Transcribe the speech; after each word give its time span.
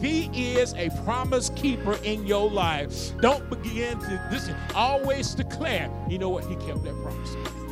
he 0.00 0.56
is 0.56 0.74
a 0.74 0.90
promise 1.04 1.50
keeper 1.50 1.98
in 2.04 2.26
your 2.26 2.50
life, 2.50 3.12
don't 3.20 3.48
begin 3.50 3.98
to 3.98 4.28
listen, 4.30 4.56
always 4.74 5.34
declare, 5.34 5.90
you 6.08 6.18
know 6.18 6.28
what, 6.28 6.44
he 6.44 6.54
kept 6.56 6.82
that 6.84 6.94
promise. 7.02 7.67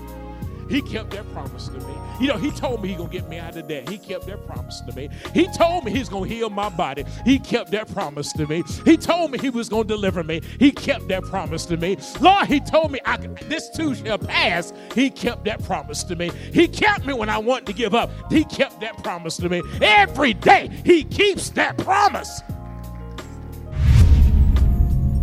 He 0.69 0.83
kept 0.83 1.11
that 1.11 1.31
promise 1.33 1.69
to 1.69 1.79
me. 1.79 1.95
You 2.21 2.29
know, 2.29 2.37
he 2.37 2.51
told 2.51 2.83
me 2.83 2.89
he 2.89 2.95
gonna 2.95 3.09
get 3.09 3.29
me 3.29 3.39
out 3.39 3.57
of 3.57 3.69
debt. 3.69 3.89
He 3.89 3.99
kept 3.99 4.27
that 4.27 4.47
promise 4.47 4.81
to 4.81 4.95
me. 4.97 5.09
He 5.35 5.47
told 5.49 5.85
me 5.85 5.93
he's 5.93 6.09
gonna 6.09 6.27
heal 6.27 6.51
my 6.51 6.69
body. 6.69 7.05
He 7.25 7.39
kept 7.39 7.71
that 7.73 7.93
promise 7.93 8.33
to 8.35 8.47
me. 8.47 8.63
He 8.85 8.97
told 8.97 9.31
me 9.31 9.39
he 9.39 9.51
was 9.51 9.69
gonna 9.69 9.85
deliver 9.85 10.23
me. 10.25 10.41
He 10.59 10.73
kept 10.73 11.09
that 11.09 11.23
promise 11.25 11.67
to 11.67 11.77
me. 11.77 11.99
Lord, 12.21 12.47
he 12.47 12.61
told 12.61 12.91
me 12.91 13.01
I, 13.05 13.17
this 13.49 13.71
too 13.71 13.95
shall 13.95 14.19
pass. 14.19 14.73
He 14.95 15.11
kept 15.11 15.45
that 15.45 15.63
promise 15.65 16.03
to 16.05 16.17
me. 16.17 16.31
He 16.53 16.69
kept 16.69 17.07
me 17.07 17.13
when 17.13 17.29
I 17.29 17.39
wanted 17.39 17.67
to 17.67 17.73
give 17.73 17.95
up. 17.95 18.11
He 18.31 18.45
kept 18.45 18.81
that 18.81 19.03
promise 19.03 19.37
to 19.39 19.49
me. 19.49 19.63
Every 19.81 20.35
day 20.35 20.71
he 20.85 21.05
keeps 21.05 21.51
that 21.51 21.79
promise. 21.79 22.43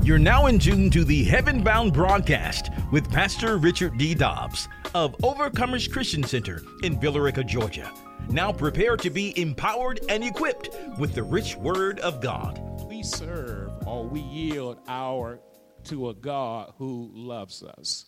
You're 0.03 0.19
now 0.19 0.47
in 0.47 0.59
tune 0.59 0.89
to 0.89 1.05
the 1.05 1.23
Heaven 1.23 1.63
Bound 1.63 1.93
broadcast 1.93 2.69
with 2.91 3.09
Pastor 3.09 3.55
Richard 3.55 3.97
D. 3.97 4.13
Dobbs 4.13 4.67
of 4.93 5.17
Overcomers 5.19 5.89
Christian 5.89 6.23
Center 6.23 6.61
in 6.83 6.99
Villa 6.99 7.21
Rica, 7.21 7.41
Georgia. 7.41 7.89
Now 8.27 8.51
prepare 8.51 8.97
to 8.97 9.09
be 9.09 9.39
empowered 9.39 10.01
and 10.09 10.21
equipped 10.21 10.71
with 10.99 11.13
the 11.13 11.23
rich 11.23 11.55
word 11.55 12.01
of 12.01 12.19
God. 12.19 12.59
We 12.89 13.01
serve 13.01 13.71
or 13.87 14.03
we 14.05 14.19
yield 14.19 14.79
our 14.89 15.39
to 15.85 16.09
a 16.09 16.13
God 16.13 16.73
who 16.77 17.09
loves 17.13 17.63
us. 17.63 18.03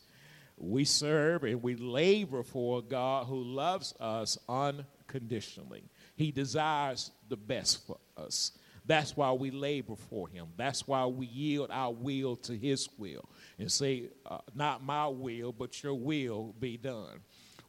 We 0.58 0.84
serve 0.84 1.46
and 1.46 1.64
we 1.64 1.78
labor 1.78 2.44
for 2.44 2.80
a 2.80 2.82
God 2.82 3.28
who 3.28 3.42
loves 3.42 3.94
us 4.02 4.38
unconditionally. 4.50 5.86
He 6.18 6.34
desires 6.34 7.12
the 7.30 7.38
best 7.38 7.88
for 7.88 8.00
us. 8.18 8.52
That's 8.88 9.18
why 9.18 9.32
we 9.32 9.52
labor 9.52 9.96
for 9.96 10.28
him. 10.28 10.48
That's 10.58 10.88
why 10.88 11.06
we 11.06 11.26
yield 11.26 11.70
our 11.72 11.92
will 11.92 12.36
to 12.38 12.56
his 12.56 12.88
will 12.98 13.28
and 13.58 13.72
say, 13.72 14.10
uh, 14.26 14.40
Not 14.54 14.84
my 14.84 15.08
will, 15.08 15.52
but 15.52 15.82
your 15.82 15.96
will 15.96 16.54
be 16.60 16.78
done. 16.78 17.22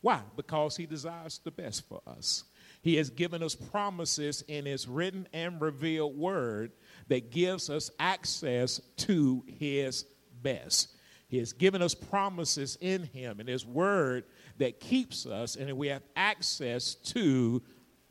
Why? 0.03 0.21
Because 0.37 0.77
he 0.77 0.87
desires 0.87 1.41
the 1.43 1.51
best 1.51 1.89
for 1.89 2.01
us. 2.07 2.45
He 2.83 2.97
has 2.97 3.11
given 3.11 3.43
us 3.43 3.55
promises 3.55 4.45
in 4.47 4.67
his 4.67 4.87
written 4.87 5.27
and 5.33 5.61
revealed 5.61 6.17
word 6.17 6.73
that 7.09 7.31
gives 7.31 7.71
us 7.71 7.91
access 7.99 8.81
to 8.99 9.43
his 9.47 10.05
best. 10.43 10.95
He 11.29 11.39
has 11.39 11.53
given 11.53 11.83
us 11.83 11.95
promises 11.95 12.79
in 12.81 13.03
him 13.03 13.41
and 13.41 13.49
his 13.49 13.67
word 13.67 14.25
that 14.59 14.79
keeps 14.79 15.27
us, 15.27 15.57
and 15.57 15.73
we 15.77 15.89
have 15.89 16.03
access 16.15 16.95
to 16.95 17.63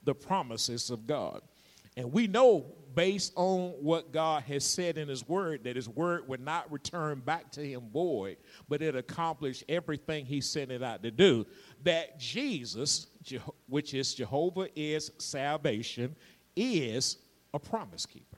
the 0.03 0.13
promises 0.13 0.89
of 0.89 1.07
God. 1.07 1.41
And 1.95 2.11
we 2.11 2.27
know 2.27 2.65
based 2.95 3.33
on 3.35 3.71
what 3.81 4.11
God 4.11 4.43
has 4.43 4.63
said 4.63 4.97
in 4.97 5.07
His 5.07 5.27
Word, 5.27 5.65
that 5.65 5.75
His 5.75 5.89
Word 5.89 6.27
would 6.27 6.39
not 6.39 6.71
return 6.71 7.19
back 7.19 7.51
to 7.51 7.61
Him 7.61 7.83
void, 7.91 8.37
but 8.67 8.81
it 8.81 8.95
accomplished 8.95 9.63
everything 9.69 10.25
He 10.25 10.41
sent 10.41 10.71
it 10.71 10.81
out 10.81 11.03
to 11.03 11.11
do. 11.11 11.45
That 11.83 12.19
Jesus, 12.19 13.07
which 13.67 13.93
is 13.93 14.15
Jehovah 14.15 14.69
is 14.75 15.11
salvation, 15.17 16.15
is 16.55 17.17
a 17.53 17.59
promise 17.59 18.05
keeper. 18.05 18.37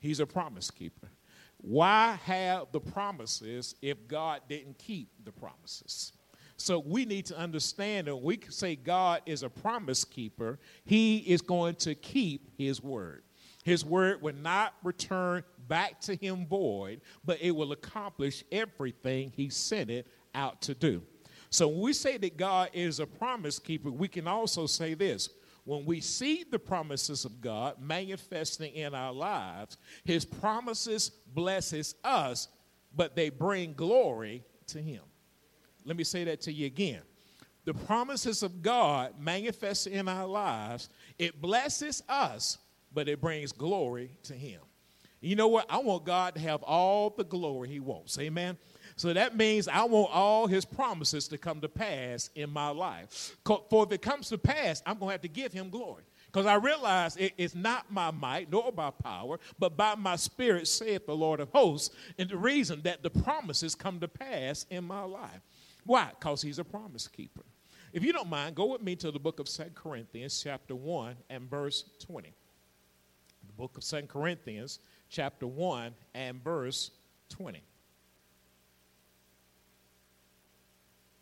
He's 0.00 0.20
a 0.20 0.26
promise 0.26 0.70
keeper. 0.70 1.10
Why 1.58 2.18
have 2.24 2.72
the 2.72 2.80
promises 2.80 3.74
if 3.82 4.08
God 4.08 4.40
didn't 4.48 4.78
keep 4.78 5.10
the 5.24 5.32
promises? 5.32 6.12
So 6.56 6.78
we 6.78 7.04
need 7.04 7.26
to 7.26 7.38
understand 7.38 8.06
that 8.06 8.16
we 8.16 8.36
can 8.36 8.52
say 8.52 8.76
God 8.76 9.22
is 9.26 9.42
a 9.42 9.48
promise 9.48 10.04
keeper, 10.04 10.58
He 10.84 11.18
is 11.18 11.40
going 11.40 11.74
to 11.76 11.94
keep 11.94 12.50
His 12.58 12.82
word. 12.82 13.22
His 13.64 13.84
word 13.84 14.22
will 14.22 14.34
not 14.34 14.74
return 14.82 15.44
back 15.68 16.00
to 16.02 16.14
him 16.14 16.46
void, 16.46 17.00
but 17.24 17.38
it 17.40 17.50
will 17.50 17.72
accomplish 17.72 18.42
everything 18.50 19.32
he 19.36 19.50
sent 19.50 19.90
it 19.90 20.06
out 20.34 20.62
to 20.62 20.74
do. 20.74 21.02
So 21.50 21.68
when 21.68 21.80
we 21.80 21.92
say 21.92 22.16
that 22.16 22.36
God 22.36 22.70
is 22.72 23.00
a 23.00 23.06
promise 23.06 23.58
keeper, 23.58 23.90
we 23.90 24.08
can 24.08 24.26
also 24.26 24.66
say 24.66 24.94
this. 24.94 25.28
When 25.64 25.84
we 25.84 26.00
see 26.00 26.44
the 26.48 26.58
promises 26.58 27.24
of 27.24 27.40
God 27.40 27.76
manifesting 27.80 28.74
in 28.74 28.94
our 28.94 29.12
lives, 29.12 29.76
his 30.04 30.24
promises 30.24 31.10
blesses 31.10 31.94
us, 32.02 32.48
but 32.96 33.14
they 33.14 33.28
bring 33.28 33.74
glory 33.74 34.42
to 34.68 34.78
him. 34.80 35.02
Let 35.84 35.96
me 35.96 36.04
say 36.04 36.24
that 36.24 36.40
to 36.42 36.52
you 36.52 36.66
again. 36.66 37.02
The 37.64 37.74
promises 37.74 38.42
of 38.42 38.62
God 38.62 39.20
manifest 39.20 39.86
in 39.86 40.08
our 40.08 40.26
lives, 40.26 40.88
it 41.18 41.40
blesses 41.40 42.02
us, 42.08 42.58
but 42.92 43.08
it 43.08 43.20
brings 43.20 43.52
glory 43.52 44.10
to 44.24 44.34
him. 44.34 44.60
You 45.20 45.36
know 45.36 45.48
what? 45.48 45.66
I 45.68 45.78
want 45.78 46.04
God 46.04 46.34
to 46.34 46.40
have 46.40 46.62
all 46.62 47.10
the 47.10 47.24
glory 47.24 47.68
he 47.68 47.80
wants. 47.80 48.18
Amen. 48.18 48.56
So 48.96 49.12
that 49.12 49.36
means 49.36 49.68
I 49.68 49.84
want 49.84 50.10
all 50.12 50.46
his 50.46 50.64
promises 50.64 51.28
to 51.28 51.38
come 51.38 51.60
to 51.60 51.68
pass 51.68 52.30
in 52.34 52.50
my 52.50 52.68
life. 52.68 53.36
For 53.44 53.84
if 53.84 53.92
it 53.92 54.02
comes 54.02 54.28
to 54.30 54.38
pass, 54.38 54.82
I'm 54.86 54.98
going 54.98 55.08
to 55.08 55.12
have 55.12 55.22
to 55.22 55.28
give 55.28 55.52
him 55.52 55.68
glory. 55.68 56.04
Because 56.26 56.46
I 56.46 56.54
realize 56.54 57.16
it 57.16 57.32
is 57.36 57.54
not 57.54 57.90
my 57.90 58.10
might 58.10 58.50
nor 58.50 58.72
by 58.72 58.90
power, 58.90 59.38
but 59.58 59.76
by 59.76 59.94
my 59.94 60.16
spirit, 60.16 60.68
saith 60.68 61.06
the 61.06 61.16
Lord 61.16 61.40
of 61.40 61.50
hosts. 61.50 61.94
And 62.18 62.28
the 62.28 62.36
reason 62.36 62.82
that 62.82 63.02
the 63.02 63.10
promises 63.10 63.74
come 63.74 64.00
to 64.00 64.08
pass 64.08 64.64
in 64.70 64.84
my 64.84 65.02
life. 65.02 65.40
Why? 65.84 66.10
Because 66.18 66.40
he's 66.40 66.58
a 66.58 66.64
promise 66.64 67.08
keeper. 67.08 67.44
If 67.92 68.04
you 68.04 68.12
don't 68.12 68.30
mind, 68.30 68.54
go 68.54 68.66
with 68.66 68.82
me 68.82 68.96
to 68.96 69.10
the 69.10 69.18
book 69.18 69.40
of 69.40 69.48
Second 69.48 69.74
Corinthians, 69.74 70.40
chapter 70.42 70.76
1, 70.76 71.16
and 71.28 71.50
verse 71.50 71.84
20 72.00 72.32
book 73.60 73.76
of 73.76 73.84
Second 73.84 74.08
Corinthians, 74.08 74.78
chapter 75.10 75.46
1 75.46 75.92
and 76.14 76.42
verse 76.42 76.92
20. 77.28 77.62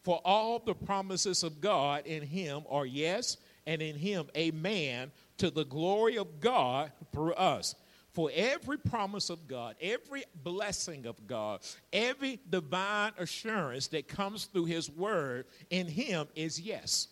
For 0.04 0.20
all 0.24 0.60
the 0.60 0.72
promises 0.72 1.42
of 1.42 1.60
God 1.60 2.06
in 2.06 2.22
him 2.22 2.62
are 2.70 2.86
yes, 2.86 3.38
and 3.66 3.82
in 3.82 3.96
him 3.96 4.28
amen, 4.36 5.10
to 5.38 5.50
the 5.50 5.64
glory 5.64 6.16
of 6.16 6.38
God 6.38 6.92
through 7.10 7.32
us. 7.32 7.74
For 8.12 8.30
every 8.32 8.78
promise 8.78 9.30
of 9.30 9.48
God, 9.48 9.74
every 9.80 10.22
blessing 10.44 11.06
of 11.06 11.26
God, 11.26 11.58
every 11.92 12.38
divine 12.48 13.14
assurance 13.18 13.88
that 13.88 14.06
comes 14.06 14.44
through 14.44 14.66
his 14.66 14.88
word 14.88 15.46
in 15.70 15.88
him 15.88 16.28
is 16.36 16.60
yes. 16.60 17.08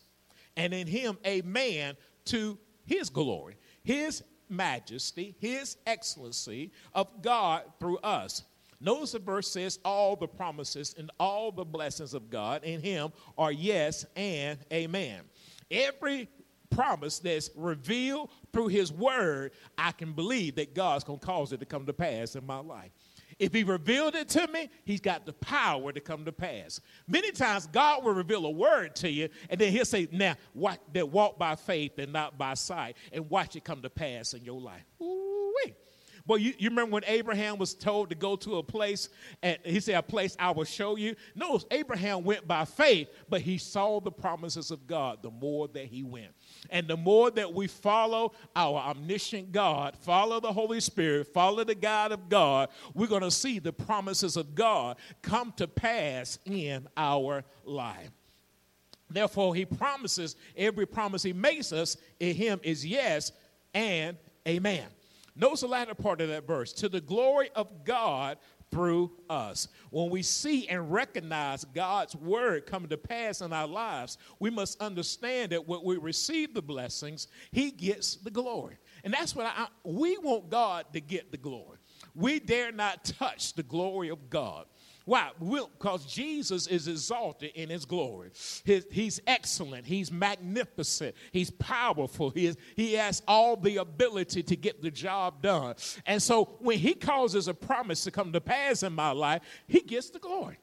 And 0.57 0.73
in 0.73 0.87
him, 0.87 1.19
amen, 1.27 1.97
to 2.27 2.59
his 2.85 3.11
glory. 3.11 3.57
His 3.83 4.23
majesty, 4.49 5.35
his 5.39 5.77
excellency 5.87 6.73
of 6.95 7.23
God 7.23 7.63
through 7.81 7.99
us. 7.99 8.43
Notice 8.81 9.13
the 9.13 9.19
verse 9.19 9.51
says, 9.51 9.79
All 9.85 10.17
the 10.17 10.29
promises 10.29 10.95
and 10.99 11.11
all 11.19 11.51
the 11.51 11.65
blessings 11.65 12.15
of 12.15 12.31
God 12.31 12.65
in 12.65 12.81
him 12.81 13.13
are 13.39 13.53
yes 13.53 14.05
and 14.17 14.59
amen. 14.73 15.23
Every 15.71 16.29
promise 16.71 17.19
that's 17.19 17.51
revealed 17.57 18.31
through 18.53 18.69
his 18.69 18.93
word, 18.93 19.53
I 19.79 19.93
can 19.93 20.13
believe 20.13 20.57
that 20.57 20.75
God's 20.75 21.05
going 21.05 21.19
to 21.19 21.27
cause 21.27 21.53
it 21.53 21.61
to 21.61 21.67
come 21.67 21.87
to 21.87 21.93
pass 21.93 22.37
in 22.37 22.45
my 22.45 22.59
life. 22.59 22.91
If 23.39 23.53
he 23.53 23.65
revealed 23.65 24.15
it 24.15 24.29
to 24.31 24.47
me, 24.49 24.71
he's 24.85 25.01
got 25.01 25.27
the 25.27 25.35
power 25.35 25.93
to 25.93 26.01
come 26.01 26.25
to 26.25 26.33
pass. 26.33 26.81
Many 27.07 27.33
times 27.33 27.67
God 27.67 28.03
will 28.05 28.15
reveal 28.15 28.47
a 28.47 28.51
word 28.51 28.97
to 28.97 29.11
you, 29.11 29.29
and 29.51 29.61
then 29.61 29.73
he'll 29.73 29.85
say, 29.85 30.09
Now, 30.11 30.37
what, 30.55 30.81
that 30.95 31.11
walk 31.11 31.39
by 31.39 31.55
faith 31.55 31.99
and 31.99 32.13
not 32.13 32.39
by 32.39 32.55
sight, 32.55 32.97
and 33.13 33.29
watch 33.29 33.57
it 33.57 33.65
come 33.65 33.83
to 33.83 33.91
pass 33.91 34.33
in 34.33 34.45
your 34.45 34.61
life. 34.61 34.85
Ooh-wee. 35.03 35.26
Well, 36.27 36.39
you, 36.39 36.55
you 36.59 36.71
remember 36.71 36.95
when 36.95 37.05
Abraham 37.07 37.57
was 37.57 37.73
told 37.73 38.11
to 38.11 38.17
go 38.17 38.35
to 38.37 38.57
a 38.57 38.63
place, 38.63 39.09
and 39.43 39.59
he 39.63 39.79
said, 39.79 39.95
A 39.95 40.03
place 40.03 40.37
I 40.39 40.51
will 40.51 40.65
show 40.65 40.97
you? 40.97 41.15
No, 41.35 41.61
Abraham 41.71 42.25
went 42.25 42.49
by 42.49 42.65
faith, 42.65 43.09
but 43.29 43.41
he 43.41 43.59
saw 43.59 44.01
the 44.01 44.11
promises 44.11 44.71
of 44.71 44.87
God 44.87 45.23
the 45.23 45.31
more 45.31 45.69
that 45.69 45.87
he 45.87 46.03
went. 46.03 46.33
And 46.71 46.89
the 46.89 46.97
more 46.97 47.31
that 47.31 47.53
we 47.53 47.69
follow 47.69 48.33
our 48.57 48.79
omniscient 48.81 49.53
God, 49.53 49.97
follow 49.97 50.41
the 50.41 50.53
Holy 50.53 50.81
Spirit, 50.81 51.29
follow 51.29 51.63
the 51.63 51.75
God 51.75 52.11
of 52.11 52.29
God, 52.29 52.71
we're 52.95 53.07
going 53.07 53.23
to 53.23 53.31
see 53.31 53.61
the 53.61 53.73
promises 53.73 54.37
of 54.37 54.55
God 54.55 54.97
come 55.23 55.53
to 55.57 55.69
pass 55.69 56.41
in 56.45 56.89
our 56.97 57.45
life. 57.65 58.11
Therefore, 59.09 59.55
he 59.55 59.65
promises 59.65 60.35
every 60.57 60.87
promise 60.87 61.23
he 61.23 61.33
makes 61.33 61.73
us 61.73 61.97
in 62.19 62.35
him 62.35 62.59
is 62.65 62.85
yes 62.85 63.31
and 63.73 64.17
amen. 64.49 64.87
Notice 65.37 65.61
the 65.61 65.69
latter 65.69 65.95
part 65.95 66.21
of 66.21 66.29
that 66.29 66.47
verse 66.47 66.73
to 66.75 66.89
the 66.89 67.01
glory 67.01 67.51
of 67.55 67.85
God 67.85 68.39
through 68.71 69.13
us. 69.31 69.69
When 69.91 70.11
we 70.11 70.23
see 70.23 70.67
and 70.69 70.91
recognize 70.91 71.65
God's 71.65 72.17
word 72.17 72.67
coming 72.67 72.89
to 72.89 72.97
pass 72.97 73.41
in 73.41 73.53
our 73.53 73.67
lives, 73.67 74.19
we 74.41 74.51
must 74.51 74.81
understand 74.81 75.53
that 75.53 75.69
when 75.69 75.83
we 75.85 75.99
receive 75.99 76.55
the 76.55 76.63
blessings, 76.63 77.29
He 77.53 77.71
gets 77.71 78.17
the 78.17 78.31
glory. 78.31 78.79
And 79.05 79.15
that's 79.15 79.37
what 79.37 79.47
I, 79.47 79.69
we 79.85 80.19
want 80.19 80.51
God 80.51 80.87
to 80.95 81.01
get 81.01 81.31
the 81.31 81.37
glory. 81.37 81.79
We 82.15 82.41
dare 82.41 82.73
not 82.73 83.05
touch 83.05 83.55
the 83.55 83.63
glory 83.63 84.09
of 84.09 84.31
God. 84.31 84.67
Why? 85.07 85.31
Because 85.39 86.05
Jesus 86.05 86.67
is 86.67 86.89
exalted 86.89 87.53
in 87.55 87.71
his 87.71 87.85
glory. 87.85 88.31
His, 88.65 88.87
he's 88.91 89.21
excellent. 89.25 89.87
He's 89.87 90.11
magnificent. 90.11 91.15
He's 91.31 91.49
powerful. 91.49 92.31
He, 92.31 92.47
is, 92.47 92.57
he 92.75 92.95
has 92.95 93.23
all 93.29 93.57
the 93.57 93.77
ability 93.77 94.43
to 94.43 94.57
get 94.57 94.83
the 94.83 94.91
job 94.91 95.43
done. 95.43 95.77
And 96.07 96.21
so 96.21 96.57
when 96.59 96.81
he 96.81 96.93
causes 96.93 97.47
a 97.47 97.55
promise 97.55 98.03
to 98.03 98.11
come 98.11 98.33
to 98.33 98.41
pass 98.41 98.83
in 98.83 98.95
my 98.95 99.13
life, 99.13 99.43
he 99.69 99.81
gets 99.81 100.11
the 100.11 100.19
glory. 100.19 100.59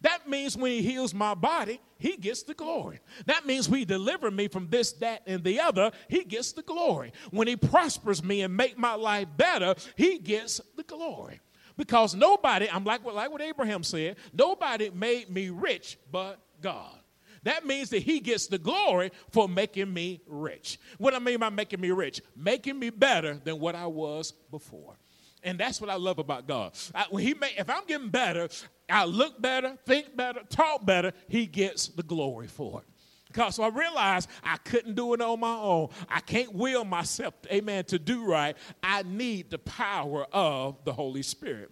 That 0.00 0.26
means 0.26 0.56
when 0.56 0.72
he 0.72 0.82
heals 0.82 1.12
my 1.12 1.34
body, 1.34 1.78
he 1.98 2.16
gets 2.16 2.42
the 2.42 2.54
glory. 2.54 2.98
That 3.26 3.46
means 3.46 3.68
when 3.68 3.80
he 3.80 3.84
delivers 3.84 4.32
me 4.32 4.48
from 4.48 4.68
this, 4.68 4.92
that, 4.94 5.22
and 5.26 5.44
the 5.44 5.60
other, 5.60 5.92
he 6.08 6.24
gets 6.24 6.52
the 6.52 6.62
glory. 6.62 7.12
When 7.30 7.46
he 7.46 7.56
prospers 7.56 8.24
me 8.24 8.40
and 8.40 8.56
make 8.56 8.78
my 8.78 8.94
life 8.94 9.28
better, 9.36 9.74
he 9.96 10.18
gets 10.18 10.62
the 10.76 10.82
glory. 10.82 11.40
Because 11.76 12.14
nobody, 12.14 12.68
I'm 12.70 12.84
like, 12.84 13.04
like 13.04 13.30
what 13.30 13.40
Abraham 13.40 13.82
said, 13.82 14.16
nobody 14.32 14.90
made 14.90 15.30
me 15.30 15.50
rich 15.50 15.98
but 16.10 16.38
God. 16.60 16.98
That 17.44 17.66
means 17.66 17.90
that 17.90 18.02
he 18.02 18.20
gets 18.20 18.46
the 18.46 18.58
glory 18.58 19.10
for 19.30 19.48
making 19.48 19.92
me 19.92 20.20
rich. 20.26 20.78
What 20.98 21.14
I 21.14 21.18
mean 21.18 21.40
by 21.40 21.50
making 21.50 21.80
me 21.80 21.90
rich? 21.90 22.22
Making 22.36 22.78
me 22.78 22.90
better 22.90 23.34
than 23.42 23.58
what 23.58 23.74
I 23.74 23.86
was 23.86 24.32
before. 24.50 24.96
And 25.42 25.58
that's 25.58 25.80
what 25.80 25.90
I 25.90 25.96
love 25.96 26.18
about 26.18 26.46
God. 26.46 26.72
I, 26.94 27.06
he 27.18 27.34
if 27.56 27.68
I'm 27.68 27.84
getting 27.86 28.10
better, 28.10 28.48
I 28.88 29.06
look 29.06 29.42
better, 29.42 29.76
think 29.86 30.16
better, 30.16 30.42
talk 30.48 30.86
better, 30.86 31.12
he 31.28 31.46
gets 31.46 31.88
the 31.88 32.04
glory 32.04 32.46
for 32.46 32.82
it. 32.82 32.91
Because 33.32 33.56
so 33.56 33.62
I 33.62 33.68
realized 33.68 34.28
I 34.42 34.58
couldn't 34.58 34.94
do 34.94 35.14
it 35.14 35.20
on 35.20 35.40
my 35.40 35.56
own. 35.56 35.88
I 36.08 36.20
can't 36.20 36.52
will 36.54 36.84
myself, 36.84 37.34
amen, 37.50 37.84
to 37.86 37.98
do 37.98 38.24
right. 38.24 38.56
I 38.82 39.02
need 39.02 39.50
the 39.50 39.58
power 39.58 40.26
of 40.32 40.84
the 40.84 40.92
Holy 40.92 41.22
Spirit. 41.22 41.70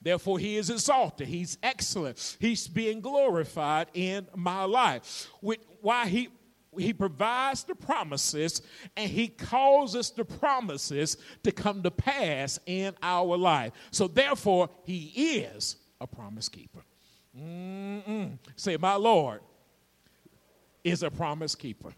Therefore, 0.00 0.38
he 0.38 0.56
is 0.56 0.68
exalted. 0.70 1.28
He's 1.28 1.56
excellent. 1.62 2.36
He's 2.38 2.68
being 2.68 3.00
glorified 3.00 3.88
in 3.94 4.26
my 4.34 4.64
life. 4.64 5.28
With 5.40 5.60
Why 5.80 6.06
he 6.06 6.28
he 6.76 6.92
provides 6.92 7.62
the 7.62 7.74
promises 7.76 8.60
and 8.96 9.08
he 9.08 9.28
causes 9.28 10.10
the 10.10 10.24
promises 10.24 11.16
to 11.44 11.52
come 11.52 11.84
to 11.84 11.90
pass 11.90 12.58
in 12.66 12.94
our 13.00 13.36
life. 13.36 13.72
So 13.92 14.08
therefore, 14.08 14.70
he 14.82 15.38
is 15.44 15.76
a 16.00 16.06
promise 16.08 16.48
keeper. 16.48 16.84
Mm-mm. 17.38 18.38
Say, 18.56 18.76
my 18.76 18.96
Lord 18.96 19.40
is 20.84 21.02
a 21.02 21.10
promise 21.10 21.54
keeper. 21.54 21.92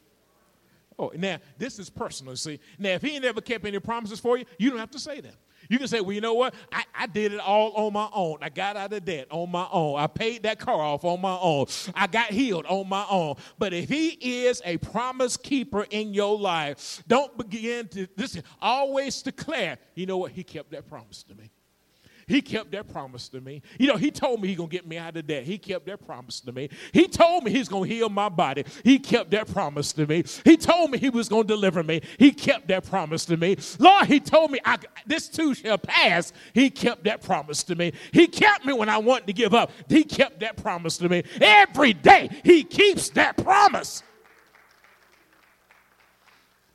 Oh, 0.99 1.13
now 1.15 1.39
this 1.59 1.79
is 1.79 1.91
personal. 1.91 2.37
See, 2.37 2.59
now 2.79 2.91
if 2.91 3.03
he 3.03 3.17
ain't 3.17 3.45
kept 3.45 3.67
any 3.67 3.79
promises 3.79 4.19
for 4.19 4.39
you, 4.39 4.47
you 4.59 4.71
don't 4.71 4.79
have 4.79 4.93
to 4.93 4.99
say 4.99 5.21
that. 5.21 5.35
You 5.69 5.79
can 5.79 5.89
say, 5.89 6.01
well, 6.01 6.13
you 6.13 6.21
know 6.21 6.35
what? 6.35 6.55
I, 6.73 6.85
I 6.95 7.07
did 7.07 7.33
it 7.33 7.41
all 7.41 7.73
on 7.73 7.93
my 7.93 8.09
own. 8.15 8.39
I 8.41 8.49
got 8.49 8.77
out 8.77 8.93
of 8.93 9.05
debt 9.05 9.27
on 9.31 9.51
my 9.51 9.67
own. 9.73 9.99
I 9.99 10.07
paid 10.07 10.45
that 10.45 10.59
car 10.59 10.81
off 10.81 11.05
on 11.05 11.21
my 11.21 11.37
own. 11.41 11.67
I 11.95 12.07
got 12.07 12.31
healed 12.31 12.67
on 12.67 12.89
my 12.89 13.05
own. 13.11 13.35
But 13.59 13.73
if 13.73 13.89
he 13.89 14.11
is 14.47 14.63
a 14.65 14.77
promise 14.79 15.37
keeper 15.37 15.87
in 15.91 16.15
your 16.15 16.39
life, 16.39 17.03
don't 17.09 17.37
begin 17.37 17.89
to 17.89 18.07
listen. 18.17 18.43
Always 18.63 19.21
declare, 19.23 19.79
you 19.95 20.07
know 20.07 20.19
what? 20.19 20.33
He 20.33 20.45
kept 20.45 20.71
that 20.71 20.89
promise 20.89 21.25
to 21.25 21.35
me. 21.35 21.51
He 22.29 22.43
kept 22.43 22.73
that 22.73 22.89
promise 22.89 23.29
to 23.29 23.41
me. 23.41 23.63
You 23.79 23.87
know, 23.87 23.97
he 23.97 24.11
told 24.11 24.41
me 24.41 24.49
he's 24.49 24.57
going 24.57 24.69
to 24.69 24.77
get 24.77 24.85
me 24.85 24.99
out 24.99 25.17
of 25.17 25.29
debt. 25.29 25.45
He 25.45 25.59
kept 25.59 25.87
that 25.87 26.05
promise 26.05 26.41
to 26.41 26.51
me. 26.51 26.69
He 26.93 27.07
told 27.07 27.45
me 27.45 27.53
he's 27.53 27.69
going 27.69 27.89
to 27.89 27.95
heal 27.95 28.09
my 28.09 28.29
body. 28.29 28.65
He 28.83 28.99
kept 28.99 29.31
that 29.31 29.47
promise 29.47 29.93
to 29.93 30.09
me. 30.09 30.25
He 30.45 30.57
told 30.57 30.91
me 30.91 30.99
he 30.99 31.09
was 31.09 31.29
going 31.29 31.45
to 31.45 31.49
deliver 31.55 31.85
me. 31.85 32.03
He 32.19 32.33
kept 32.33 32.67
that 32.67 32.85
promise 32.85 33.25
to 33.27 33.37
me. 33.37 33.57
Lord, 33.79 34.07
he 34.07 34.19
told 34.19 34.51
me 34.51 34.59
I, 34.65 34.77
this 35.07 35.29
too 35.29 35.55
shall 35.55 35.79
pass. 35.79 36.33
He 36.53 36.69
kept 36.69 37.05
that 37.05 37.23
promise 37.23 37.63
to 37.63 37.77
me. 37.77 37.93
He 38.11 38.27
kept 38.27 38.65
me 38.65 38.73
when 38.73 38.89
I 38.89 38.99
wanted 38.99 39.29
to 39.29 39.33
give 39.33 39.55
up. 39.55 39.71
He 39.89 40.03
kept 40.03 40.41
that 40.41 40.57
promise 40.57 40.99
to 40.99 41.09
me. 41.09 41.23
Every 41.41 41.93
day, 41.93 42.29
he 42.43 42.65
keeps 42.65 43.09
that 43.11 43.37
promise. 43.37 44.03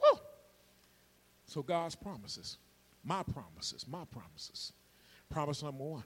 Woo. 0.01 0.17
So 1.45 1.61
God's 1.61 1.95
promises, 1.95 2.57
my 3.03 3.21
promises, 3.23 3.85
my 3.85 4.05
promises 4.05 4.71
Promise 5.31 5.63
number 5.63 5.83
one 5.83 6.03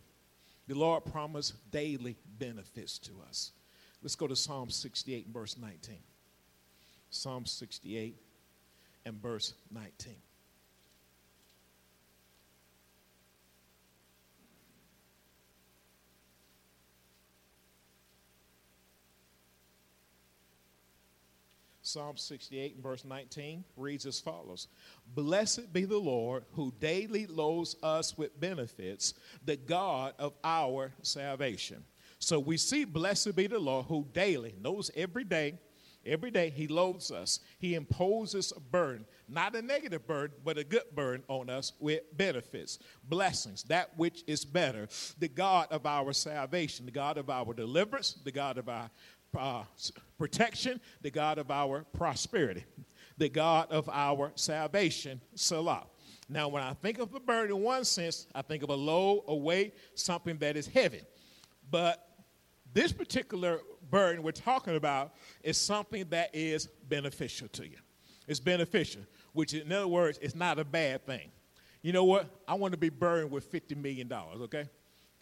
the 0.67 0.75
Lord 0.75 1.05
promised 1.05 1.53
daily 1.71 2.15
benefits 2.39 2.97
to 2.99 3.11
us. 3.27 3.51
Let's 4.01 4.15
go 4.15 4.27
to 4.27 4.35
Psalm 4.35 4.69
68 4.69 5.25
and 5.25 5.33
verse 5.33 5.57
19. 5.57 5.97
Psalm 7.09 7.45
68 7.45 8.15
and 9.05 9.21
verse 9.21 9.53
19. 9.71 10.15
Psalm 21.85 22.17
68 22.17 22.73
and 22.73 22.83
verse 22.83 23.05
19 23.05 23.63
reads 23.77 24.07
as 24.07 24.19
follows 24.19 24.67
Blessed 25.13 25.71
be 25.71 25.85
the 25.85 25.97
Lord 25.97 26.43
who 26.53 26.73
daily 26.79 27.27
loads 27.27 27.75
us 27.83 28.17
with 28.17 28.39
benefits, 28.39 29.13
the 29.43 29.55
God 29.55 30.13
of 30.17 30.33
our 30.43 30.91
salvation. 31.03 31.83
So 32.17 32.39
we 32.39 32.57
see, 32.57 32.85
blessed 32.85 33.35
be 33.35 33.45
the 33.45 33.59
Lord 33.59 33.85
who 33.85 34.07
daily, 34.13 34.55
knows 34.59 34.89
every 34.95 35.23
day, 35.23 35.59
every 36.05 36.31
day 36.31 36.49
he 36.49 36.67
loads 36.67 37.11
us. 37.11 37.39
He 37.59 37.75
imposes 37.75 38.51
a 38.55 38.59
burden, 38.59 39.05
not 39.27 39.55
a 39.55 39.61
negative 39.61 40.07
burden, 40.07 40.37
but 40.43 40.57
a 40.57 40.63
good 40.63 40.95
burden 40.95 41.23
on 41.27 41.51
us 41.51 41.73
with 41.79 42.01
benefits, 42.17 42.79
blessings, 43.03 43.63
that 43.63 43.95
which 43.95 44.23
is 44.25 44.43
better. 44.43 44.87
The 45.19 45.27
God 45.27 45.67
of 45.71 45.85
our 45.85 46.13
salvation, 46.13 46.85
the 46.85 46.91
God 46.91 47.17
of 47.19 47.29
our 47.29 47.53
deliverance, 47.53 48.17
the 48.23 48.31
God 48.31 48.57
of 48.57 48.69
our 48.69 48.89
uh, 49.35 49.63
protection, 50.17 50.79
the 51.01 51.11
God 51.11 51.37
of 51.37 51.51
our 51.51 51.85
prosperity, 51.93 52.65
the 53.17 53.29
God 53.29 53.71
of 53.71 53.89
our 53.89 54.31
salvation, 54.35 55.21
Selah. 55.35 55.85
Now, 56.27 56.47
when 56.47 56.63
I 56.63 56.73
think 56.73 56.99
of 56.99 57.13
a 57.13 57.19
burden 57.19 57.55
in 57.55 57.63
one 57.63 57.85
sense, 57.85 58.27
I 58.33 58.41
think 58.41 58.63
of 58.63 58.69
a 58.69 58.75
load, 58.75 59.25
a 59.27 59.35
weight, 59.35 59.75
something 59.93 60.37
that 60.39 60.57
is 60.57 60.67
heavy. 60.67 61.01
But 61.69 62.07
this 62.73 62.91
particular 62.91 63.59
burden 63.89 64.23
we're 64.23 64.31
talking 64.31 64.75
about 64.75 65.13
is 65.43 65.57
something 65.57 66.05
that 66.09 66.33
is 66.33 66.67
beneficial 66.89 67.47
to 67.49 67.67
you. 67.67 67.77
It's 68.27 68.39
beneficial, 68.39 69.01
which, 69.33 69.53
in 69.53 69.71
other 69.71 69.87
words, 69.87 70.17
it's 70.21 70.35
not 70.35 70.57
a 70.57 70.65
bad 70.65 71.05
thing. 71.05 71.31
You 71.83 71.93
know 71.93 72.03
what? 72.03 72.27
I 72.47 72.55
want 72.55 72.71
to 72.71 72.77
be 72.77 72.89
burdened 72.89 73.31
with 73.31 73.51
$50 73.51 73.77
million, 73.77 74.11
okay? 74.11 74.67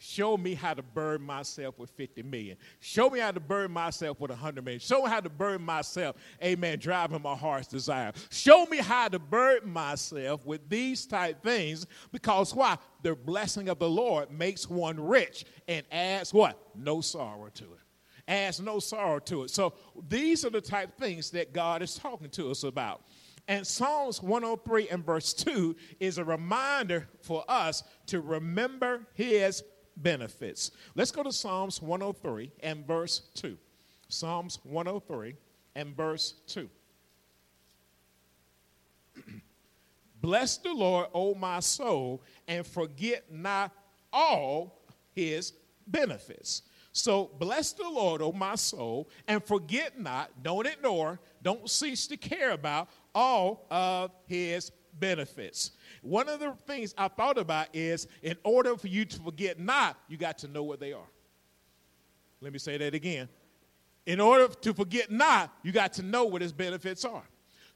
Show 0.05 0.35
me 0.35 0.53
how 0.53 0.73
to 0.73 0.81
burn 0.81 1.21
myself 1.21 1.79
with 1.79 1.89
50 1.91 2.23
million. 2.23 2.57
Show 2.81 3.09
me 3.09 3.19
how 3.19 3.31
to 3.31 3.39
burn 3.39 3.71
myself 3.71 4.19
with 4.19 4.31
100 4.31 4.65
million. 4.65 4.81
Show 4.81 5.03
me 5.03 5.09
how 5.09 5.21
to 5.21 5.29
burn 5.29 5.61
myself, 5.61 6.17
amen, 6.43 6.79
driving 6.79 7.21
my 7.21 7.35
heart's 7.35 7.69
desire. 7.69 8.11
Show 8.29 8.65
me 8.65 8.79
how 8.79 9.07
to 9.07 9.17
burn 9.17 9.71
myself 9.71 10.45
with 10.45 10.67
these 10.67 11.05
type 11.05 11.41
things 11.41 11.87
because 12.11 12.53
why? 12.53 12.77
The 13.01 13.15
blessing 13.15 13.69
of 13.69 13.79
the 13.79 13.89
Lord 13.89 14.29
makes 14.29 14.69
one 14.69 14.99
rich 14.99 15.45
and 15.69 15.85
adds 15.89 16.33
what? 16.33 16.59
No 16.75 16.99
sorrow 16.99 17.47
to 17.53 17.63
it. 17.63 17.79
Adds 18.27 18.59
no 18.59 18.79
sorrow 18.79 19.19
to 19.19 19.43
it. 19.43 19.51
So 19.51 19.73
these 20.09 20.43
are 20.43 20.49
the 20.49 20.59
type 20.59 20.97
things 20.97 21.31
that 21.31 21.53
God 21.53 21.81
is 21.81 21.95
talking 21.95 22.29
to 22.31 22.51
us 22.51 22.63
about. 22.63 23.03
And 23.47 23.65
Psalms 23.65 24.21
103 24.21 24.89
and 24.89 25.05
verse 25.05 25.33
2 25.33 25.75
is 25.99 26.17
a 26.17 26.23
reminder 26.23 27.07
for 27.21 27.43
us 27.47 27.83
to 28.07 28.21
remember 28.21 29.07
his 29.13 29.63
benefits. 29.97 30.71
Let's 30.95 31.11
go 31.11 31.23
to 31.23 31.31
Psalms 31.31 31.81
103 31.81 32.51
and 32.61 32.85
verse 32.85 33.21
2. 33.35 33.57
Psalms 34.07 34.59
103 34.63 35.35
and 35.75 35.95
verse 35.95 36.35
2. 36.47 36.69
Bless 40.21 40.57
the 40.57 40.73
Lord, 40.73 41.07
O 41.13 41.33
my 41.35 41.59
soul, 41.59 42.21
and 42.47 42.65
forget 42.65 43.31
not 43.31 43.71
all 44.11 44.79
his 45.13 45.53
benefits. 45.87 46.63
So 46.93 47.31
bless 47.39 47.73
the 47.73 47.89
Lord, 47.89 48.21
O 48.21 48.31
my 48.31 48.53
soul, 48.53 49.09
and 49.27 49.43
forget 49.43 49.99
not, 49.99 50.29
don't 50.43 50.67
ignore, 50.67 51.19
don't 51.41 51.67
cease 51.67 52.05
to 52.07 52.17
care 52.17 52.51
about 52.51 52.87
all 53.15 53.65
of 53.71 54.11
his 54.27 54.71
benefits. 54.99 55.71
One 56.01 56.29
of 56.29 56.39
the 56.39 56.53
things 56.67 56.93
I 56.97 57.07
thought 57.07 57.37
about 57.37 57.67
is 57.73 58.07
in 58.21 58.35
order 58.43 58.75
for 58.77 58.87
you 58.87 59.05
to 59.05 59.19
forget 59.21 59.59
not, 59.59 59.97
you 60.07 60.17
got 60.17 60.37
to 60.39 60.47
know 60.47 60.63
what 60.63 60.79
they 60.79 60.93
are. 60.93 61.07
Let 62.41 62.53
me 62.53 62.59
say 62.59 62.77
that 62.77 62.93
again. 62.93 63.29
In 64.05 64.19
order 64.19 64.47
to 64.47 64.73
forget 64.73 65.11
not, 65.11 65.53
you 65.63 65.71
got 65.71 65.93
to 65.93 66.03
know 66.03 66.25
what 66.25 66.41
his 66.41 66.51
benefits 66.51 67.05
are. 67.05 67.23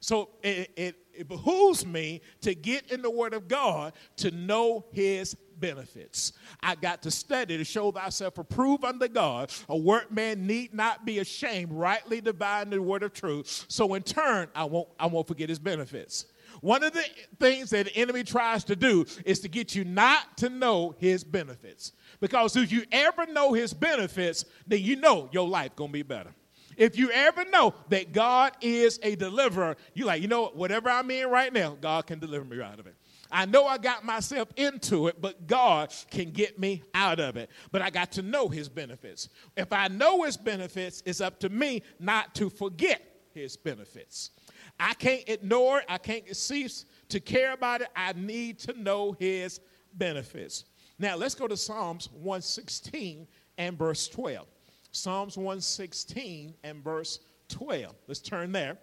So 0.00 0.30
it, 0.42 0.70
it, 0.76 0.96
it 1.12 1.28
behooves 1.28 1.84
me 1.84 2.20
to 2.42 2.54
get 2.54 2.92
in 2.92 3.02
the 3.02 3.10
Word 3.10 3.34
of 3.34 3.48
God 3.48 3.94
to 4.16 4.30
know 4.30 4.84
his 4.92 5.34
benefits. 5.58 6.32
I 6.62 6.74
got 6.74 7.02
to 7.02 7.10
study 7.10 7.56
to 7.56 7.64
show 7.64 7.90
thyself 7.90 8.38
approved 8.38 8.84
unto 8.84 9.08
God. 9.08 9.50
A 9.68 9.76
workman 9.76 10.46
need 10.46 10.74
not 10.74 11.04
be 11.04 11.18
ashamed, 11.18 11.72
rightly 11.72 12.20
dividing 12.20 12.70
the 12.70 12.82
word 12.82 13.02
of 13.02 13.12
truth. 13.12 13.64
So 13.68 13.94
in 13.94 14.02
turn, 14.02 14.48
I 14.54 14.64
won't, 14.64 14.88
I 14.98 15.06
won't 15.06 15.26
forget 15.26 15.48
his 15.48 15.58
benefits. 15.58 16.26
One 16.60 16.82
of 16.82 16.92
the 16.92 17.04
things 17.38 17.70
that 17.70 17.86
the 17.86 17.96
enemy 17.96 18.24
tries 18.24 18.64
to 18.64 18.76
do 18.76 19.06
is 19.24 19.40
to 19.40 19.48
get 19.48 19.74
you 19.74 19.84
not 19.84 20.36
to 20.38 20.48
know 20.48 20.94
his 20.98 21.24
benefits. 21.24 21.92
Because 22.20 22.56
if 22.56 22.72
you 22.72 22.84
ever 22.90 23.26
know 23.26 23.52
his 23.52 23.72
benefits, 23.72 24.44
then 24.66 24.80
you 24.82 24.96
know 24.96 25.28
your 25.32 25.48
life 25.48 25.76
going 25.76 25.90
to 25.90 25.92
be 25.92 26.02
better. 26.02 26.34
If 26.76 26.96
you 26.96 27.10
ever 27.10 27.44
know 27.46 27.74
that 27.88 28.12
God 28.12 28.52
is 28.60 29.00
a 29.02 29.16
deliverer, 29.16 29.76
you're 29.94 30.06
like, 30.06 30.22
you 30.22 30.28
know, 30.28 30.46
whatever 30.54 30.88
I'm 30.88 31.10
in 31.10 31.28
right 31.28 31.52
now, 31.52 31.76
God 31.80 32.06
can 32.06 32.20
deliver 32.20 32.44
me 32.44 32.62
out 32.62 32.78
of 32.78 32.86
it. 32.86 32.94
I 33.30 33.44
know 33.44 33.66
I 33.66 33.78
got 33.78 34.04
myself 34.04 34.48
into 34.56 35.08
it, 35.08 35.20
but 35.20 35.46
God 35.46 35.92
can 36.10 36.30
get 36.30 36.58
me 36.58 36.82
out 36.94 37.20
of 37.20 37.36
it. 37.36 37.50
But 37.72 37.82
I 37.82 37.90
got 37.90 38.12
to 38.12 38.22
know 38.22 38.48
his 38.48 38.68
benefits. 38.68 39.28
If 39.56 39.72
I 39.72 39.88
know 39.88 40.22
his 40.22 40.36
benefits, 40.36 41.02
it's 41.04 41.20
up 41.20 41.40
to 41.40 41.48
me 41.48 41.82
not 41.98 42.34
to 42.36 42.48
forget 42.48 43.02
his 43.34 43.56
benefits. 43.56 44.30
I 44.80 44.94
can't 44.94 45.24
ignore 45.28 45.80
it. 45.80 45.86
I 45.88 45.98
can't 45.98 46.36
cease 46.36 46.84
to 47.08 47.20
care 47.20 47.52
about 47.52 47.82
it. 47.82 47.88
I 47.96 48.12
need 48.12 48.58
to 48.60 48.80
know 48.80 49.12
his 49.12 49.60
benefits. 49.94 50.64
Now, 50.98 51.16
let's 51.16 51.34
go 51.34 51.46
to 51.46 51.56
Psalms 51.56 52.08
116 52.12 53.26
and 53.56 53.78
verse 53.78 54.08
12. 54.08 54.46
Psalms 54.90 55.36
116 55.36 56.54
and 56.64 56.82
verse 56.82 57.20
12. 57.48 57.94
Let's 58.06 58.20
turn 58.20 58.52
there. 58.52 58.78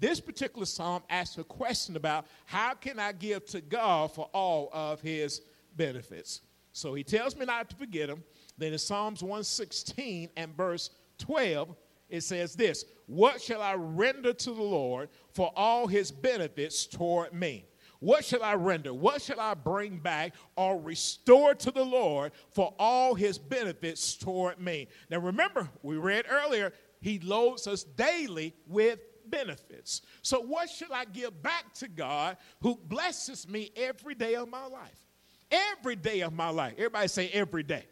This 0.00 0.20
particular 0.20 0.64
psalm 0.64 1.02
asks 1.10 1.38
a 1.38 1.44
question 1.44 1.96
about 1.96 2.26
how 2.46 2.74
can 2.74 2.98
I 2.98 3.12
give 3.12 3.44
to 3.46 3.60
God 3.60 4.12
for 4.12 4.28
all 4.32 4.70
of 4.72 5.00
his 5.00 5.42
benefits. 5.76 6.42
So 6.72 6.94
he 6.94 7.02
tells 7.02 7.36
me 7.36 7.46
not 7.46 7.68
to 7.70 7.76
forget 7.76 8.08
him. 8.08 8.22
Then 8.56 8.72
in 8.72 8.78
Psalms 8.78 9.22
116 9.22 10.30
and 10.36 10.56
verse 10.56 10.90
12, 11.18 11.74
it 12.08 12.22
says 12.22 12.54
this 12.54 12.84
What 13.06 13.40
shall 13.40 13.62
I 13.62 13.74
render 13.74 14.32
to 14.32 14.50
the 14.50 14.62
Lord 14.62 15.08
for 15.32 15.52
all 15.56 15.86
his 15.86 16.10
benefits 16.10 16.86
toward 16.86 17.32
me? 17.32 17.64
What 18.00 18.24
shall 18.24 18.44
I 18.44 18.54
render? 18.54 18.94
What 18.94 19.22
shall 19.22 19.40
I 19.40 19.54
bring 19.54 19.98
back 19.98 20.34
or 20.56 20.80
restore 20.80 21.54
to 21.56 21.70
the 21.70 21.84
Lord 21.84 22.32
for 22.52 22.72
all 22.78 23.14
his 23.14 23.38
benefits 23.38 24.14
toward 24.16 24.60
me? 24.60 24.88
Now 25.10 25.18
remember, 25.18 25.68
we 25.82 25.96
read 25.96 26.26
earlier, 26.30 26.72
he 27.00 27.18
loads 27.18 27.66
us 27.66 27.82
daily 27.82 28.54
with 28.66 29.00
benefits. 29.30 30.02
So, 30.22 30.40
what 30.40 30.70
should 30.70 30.92
I 30.92 31.04
give 31.06 31.42
back 31.42 31.72
to 31.74 31.88
God 31.88 32.36
who 32.60 32.76
blesses 32.76 33.48
me 33.48 33.70
every 33.76 34.14
day 34.14 34.34
of 34.34 34.48
my 34.48 34.66
life? 34.66 35.04
Every 35.50 35.96
day 35.96 36.20
of 36.20 36.32
my 36.32 36.50
life. 36.50 36.74
Everybody 36.76 37.08
say 37.08 37.28
every 37.30 37.62
day. 37.62 37.86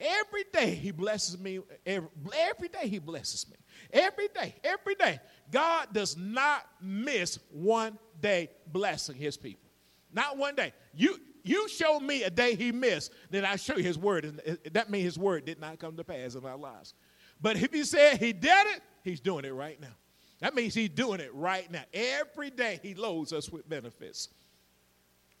Every 0.00 0.44
day 0.52 0.74
he 0.74 0.90
blesses 0.90 1.38
me. 1.38 1.60
Every, 1.84 2.08
every 2.34 2.68
day 2.68 2.88
he 2.88 2.98
blesses 2.98 3.46
me. 3.50 3.56
Every 3.92 4.28
day, 4.28 4.54
every 4.64 4.94
day. 4.94 5.20
God 5.50 5.88
does 5.92 6.16
not 6.16 6.66
miss 6.80 7.38
one 7.50 7.98
day 8.20 8.50
blessing 8.66 9.16
his 9.16 9.36
people. 9.36 9.70
Not 10.12 10.38
one 10.38 10.54
day. 10.54 10.72
You 10.94 11.18
you 11.42 11.68
show 11.68 12.00
me 12.00 12.22
a 12.22 12.30
day 12.30 12.54
he 12.54 12.70
missed, 12.72 13.12
then 13.30 13.44
I 13.44 13.56
show 13.56 13.76
you 13.76 13.84
his 13.84 13.98
word. 13.98 14.24
And 14.24 14.40
uh, 14.46 14.56
that 14.72 14.90
means 14.90 15.04
his 15.04 15.18
word 15.18 15.44
did 15.44 15.60
not 15.60 15.78
come 15.78 15.96
to 15.96 16.04
pass 16.04 16.34
in 16.34 16.44
our 16.44 16.56
lives. 16.56 16.94
But 17.40 17.56
if 17.56 17.72
he 17.72 17.84
said 17.84 18.18
he 18.18 18.32
did 18.32 18.66
it, 18.68 18.82
he's 19.02 19.20
doing 19.20 19.44
it 19.44 19.54
right 19.54 19.80
now. 19.80 19.96
That 20.40 20.54
means 20.54 20.74
he's 20.74 20.90
doing 20.90 21.20
it 21.20 21.34
right 21.34 21.70
now. 21.70 21.82
Every 21.92 22.50
day 22.50 22.80
he 22.82 22.94
loads 22.94 23.32
us 23.32 23.50
with 23.50 23.68
benefits. 23.68 24.28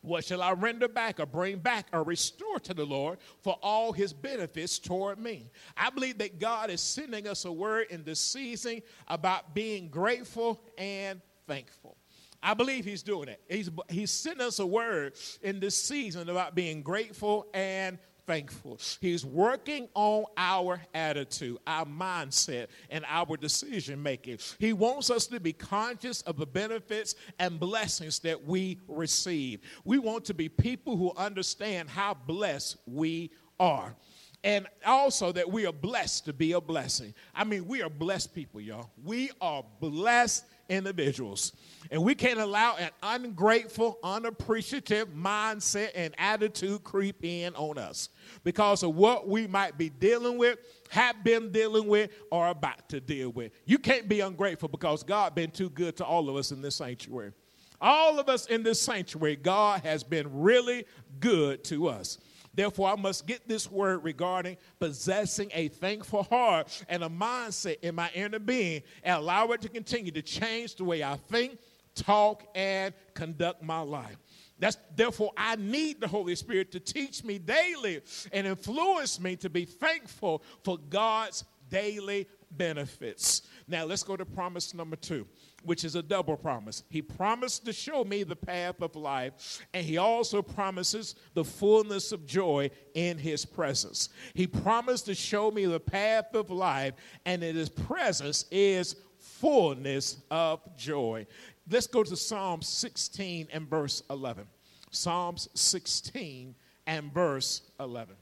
What 0.02 0.24
shall 0.24 0.42
I 0.42 0.52
render 0.52 0.88
back 0.88 1.20
or 1.20 1.26
bring 1.26 1.58
back 1.58 1.88
or 1.92 2.02
restore 2.02 2.58
to 2.60 2.72
the 2.72 2.86
Lord 2.86 3.18
for 3.42 3.58
all 3.62 3.92
his 3.92 4.12
benefits 4.14 4.78
toward 4.78 5.18
me? 5.18 5.50
I 5.76 5.90
believe 5.90 6.18
that 6.18 6.38
God 6.38 6.70
is 6.70 6.80
sending 6.80 7.28
us 7.28 7.44
a 7.44 7.52
word 7.52 7.88
in 7.90 8.02
this 8.04 8.20
season 8.20 8.80
about 9.08 9.54
being 9.54 9.88
grateful 9.88 10.62
and 10.78 11.20
thankful. 11.46 11.98
I 12.42 12.54
believe 12.54 12.86
he's 12.86 13.02
doing 13.02 13.28
it. 13.28 13.42
He's, 13.50 13.68
he's 13.90 14.10
sending 14.10 14.46
us 14.46 14.58
a 14.58 14.66
word 14.66 15.14
in 15.42 15.60
this 15.60 15.74
season 15.74 16.30
about 16.30 16.54
being 16.54 16.80
grateful 16.80 17.48
and 17.52 17.98
thankful. 18.26 18.78
He's 19.00 19.24
working 19.24 19.88
on 19.94 20.24
our 20.36 20.80
attitude, 20.94 21.58
our 21.66 21.84
mindset, 21.84 22.68
and 22.90 23.04
our 23.08 23.36
decision 23.36 24.02
making. 24.02 24.38
He 24.58 24.72
wants 24.72 25.10
us 25.10 25.26
to 25.28 25.40
be 25.40 25.52
conscious 25.52 26.22
of 26.22 26.36
the 26.36 26.46
benefits 26.46 27.14
and 27.38 27.58
blessings 27.58 28.18
that 28.20 28.44
we 28.44 28.78
receive. 28.88 29.60
We 29.84 29.98
want 29.98 30.24
to 30.26 30.34
be 30.34 30.48
people 30.48 30.96
who 30.96 31.12
understand 31.16 31.88
how 31.90 32.14
blessed 32.14 32.76
we 32.86 33.30
are 33.58 33.94
and 34.42 34.66
also 34.86 35.32
that 35.32 35.50
we 35.50 35.66
are 35.66 35.72
blessed 35.72 36.24
to 36.26 36.32
be 36.32 36.52
a 36.52 36.60
blessing. 36.60 37.14
I 37.34 37.44
mean, 37.44 37.66
we 37.66 37.82
are 37.82 37.90
blessed 37.90 38.34
people, 38.34 38.60
y'all. 38.60 38.90
We 39.04 39.30
are 39.40 39.64
blessed 39.80 40.44
individuals. 40.70 41.52
And 41.90 42.02
we 42.02 42.14
can't 42.14 42.40
allow 42.40 42.76
an 42.76 42.90
ungrateful, 43.02 43.98
unappreciative 44.02 45.08
mindset 45.08 45.90
and 45.94 46.14
attitude 46.16 46.84
creep 46.84 47.24
in 47.24 47.54
on 47.56 47.76
us 47.76 48.08
because 48.44 48.82
of 48.82 48.94
what 48.94 49.28
we 49.28 49.46
might 49.46 49.76
be 49.76 49.90
dealing 49.90 50.38
with, 50.38 50.58
have 50.88 51.22
been 51.22 51.50
dealing 51.52 51.88
with, 51.88 52.10
or 52.30 52.48
about 52.48 52.88
to 52.90 53.00
deal 53.00 53.30
with. 53.30 53.52
You 53.66 53.78
can't 53.78 54.08
be 54.08 54.20
ungrateful 54.20 54.68
because 54.68 55.02
God 55.02 55.34
been 55.34 55.50
too 55.50 55.68
good 55.68 55.96
to 55.96 56.04
all 56.04 56.30
of 56.30 56.36
us 56.36 56.52
in 56.52 56.62
this 56.62 56.76
sanctuary. 56.76 57.32
All 57.80 58.18
of 58.18 58.28
us 58.28 58.46
in 58.46 58.62
this 58.62 58.80
sanctuary, 58.80 59.36
God 59.36 59.82
has 59.82 60.04
been 60.04 60.40
really 60.40 60.84
good 61.18 61.64
to 61.64 61.88
us. 61.88 62.18
Therefore, 62.52 62.90
I 62.90 62.96
must 62.96 63.26
get 63.26 63.46
this 63.46 63.70
word 63.70 64.02
regarding 64.02 64.56
possessing 64.78 65.50
a 65.54 65.68
thankful 65.68 66.24
heart 66.24 66.84
and 66.88 67.04
a 67.04 67.08
mindset 67.08 67.80
in 67.80 67.94
my 67.94 68.10
inner 68.14 68.38
being 68.38 68.82
and 69.04 69.16
allow 69.16 69.48
it 69.48 69.60
to 69.62 69.68
continue 69.68 70.10
to 70.12 70.22
change 70.22 70.74
the 70.74 70.84
way 70.84 71.02
I 71.04 71.16
think, 71.16 71.58
talk, 71.94 72.44
and 72.54 72.92
conduct 73.14 73.62
my 73.62 73.80
life. 73.80 74.16
That's 74.58 74.76
therefore 74.94 75.32
I 75.36 75.56
need 75.56 76.00
the 76.00 76.08
Holy 76.08 76.34
Spirit 76.34 76.72
to 76.72 76.80
teach 76.80 77.24
me 77.24 77.38
daily 77.38 78.02
and 78.32 78.46
influence 78.46 79.18
me 79.18 79.36
to 79.36 79.48
be 79.48 79.64
thankful 79.64 80.42
for 80.62 80.76
God's 80.76 81.44
daily 81.70 82.26
benefits. 82.50 83.42
Now 83.68 83.84
let's 83.84 84.02
go 84.02 84.16
to 84.16 84.24
promise 84.24 84.74
number 84.74 84.96
two, 84.96 85.26
which 85.64 85.84
is 85.84 85.94
a 85.94 86.02
double 86.02 86.36
promise. 86.36 86.82
He 86.88 87.02
promised 87.02 87.64
to 87.66 87.72
show 87.72 88.04
me 88.04 88.22
the 88.22 88.36
path 88.36 88.82
of 88.82 88.96
life, 88.96 89.64
and 89.72 89.84
he 89.84 89.96
also 89.96 90.42
promises 90.42 91.14
the 91.34 91.44
fullness 91.44 92.12
of 92.12 92.26
joy 92.26 92.70
in 92.94 93.18
his 93.18 93.44
presence. 93.44 94.08
He 94.34 94.46
promised 94.46 95.06
to 95.06 95.14
show 95.14 95.50
me 95.50 95.66
the 95.66 95.80
path 95.80 96.34
of 96.34 96.50
life, 96.50 96.94
and 97.24 97.42
in 97.42 97.56
his 97.56 97.68
presence 97.68 98.46
is 98.50 98.96
fullness 99.18 100.18
of 100.30 100.60
joy. 100.76 101.26
Let's 101.70 101.86
go 101.86 102.02
to 102.02 102.16
Psalm 102.16 102.62
16 102.62 103.48
and 103.52 103.68
verse 103.68 104.02
11. 104.10 104.46
Psalms 104.90 105.48
16 105.54 106.54
and 106.86 107.12
verse 107.12 107.62
11. 107.78 108.16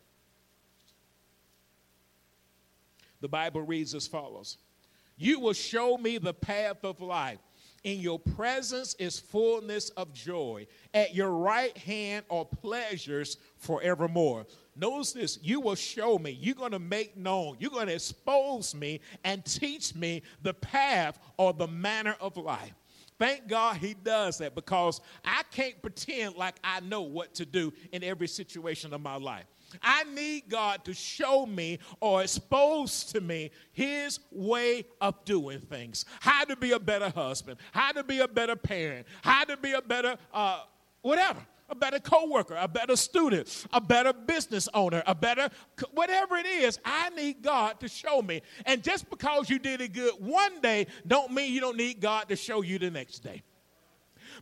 The 3.21 3.29
Bible 3.29 3.63
reads 3.63 3.95
as 3.95 4.07
follows 4.07 4.59
You 5.17 5.41
will 5.41 5.53
show 5.53 5.97
me 5.99 6.19
the 6.19 6.35
path 6.35 6.85
of 6.85 7.01
life. 7.01 7.39
In 7.85 8.01
your 8.01 8.19
presence 8.19 8.95
is 8.99 9.21
fullness 9.21 9.91
of 9.91 10.13
joy. 10.13 10.67
At 10.93 11.15
your 11.15 11.31
right 11.31 11.77
hand 11.79 12.25
are 12.29 12.45
pleasures 12.45 13.37
forevermore. 13.57 14.47
Notice 14.75 15.13
this 15.13 15.39
you 15.43 15.61
will 15.61 15.75
show 15.75 16.19
me, 16.19 16.31
you're 16.41 16.55
going 16.55 16.73
to 16.73 16.79
make 16.79 17.17
known, 17.17 17.57
you're 17.59 17.71
going 17.71 17.87
to 17.87 17.95
expose 17.95 18.75
me 18.75 19.01
and 19.25 19.45
teach 19.45 19.95
me 19.95 20.23
the 20.43 20.55
path 20.55 21.19
or 21.37 21.53
the 21.53 21.69
manner 21.69 22.17
of 22.21 22.37
life. 22.37 22.75
Thank 23.19 23.49
God 23.49 23.77
he 23.77 23.95
does 23.95 24.39
that 24.39 24.55
because 24.55 25.01
I 25.25 25.43
can't 25.51 25.81
pretend 25.83 26.37
like 26.37 26.55
I 26.63 26.81
know 26.81 27.03
what 27.03 27.35
to 27.35 27.45
do 27.45 27.73
in 27.91 28.05
every 28.05 28.29
situation 28.29 28.95
of 28.95 29.01
my 29.01 29.17
life. 29.17 29.47
I 29.83 30.05
need 30.05 30.49
God 30.49 30.85
to 30.85 30.95
show 30.95 31.47
me 31.47 31.79
or 32.01 32.23
expose 32.23 33.05
to 33.05 33.21
me 33.21 33.51
his 33.73 34.21
way 34.31 34.85
of 35.01 35.25
doing 35.25 35.61
things. 35.61 36.05
How 36.21 36.45
to 36.45 36.57
be 36.57 36.73
a 36.73 36.81
better 36.81 37.11
husband, 37.11 37.59
how 37.73 37.93
to 37.93 38.03
be 38.03 38.21
a 38.21 38.29
better 38.29 38.57
parent, 38.57 39.07
how 39.23 39.45
to 39.45 39.57
be 39.57 39.73
a 39.73 39.83
better 39.83 40.17
uh, 40.33 40.61
whatever 41.03 41.41
a 41.69 41.75
better 41.75 41.99
coworker, 41.99 42.57
a 42.59 42.69
better 42.69 42.97
student, 42.97 43.67
a 43.73 43.81
better 43.81 44.13
business 44.13 44.69
owner, 44.73 45.03
a 45.07 45.15
better 45.15 45.51
whatever 45.93 46.37
it 46.37 46.47
is, 46.47 46.79
I 46.85 47.11
need 47.11 47.43
God 47.43 47.79
to 47.81 47.89
show 47.89 48.23
me. 48.23 48.43
And 48.65 48.83
just 48.83 49.09
because 49.11 49.51
you 49.51 49.59
did 49.59 49.81
it 49.81 49.93
good 49.93 50.15
one 50.19 50.61
day 50.61 50.87
don't 51.07 51.33
mean 51.33 51.53
you 51.53 51.61
don't 51.61 51.77
need 51.77 52.01
God 52.01 52.29
to 52.31 52.37
show 52.37 52.63
you 52.63 52.79
the 52.79 52.91
next 52.91 53.21
day. 53.21 53.43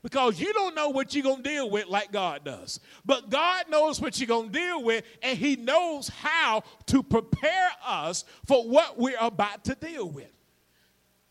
Because 0.07 0.39
you 0.39 0.53
don't 0.53 0.77
know 0.77 0.91
what 0.91 1.17
you're 1.17 1.25
going 1.25 1.43
to 1.43 1.51
deal 1.51 1.69
with 1.69 1.89
like 1.89 2.13
God 2.13 2.45
does. 2.45 2.79
But 3.05 3.29
God 3.29 3.65
knows 3.69 4.01
what 4.01 4.21
you're 4.21 4.29
going 4.29 4.53
to 4.53 4.57
deal 4.57 4.85
with, 4.85 5.03
and 5.21 5.37
He 5.37 5.57
knows 5.57 6.09
how 6.09 6.63
to 6.87 7.03
prepare 7.03 7.71
us 7.85 8.25
for 8.47 8.69
what 8.69 8.97
we're 8.97 9.19
about 9.21 9.65
to 9.65 9.75
deal 9.75 10.09
with. 10.09 10.31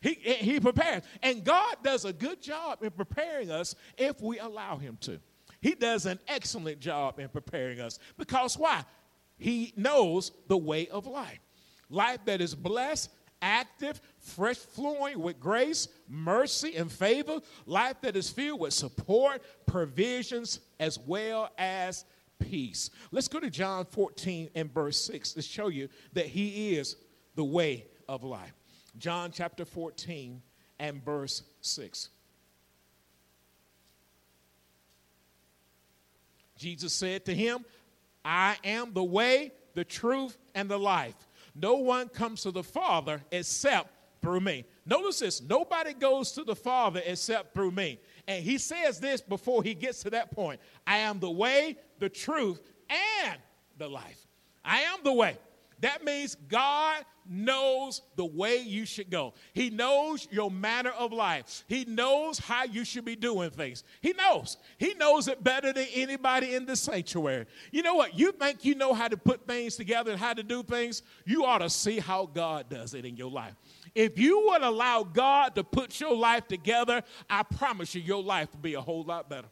He, 0.02 0.12
he 0.12 0.60
prepares. 0.60 1.04
And 1.22 1.42
God 1.42 1.76
does 1.82 2.04
a 2.04 2.12
good 2.12 2.42
job 2.42 2.82
in 2.82 2.90
preparing 2.90 3.50
us 3.50 3.74
if 3.96 4.20
we 4.20 4.40
allow 4.40 4.76
Him 4.76 4.98
to. 5.00 5.20
He 5.62 5.74
does 5.74 6.04
an 6.04 6.18
excellent 6.28 6.78
job 6.78 7.18
in 7.18 7.30
preparing 7.30 7.80
us 7.80 7.98
because 8.18 8.58
why? 8.58 8.84
He 9.38 9.72
knows 9.74 10.32
the 10.48 10.58
way 10.58 10.86
of 10.88 11.06
life. 11.06 11.40
Life 11.88 12.26
that 12.26 12.42
is 12.42 12.54
blessed 12.54 13.08
active, 13.42 14.00
fresh 14.18 14.56
flowing 14.56 15.20
with 15.20 15.40
grace, 15.40 15.88
mercy, 16.08 16.76
and 16.76 16.90
favor, 16.90 17.40
life 17.66 18.00
that 18.02 18.16
is 18.16 18.30
filled 18.30 18.60
with 18.60 18.72
support, 18.72 19.42
provisions, 19.66 20.60
as 20.80 20.98
well 20.98 21.50
as 21.58 22.04
peace. 22.38 22.90
Let's 23.10 23.28
go 23.28 23.40
to 23.40 23.50
John 23.50 23.84
14 23.84 24.50
and 24.54 24.72
verse 24.72 25.00
6 25.04 25.32
to 25.32 25.42
show 25.42 25.68
you 25.68 25.88
that 26.12 26.26
He 26.26 26.76
is 26.76 26.96
the 27.34 27.44
way 27.44 27.86
of 28.08 28.24
life. 28.24 28.52
John 28.98 29.30
chapter 29.32 29.64
14 29.64 30.42
and 30.78 31.04
verse 31.04 31.42
6. 31.60 32.08
Jesus 36.56 36.92
said 36.92 37.24
to 37.26 37.34
him, 37.34 37.64
I 38.24 38.56
am 38.64 38.92
the 38.92 39.04
way, 39.04 39.52
the 39.74 39.84
truth, 39.84 40.36
and 40.54 40.68
the 40.68 40.78
life. 40.78 41.14
No 41.58 41.76
one 41.76 42.08
comes 42.08 42.42
to 42.42 42.50
the 42.50 42.62
Father 42.62 43.22
except 43.30 43.90
through 44.20 44.40
me. 44.40 44.64
Notice 44.84 45.20
this 45.20 45.40
nobody 45.40 45.94
goes 45.94 46.32
to 46.32 46.44
the 46.44 46.56
Father 46.56 47.00
except 47.04 47.54
through 47.54 47.70
me. 47.70 47.98
And 48.28 48.44
he 48.44 48.58
says 48.58 49.00
this 49.00 49.20
before 49.20 49.62
he 49.62 49.74
gets 49.74 50.02
to 50.02 50.10
that 50.10 50.30
point 50.30 50.60
I 50.86 50.98
am 50.98 51.18
the 51.18 51.30
way, 51.30 51.76
the 51.98 52.08
truth, 52.08 52.60
and 52.90 53.38
the 53.78 53.88
life. 53.88 54.26
I 54.64 54.80
am 54.80 54.98
the 55.02 55.12
way. 55.12 55.38
That 55.80 56.04
means 56.04 56.36
God 56.48 57.04
knows 57.28 58.02
the 58.16 58.24
way 58.24 58.58
you 58.58 58.86
should 58.86 59.10
go. 59.10 59.34
He 59.52 59.70
knows 59.70 60.26
your 60.30 60.50
manner 60.50 60.90
of 60.90 61.12
life. 61.12 61.64
He 61.68 61.84
knows 61.84 62.38
how 62.38 62.64
you 62.64 62.84
should 62.84 63.04
be 63.04 63.16
doing 63.16 63.50
things. 63.50 63.84
He 64.00 64.12
knows. 64.12 64.56
He 64.78 64.94
knows 64.94 65.28
it 65.28 65.42
better 65.42 65.72
than 65.72 65.86
anybody 65.92 66.54
in 66.54 66.66
the 66.66 66.76
sanctuary. 66.76 67.46
You 67.72 67.82
know 67.82 67.94
what? 67.94 68.18
You 68.18 68.32
think 68.32 68.64
you 68.64 68.74
know 68.74 68.94
how 68.94 69.08
to 69.08 69.16
put 69.16 69.46
things 69.46 69.76
together 69.76 70.12
and 70.12 70.20
how 70.20 70.34
to 70.34 70.42
do 70.42 70.62
things? 70.62 71.02
You 71.24 71.44
ought 71.44 71.58
to 71.58 71.70
see 71.70 71.98
how 71.98 72.26
God 72.26 72.68
does 72.68 72.94
it 72.94 73.04
in 73.04 73.16
your 73.16 73.30
life. 73.30 73.54
If 73.94 74.18
you 74.18 74.48
would 74.48 74.62
allow 74.62 75.02
God 75.02 75.54
to 75.56 75.64
put 75.64 75.98
your 76.00 76.14
life 76.14 76.46
together, 76.46 77.02
I 77.28 77.42
promise 77.42 77.94
you, 77.94 78.02
your 78.02 78.22
life 78.22 78.52
will 78.52 78.60
be 78.60 78.74
a 78.74 78.80
whole 78.80 79.04
lot 79.04 79.28
better. 79.28 79.48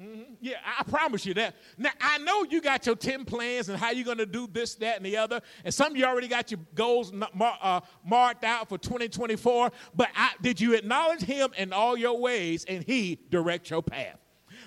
Mm-hmm. 0.00 0.34
Yeah, 0.40 0.56
I 0.78 0.82
promise 0.84 1.26
you 1.26 1.34
that. 1.34 1.54
Now, 1.76 1.90
I 2.00 2.18
know 2.18 2.44
you 2.44 2.60
got 2.60 2.86
your 2.86 2.96
10 2.96 3.24
plans 3.24 3.68
and 3.68 3.78
how 3.78 3.90
you're 3.90 4.06
going 4.06 4.18
to 4.18 4.26
do 4.26 4.48
this, 4.50 4.74
that, 4.76 4.96
and 4.96 5.04
the 5.04 5.16
other. 5.18 5.40
And 5.64 5.72
some 5.72 5.92
of 5.92 5.98
you 5.98 6.04
already 6.04 6.28
got 6.28 6.50
your 6.50 6.60
goals 6.74 7.12
mar- 7.12 7.58
uh, 7.60 7.80
marked 8.04 8.42
out 8.42 8.68
for 8.68 8.78
2024. 8.78 9.70
But 9.94 10.08
I, 10.16 10.30
did 10.40 10.60
you 10.60 10.74
acknowledge 10.74 11.20
Him 11.20 11.50
in 11.56 11.72
all 11.72 11.96
your 11.96 12.18
ways 12.18 12.64
and 12.64 12.82
He 12.82 13.20
direct 13.30 13.70
your 13.70 13.82
path? 13.82 14.18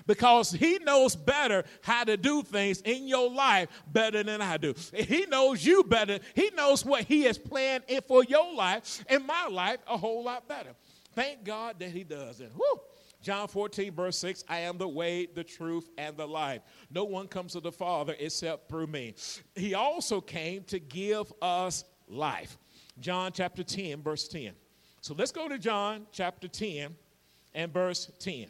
Because 0.06 0.52
He 0.52 0.78
knows 0.78 1.16
better 1.16 1.64
how 1.82 2.04
to 2.04 2.16
do 2.16 2.42
things 2.42 2.80
in 2.82 3.08
your 3.08 3.28
life 3.28 3.68
better 3.92 4.22
than 4.22 4.40
I 4.40 4.58
do. 4.58 4.74
He 4.94 5.26
knows 5.26 5.64
you 5.66 5.82
better. 5.82 6.20
He 6.34 6.50
knows 6.56 6.84
what 6.84 7.02
He 7.02 7.22
has 7.24 7.36
planned 7.36 7.82
for 8.06 8.22
your 8.24 8.54
life 8.54 9.04
and 9.08 9.26
my 9.26 9.48
life 9.48 9.78
a 9.88 9.96
whole 9.96 10.22
lot 10.22 10.46
better. 10.46 10.70
Thank 11.14 11.44
God 11.44 11.80
that 11.80 11.90
He 11.90 12.04
does 12.04 12.40
it. 12.40 12.52
John 13.22 13.48
14, 13.48 13.92
verse 13.92 14.18
6 14.18 14.44
I 14.48 14.60
am 14.60 14.78
the 14.78 14.88
way, 14.88 15.26
the 15.26 15.44
truth, 15.44 15.88
and 15.98 16.16
the 16.16 16.26
life. 16.26 16.62
No 16.90 17.04
one 17.04 17.28
comes 17.28 17.52
to 17.52 17.60
the 17.60 17.72
Father 17.72 18.14
except 18.18 18.68
through 18.68 18.86
me. 18.86 19.14
He 19.54 19.74
also 19.74 20.20
came 20.20 20.64
to 20.64 20.78
give 20.78 21.32
us 21.42 21.84
life. 22.08 22.56
John 23.00 23.32
chapter 23.32 23.62
10, 23.62 24.02
verse 24.02 24.28
10. 24.28 24.52
So 25.00 25.14
let's 25.16 25.32
go 25.32 25.48
to 25.48 25.58
John 25.58 26.06
chapter 26.12 26.48
10 26.48 26.94
and 27.54 27.72
verse 27.72 28.10
10. 28.18 28.46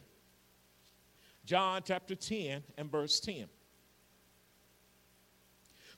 John 1.45 1.81
chapter 1.85 2.15
10 2.15 2.63
and 2.77 2.91
verse 2.91 3.19
10. 3.19 3.47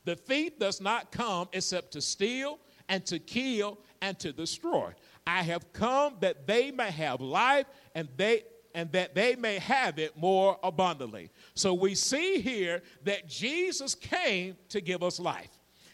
The 0.05 0.15
thief 0.15 0.57
does 0.57 0.79
not 0.79 1.11
come 1.11 1.49
except 1.53 1.91
to 1.93 2.01
steal 2.01 2.59
and 2.87 3.05
to 3.07 3.19
kill 3.19 3.79
and 4.01 4.17
to 4.19 4.31
destroy. 4.31 4.93
I 5.27 5.43
have 5.43 5.71
come 5.73 6.15
that 6.21 6.47
they 6.47 6.71
may 6.71 6.91
have 6.91 7.21
life 7.21 7.65
and 7.93 8.07
they 8.15 8.43
and 8.73 8.91
that 8.91 9.15
they 9.15 9.35
may 9.35 9.59
have 9.59 9.99
it 9.99 10.17
more 10.17 10.57
abundantly. 10.63 11.31
So 11.53 11.73
we 11.73 11.95
see 11.95 12.39
here 12.41 12.81
that 13.03 13.27
Jesus 13.27 13.95
came 13.95 14.57
to 14.69 14.81
give 14.81 15.03
us 15.03 15.19
life. 15.19 15.49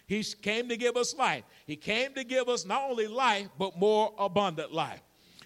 He 0.08 0.24
came 0.24 0.70
to 0.70 0.78
give 0.78 0.98
us 0.98 1.16
life. 1.16 1.44
He 1.66 1.76
came 1.76 2.14
to 2.14 2.24
give 2.24 2.48
us 2.48 2.66
not 2.66 2.90
only 2.90 3.08
life, 3.08 3.48
but 3.58 3.78
more 3.78 4.14
abundant 4.18 4.72
life. 4.72 5.02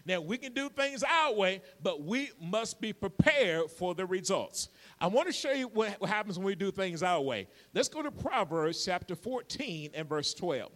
Now, 0.05 0.21
we 0.21 0.37
can 0.37 0.53
do 0.53 0.69
things 0.69 1.03
our 1.03 1.33
way, 1.33 1.61
but 1.83 2.03
we 2.03 2.31
must 2.41 2.81
be 2.81 2.93
prepared 2.93 3.69
for 3.69 3.93
the 3.93 4.05
results. 4.05 4.69
I 4.99 5.07
want 5.07 5.27
to 5.27 5.33
show 5.33 5.51
you 5.51 5.67
what 5.67 6.03
happens 6.03 6.37
when 6.37 6.45
we 6.45 6.55
do 6.55 6.71
things 6.71 7.03
our 7.03 7.21
way. 7.21 7.47
Let's 7.73 7.89
go 7.89 8.01
to 8.01 8.11
Proverbs 8.11 8.83
chapter 8.83 9.15
14 9.15 9.91
and 9.93 10.09
verse 10.09 10.33
12. 10.33 10.71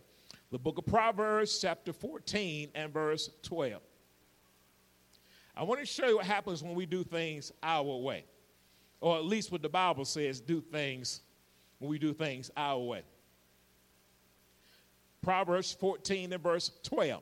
The 0.52 0.60
book 0.60 0.78
of 0.78 0.86
Proverbs, 0.86 1.58
chapter 1.60 1.92
14 1.92 2.70
and 2.76 2.94
verse 2.94 3.32
12. 3.42 3.82
I 5.56 5.63
want 5.63 5.80
to 5.80 5.86
show 5.86 6.08
you 6.08 6.18
what 6.18 6.26
happens 6.26 6.63
when 6.63 6.74
we 6.76 6.86
do 6.86 7.04
things 7.04 7.52
our 7.62 7.98
way, 7.98 8.26
or 9.02 9.18
at 9.18 9.26
least 9.26 9.52
what 9.52 9.62
the 9.62 9.70
Bible 9.70 10.06
says 10.06 10.39
do 10.39 10.62
things 10.62 11.22
when 11.80 11.89
we 11.89 12.00
do 12.00 12.13
things 12.13 12.50
our 12.58 12.80
way. 12.80 13.04
Proverbs 15.22 15.72
14 15.80 16.34
and 16.34 16.44
verse 16.44 16.72
12. 16.84 17.22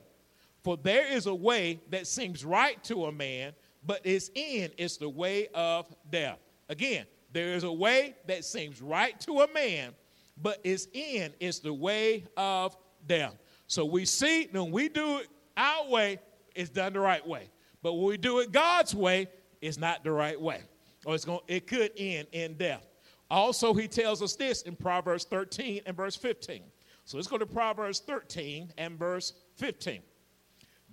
For 0.62 0.76
there 0.76 1.12
is 1.12 1.26
a 1.26 1.34
way 1.34 1.80
that 1.90 2.06
seems 2.06 2.44
right 2.44 2.82
to 2.84 3.06
a 3.06 3.12
man, 3.12 3.52
but 3.84 4.00
its 4.04 4.30
end 4.34 4.72
is 4.78 4.96
the 4.96 5.08
way 5.08 5.48
of 5.54 5.86
death. 6.10 6.38
Again, 6.68 7.06
there 7.32 7.54
is 7.54 7.64
a 7.64 7.72
way 7.72 8.14
that 8.26 8.44
seems 8.44 8.80
right 8.80 9.18
to 9.20 9.40
a 9.40 9.52
man, 9.52 9.92
but 10.40 10.60
its 10.64 10.88
end 10.94 11.34
is 11.40 11.60
the 11.60 11.72
way 11.72 12.24
of 12.36 12.76
death. 13.06 13.34
So 13.66 13.84
we 13.84 14.04
see 14.04 14.48
when 14.52 14.70
we 14.70 14.88
do 14.88 15.18
it 15.18 15.28
our 15.56 15.88
way, 15.88 16.18
it's 16.54 16.70
done 16.70 16.92
the 16.92 17.00
right 17.00 17.26
way. 17.26 17.50
But 17.82 17.94
when 17.94 18.06
we 18.06 18.16
do 18.16 18.40
it 18.40 18.52
God's 18.52 18.94
way, 18.94 19.28
it's 19.60 19.78
not 19.78 20.04
the 20.04 20.12
right 20.12 20.40
way. 20.40 20.62
Or 21.04 21.14
it's 21.14 21.24
going 21.24 21.40
it 21.48 21.66
could 21.66 21.92
end 21.96 22.28
in 22.32 22.54
death. 22.54 22.86
Also, 23.30 23.72
he 23.72 23.88
tells 23.88 24.22
us 24.22 24.36
this 24.36 24.62
in 24.62 24.76
Proverbs 24.76 25.24
13 25.24 25.82
and 25.86 25.96
verse 25.96 26.16
15. 26.16 26.62
So 27.04 27.16
let's 27.16 27.28
go 27.28 27.38
to 27.38 27.46
Proverbs 27.46 28.00
13 28.00 28.72
and 28.78 28.98
verse 28.98 29.32
15. 29.56 30.00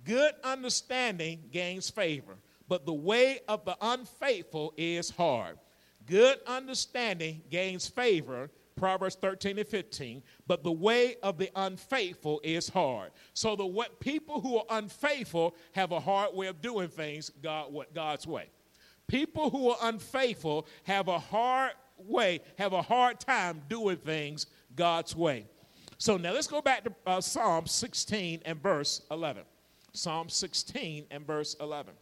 Good 0.04 0.32
understanding 0.42 1.44
gains 1.52 1.90
favor, 1.90 2.38
but 2.66 2.86
the 2.86 2.94
way 2.94 3.40
of 3.46 3.64
the 3.64 3.76
unfaithful 3.80 4.72
is 4.76 5.10
hard. 5.10 5.58
Good 6.06 6.38
understanding 6.46 7.42
gains 7.50 7.86
favor, 7.86 8.50
Proverbs 8.80 9.16
13 9.20 9.58
and 9.58 9.68
15. 9.68 10.22
But 10.46 10.64
the 10.64 10.72
way 10.72 11.16
of 11.22 11.36
the 11.38 11.50
unfaithful 11.54 12.40
is 12.42 12.68
hard. 12.68 13.10
So 13.34 13.54
the 13.54 13.66
what 13.66 14.00
people 14.00 14.40
who 14.40 14.56
are 14.56 14.64
unfaithful 14.70 15.54
have 15.72 15.92
a 15.92 16.00
hard 16.00 16.34
way 16.34 16.46
of 16.46 16.62
doing 16.62 16.88
things 16.88 17.30
God, 17.42 17.72
what, 17.72 17.94
God's 17.94 18.26
way. 18.26 18.48
People 19.06 19.50
who 19.50 19.70
are 19.70 19.76
unfaithful 19.82 20.66
have 20.84 21.08
a 21.08 21.18
hard 21.18 21.72
way, 21.98 22.40
have 22.56 22.72
a 22.72 22.80
hard 22.80 23.20
time 23.20 23.60
doing 23.68 23.98
things 23.98 24.46
God's 24.74 25.14
way. 25.14 25.46
So 25.98 26.16
now 26.16 26.32
let's 26.32 26.46
go 26.46 26.62
back 26.62 26.84
to 26.84 26.94
uh, 27.06 27.20
Psalm 27.20 27.66
16 27.66 28.40
and 28.46 28.62
verse 28.62 29.02
11. 29.10 29.42
Psalm 29.92 30.30
16 30.30 31.04
and 31.10 31.26
verse 31.26 31.54
11. 31.60 31.92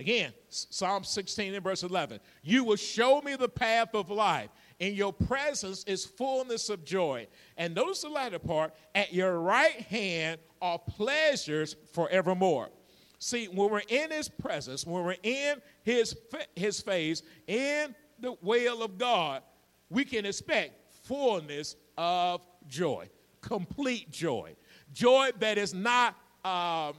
Again, 0.00 0.32
Psalm 0.48 1.04
16 1.04 1.52
and 1.52 1.62
verse 1.62 1.82
11. 1.82 2.20
You 2.42 2.64
will 2.64 2.76
show 2.76 3.20
me 3.20 3.36
the 3.36 3.50
path 3.50 3.94
of 3.94 4.08
life. 4.08 4.48
In 4.78 4.94
your 4.94 5.12
presence 5.12 5.84
is 5.84 6.06
fullness 6.06 6.70
of 6.70 6.86
joy. 6.86 7.26
And 7.58 7.74
notice 7.74 8.00
the 8.00 8.08
latter 8.08 8.38
part 8.38 8.72
at 8.94 9.12
your 9.12 9.40
right 9.40 9.78
hand 9.82 10.40
are 10.62 10.78
pleasures 10.78 11.76
forevermore. 11.92 12.70
See, 13.18 13.48
when 13.48 13.70
we're 13.70 13.82
in 13.88 14.10
his 14.10 14.30
presence, 14.30 14.86
when 14.86 15.04
we're 15.04 15.16
in 15.22 15.60
his, 15.82 16.16
his 16.56 16.80
face, 16.80 17.22
in 17.46 17.94
the 18.20 18.34
will 18.40 18.82
of 18.82 18.96
God, 18.96 19.42
we 19.90 20.06
can 20.06 20.24
expect 20.24 20.94
fullness 21.04 21.76
of 21.98 22.40
joy, 22.66 23.10
complete 23.42 24.10
joy. 24.10 24.56
Joy 24.94 25.32
that 25.40 25.58
is 25.58 25.74
not 25.74 26.16
um, 26.42 26.94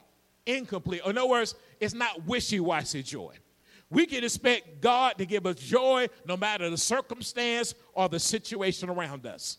incomplete. 0.45 1.01
In 1.03 1.17
other 1.17 1.27
words, 1.27 1.55
it's 1.81 1.93
not 1.93 2.25
wishy 2.25 2.59
washy 2.59 3.03
joy. 3.03 3.35
We 3.89 4.05
can 4.05 4.23
expect 4.23 4.79
God 4.79 5.17
to 5.17 5.25
give 5.25 5.45
us 5.45 5.57
joy 5.57 6.07
no 6.25 6.37
matter 6.37 6.69
the 6.69 6.77
circumstance 6.77 7.75
or 7.93 8.07
the 8.07 8.19
situation 8.19 8.89
around 8.89 9.25
us. 9.25 9.57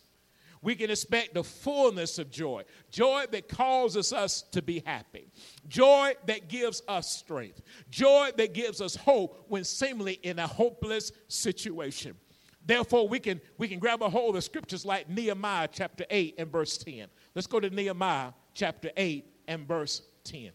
We 0.63 0.75
can 0.75 0.89
expect 0.89 1.33
the 1.33 1.43
fullness 1.43 2.17
of 2.17 2.31
joy, 2.31 2.63
joy 2.89 3.25
that 3.31 3.49
causes 3.49 4.13
us 4.13 4.43
to 4.53 4.61
be 4.61 4.81
happy, 4.85 5.27
joy 5.67 6.13
that 6.25 6.47
gives 6.47 6.81
us 6.87 7.11
strength, 7.11 7.61
joy 7.91 8.31
that 8.37 8.53
gives 8.53 8.81
us 8.81 8.95
hope 8.95 9.45
when 9.49 9.65
seemingly 9.65 10.13
in 10.23 10.39
a 10.39 10.47
hopeless 10.47 11.11
situation. 11.27 12.15
Therefore, 12.65 13.09
we 13.09 13.19
can, 13.19 13.41
we 13.57 13.67
can 13.67 13.77
grab 13.77 14.01
a 14.01 14.09
hold 14.09 14.37
of 14.37 14.43
scriptures 14.45 14.85
like 14.85 15.09
Nehemiah 15.09 15.67
chapter 15.69 16.05
8 16.09 16.35
and 16.37 16.49
verse 16.49 16.77
10. 16.77 17.07
Let's 17.35 17.47
go 17.47 17.59
to 17.59 17.69
Nehemiah 17.69 18.31
chapter 18.53 18.89
8 18.95 19.25
and 19.49 19.67
verse 19.67 20.01
10. 20.23 20.51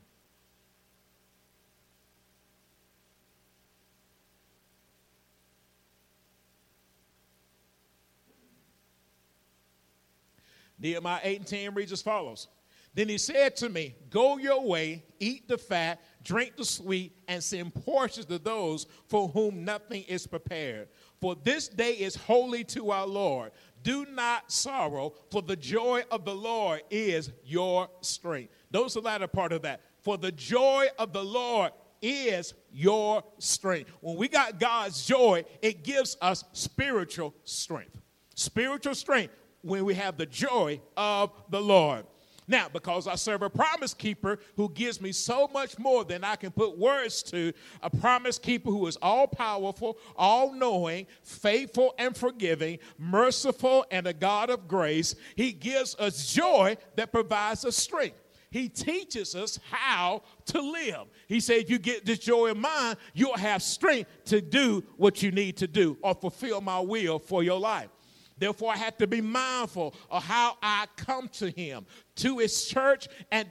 Nehemiah 10.78 11.20
8 11.22 11.38
and 11.38 11.46
10 11.46 11.74
reads 11.74 11.92
as 11.92 12.02
follows. 12.02 12.48
Then 12.94 13.08
he 13.08 13.18
said 13.18 13.54
to 13.56 13.68
me, 13.68 13.94
Go 14.10 14.38
your 14.38 14.66
way, 14.66 15.04
eat 15.20 15.48
the 15.48 15.58
fat, 15.58 16.00
drink 16.24 16.56
the 16.56 16.64
sweet, 16.64 17.16
and 17.28 17.42
send 17.42 17.74
portions 17.74 18.26
to 18.26 18.38
those 18.38 18.86
for 19.08 19.28
whom 19.28 19.64
nothing 19.64 20.02
is 20.08 20.26
prepared. 20.26 20.88
For 21.20 21.36
this 21.36 21.68
day 21.68 21.92
is 21.92 22.16
holy 22.16 22.64
to 22.64 22.90
our 22.90 23.06
Lord. 23.06 23.52
Do 23.82 24.06
not 24.06 24.50
sorrow, 24.50 25.14
for 25.30 25.42
the 25.42 25.56
joy 25.56 26.02
of 26.10 26.24
the 26.24 26.34
Lord 26.34 26.82
is 26.90 27.30
your 27.44 27.88
strength. 28.00 28.52
Those 28.70 28.94
the 28.94 29.00
latter 29.00 29.28
part 29.28 29.52
of 29.52 29.62
that. 29.62 29.80
For 30.00 30.18
the 30.18 30.32
joy 30.32 30.86
of 30.98 31.12
the 31.12 31.24
Lord 31.24 31.72
is 32.02 32.54
your 32.72 33.22
strength. 33.38 33.90
When 34.00 34.16
we 34.16 34.28
got 34.28 34.58
God's 34.58 35.06
joy, 35.06 35.44
it 35.62 35.84
gives 35.84 36.16
us 36.20 36.44
spiritual 36.52 37.34
strength. 37.44 38.00
Spiritual 38.34 38.94
strength 38.94 39.34
when 39.62 39.84
we 39.84 39.94
have 39.94 40.16
the 40.16 40.26
joy 40.26 40.80
of 40.96 41.32
the 41.50 41.60
Lord. 41.60 42.04
Now, 42.50 42.68
because 42.72 43.06
I 43.06 43.14
serve 43.16 43.42
a 43.42 43.50
promise 43.50 43.92
keeper 43.92 44.38
who 44.56 44.70
gives 44.70 45.02
me 45.02 45.12
so 45.12 45.48
much 45.52 45.78
more 45.78 46.02
than 46.02 46.24
I 46.24 46.34
can 46.34 46.50
put 46.50 46.78
words 46.78 47.22
to, 47.24 47.52
a 47.82 47.90
promise 47.90 48.38
keeper 48.38 48.70
who 48.70 48.86
is 48.86 48.96
all 49.02 49.26
powerful, 49.26 49.98
all 50.16 50.54
knowing, 50.54 51.06
faithful 51.22 51.94
and 51.98 52.16
forgiving, 52.16 52.78
merciful, 52.96 53.84
and 53.90 54.06
a 54.06 54.14
God 54.14 54.48
of 54.48 54.66
grace, 54.66 55.14
he 55.36 55.52
gives 55.52 55.94
us 55.96 56.32
joy 56.32 56.78
that 56.96 57.12
provides 57.12 57.66
us 57.66 57.76
strength. 57.76 58.16
He 58.50 58.70
teaches 58.70 59.34
us 59.34 59.60
how 59.70 60.22
to 60.46 60.62
live. 60.62 61.08
He 61.26 61.40
said, 61.40 61.58
if 61.58 61.70
you 61.70 61.78
get 61.78 62.06
this 62.06 62.18
joy 62.18 62.46
in 62.46 62.58
mind, 62.58 62.96
you'll 63.12 63.36
have 63.36 63.62
strength 63.62 64.08
to 64.24 64.40
do 64.40 64.82
what 64.96 65.22
you 65.22 65.30
need 65.32 65.58
to 65.58 65.66
do 65.66 65.98
or 66.00 66.14
fulfill 66.14 66.62
my 66.62 66.80
will 66.80 67.18
for 67.18 67.42
your 67.42 67.60
life. 67.60 67.90
Therefore, 68.38 68.72
I 68.72 68.76
have 68.76 68.96
to 68.98 69.06
be 69.06 69.20
mindful 69.20 69.94
of 70.10 70.22
how 70.22 70.56
I 70.62 70.86
come 70.96 71.28
to 71.34 71.50
Him, 71.50 71.86
to 72.16 72.38
His 72.38 72.66
church, 72.66 73.08
and 73.30 73.48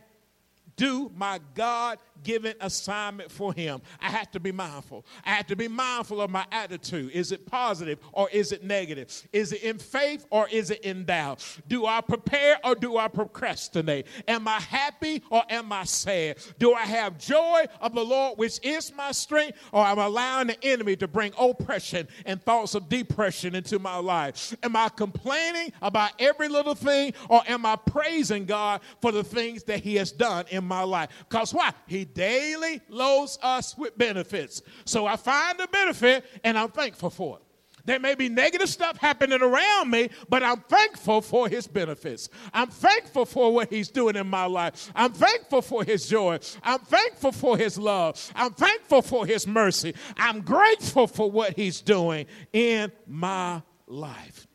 do 0.77 1.11
my 1.15 1.39
God 1.55 1.99
given 2.23 2.53
assignment 2.61 3.31
for 3.31 3.53
him. 3.53 3.81
I 4.01 4.09
have 4.09 4.31
to 4.31 4.39
be 4.39 4.51
mindful. 4.51 5.05
I 5.25 5.31
have 5.31 5.47
to 5.47 5.55
be 5.55 5.67
mindful 5.67 6.21
of 6.21 6.29
my 6.29 6.45
attitude. 6.51 7.11
Is 7.11 7.31
it 7.31 7.45
positive 7.45 7.99
or 8.11 8.29
is 8.29 8.51
it 8.51 8.63
negative? 8.63 9.27
Is 9.33 9.51
it 9.51 9.63
in 9.63 9.77
faith 9.77 10.25
or 10.29 10.47
is 10.49 10.71
it 10.71 10.81
in 10.81 11.05
doubt? 11.05 11.45
Do 11.67 11.85
I 11.85 12.01
prepare 12.01 12.59
or 12.63 12.75
do 12.75 12.97
I 12.97 13.07
procrastinate? 13.07 14.07
Am 14.27 14.47
I 14.47 14.59
happy 14.59 15.23
or 15.29 15.43
am 15.49 15.71
I 15.71 15.83
sad? 15.85 16.37
Do 16.59 16.73
I 16.73 16.81
have 16.81 17.17
joy 17.17 17.65
of 17.81 17.93
the 17.93 18.03
Lord, 18.03 18.37
which 18.37 18.59
is 18.65 18.93
my 18.93 19.11
strength, 19.11 19.57
or 19.71 19.85
am 19.85 19.99
I 19.99 20.05
allowing 20.05 20.47
the 20.47 20.63
enemy 20.63 20.95
to 20.97 21.07
bring 21.07 21.33
oppression 21.37 22.07
and 22.25 22.41
thoughts 22.41 22.75
of 22.75 22.89
depression 22.89 23.55
into 23.55 23.79
my 23.79 23.97
life? 23.97 24.55
Am 24.63 24.75
I 24.75 24.89
complaining 24.89 25.71
about 25.81 26.11
every 26.19 26.47
little 26.47 26.75
thing 26.75 27.13
or 27.29 27.41
am 27.47 27.65
I 27.65 27.75
praising 27.75 28.45
God 28.45 28.81
for 29.01 29.11
the 29.11 29.23
things 29.23 29.63
that 29.63 29.81
he 29.81 29.95
has 29.95 30.11
done 30.11 30.45
in 30.49 30.66
my 30.67 30.83
life? 30.83 31.09
Because 31.29 31.53
why? 31.53 31.71
He 31.87 32.05
daily 32.05 32.81
loads 32.89 33.39
us 33.41 33.77
with 33.77 33.97
benefits. 33.97 34.61
So 34.85 35.05
I 35.05 35.15
find 35.15 35.57
the 35.59 35.67
benefit 35.67 36.25
and 36.43 36.57
I'm 36.57 36.69
thankful 36.69 37.09
for 37.09 37.37
it. 37.37 37.43
There 37.87 37.99
may 38.01 38.15
be 38.15 38.27
negative 38.27 38.67
stuff 38.67 38.97
happening 38.97 39.41
around 39.41 39.89
me, 39.89 40.09
but 40.27 40.43
I'm 40.43 40.59
thankful 40.59 41.21
for 41.21 41.47
his 41.47 41.67
benefits. 41.67 42.27
I'm 42.53 42.67
thankful 42.67 43.25
for 43.25 43.53
what 43.53 43.69
he's 43.69 43.89
doing 43.89 44.17
in 44.17 44.27
my 44.27 44.45
life. 44.45 44.91
I'm 44.93 45.13
thankful 45.13 45.61
for 45.61 45.85
his 45.85 46.05
joy. 46.05 46.39
I'm 46.63 46.79
thankful 46.79 47.31
for 47.31 47.57
his 47.57 47.77
love. 47.77 48.31
I'm 48.35 48.53
thankful 48.53 49.01
for 49.01 49.25
his 49.25 49.47
mercy. 49.47 49.95
I'm 50.17 50.41
grateful 50.41 51.07
for 51.07 51.31
what 51.31 51.55
he's 51.55 51.79
doing 51.79 52.25
in 52.51 52.91
my 53.07 53.61
life. 53.87 54.46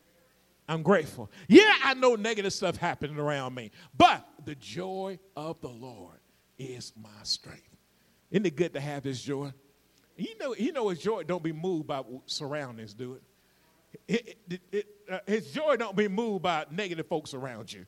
I'm 0.73 0.81
grateful. 0.81 1.29
Yeah, 1.47 1.71
I 1.83 1.93
know 1.93 2.15
negative 2.15 2.51
stuff 2.51 2.77
happening 2.77 3.17
around 3.17 3.53
me, 3.53 3.71
but 3.95 4.27
the 4.43 4.55
joy 4.55 5.19
of 5.35 5.61
the 5.61 5.69
Lord 5.69 6.19
is 6.57 6.93
my 6.99 7.09
strength. 7.23 7.77
Isn't 8.31 8.45
it 8.47 8.55
good 8.55 8.73
to 8.73 8.81
have 8.81 9.03
his 9.03 9.21
joy? 9.21 9.53
You 10.17 10.37
know, 10.39 10.55
you 10.55 10.71
know 10.71 10.89
his 10.89 10.99
joy 10.99 11.23
don't 11.23 11.43
be 11.43 11.51
moved 11.51 11.87
by 11.87 12.01
surroundings, 12.25 12.93
do 12.93 13.13
it? 13.13 13.21
it, 14.07 14.37
it, 14.49 14.61
it 14.71 14.87
uh, 15.11 15.19
his 15.27 15.51
joy 15.51 15.75
don't 15.75 15.95
be 15.95 16.07
moved 16.07 16.43
by 16.43 16.65
negative 16.71 17.07
folks 17.07 17.33
around 17.33 17.71
you. 17.71 17.85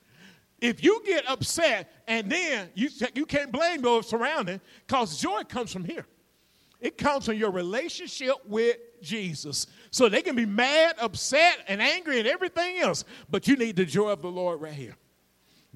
If 0.62 0.84
you 0.84 1.02
get 1.06 1.28
upset 1.30 1.92
and 2.08 2.32
then 2.32 2.70
you, 2.76 2.90
you 3.14 3.26
can't 3.26 3.52
blame 3.52 3.82
those 3.82 4.08
surrounding 4.08 4.62
because 4.86 5.20
joy 5.20 5.42
comes 5.44 5.74
from 5.74 5.84
here. 5.84 6.06
It 6.80 6.98
comes 6.98 7.26
from 7.26 7.36
your 7.36 7.52
relationship 7.52 8.36
with 8.46 8.78
Jesus. 9.02 9.68
So 9.96 10.10
they 10.10 10.22
can 10.22 10.36
be 10.36 10.46
mad, 10.46 10.96
upset, 11.00 11.60
and 11.70 11.82
angry 11.82 12.20
and 12.20 12.28
everything 12.28 12.80
else, 12.80 13.06
but 13.30 13.48
you 13.48 13.56
need 13.56 13.78
the 13.78 13.86
joy 13.86 14.10
of 14.10 14.22
the 14.22 14.28
Lord 14.30 14.60
right 14.60 14.74
here. 14.74 14.98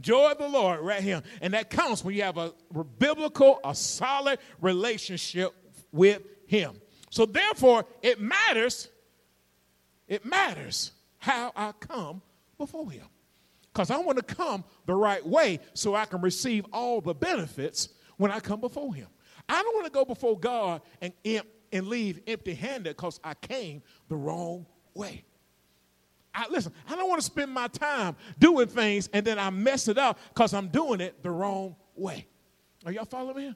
Joy 0.01 0.31
of 0.31 0.37
the 0.37 0.49
Lord 0.49 0.81
right 0.81 1.01
here. 1.01 1.23
And 1.39 1.53
that 1.53 1.69
counts 1.69 2.03
when 2.03 2.13
you 2.13 2.23
have 2.23 2.37
a 2.37 2.53
biblical, 2.97 3.61
a 3.63 3.73
solid 3.73 4.39
relationship 4.59 5.53
with 5.93 6.21
Him. 6.47 6.81
So 7.09 7.25
therefore, 7.25 7.85
it 8.01 8.19
matters, 8.19 8.89
it 10.05 10.25
matters 10.25 10.91
how 11.19 11.53
I 11.55 11.71
come 11.79 12.21
before 12.57 12.91
Him. 12.91 13.05
Because 13.71 13.89
I 13.89 13.99
want 13.99 14.17
to 14.17 14.35
come 14.35 14.65
the 14.85 14.95
right 14.95 15.25
way 15.25 15.61
so 15.73 15.95
I 15.95 16.03
can 16.03 16.19
receive 16.19 16.65
all 16.73 16.99
the 16.99 17.13
benefits 17.13 17.87
when 18.17 18.31
I 18.31 18.41
come 18.41 18.59
before 18.59 18.93
Him. 18.93 19.07
I 19.47 19.63
don't 19.63 19.75
want 19.75 19.85
to 19.85 19.93
go 19.93 20.03
before 20.03 20.37
God 20.37 20.81
and, 20.99 21.13
and 21.71 21.87
leave 21.87 22.21
empty 22.27 22.53
handed 22.53 22.95
because 22.95 23.19
I 23.23 23.33
came 23.33 23.81
the 24.07 24.15
wrong 24.15 24.65
way. 24.93 25.23
I, 26.33 26.47
listen, 26.49 26.71
I 26.87 26.95
don't 26.95 27.09
want 27.09 27.21
to 27.21 27.25
spend 27.25 27.51
my 27.51 27.67
time 27.67 28.15
doing 28.37 28.67
things 28.67 29.09
and 29.13 29.25
then 29.25 29.39
I 29.39 29.49
mess 29.49 29.87
it 29.87 29.97
up 29.97 30.19
because 30.33 30.53
I'm 30.53 30.67
doing 30.67 31.01
it 31.01 31.23
the 31.23 31.31
wrong 31.31 31.75
way. 31.95 32.27
Are 32.85 32.91
y'all 32.91 33.05
following 33.05 33.47
me? 33.47 33.55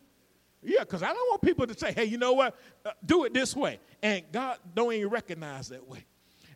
Yeah, 0.64 0.80
because 0.80 1.04
I 1.04 1.08
don't 1.08 1.30
want 1.30 1.42
people 1.42 1.68
to 1.68 1.78
say, 1.78 1.92
hey, 1.92 2.06
you 2.06 2.18
know 2.18 2.34
what? 2.34 2.58
Uh, 2.86 2.92
do 3.06 3.26
it 3.26 3.34
this 3.34 3.56
way. 3.56 3.80
And 4.02 4.24
God 4.32 4.58
don't 4.74 4.94
even 4.94 5.10
recognize 5.10 5.70
that 5.70 5.88
way. 5.88 6.06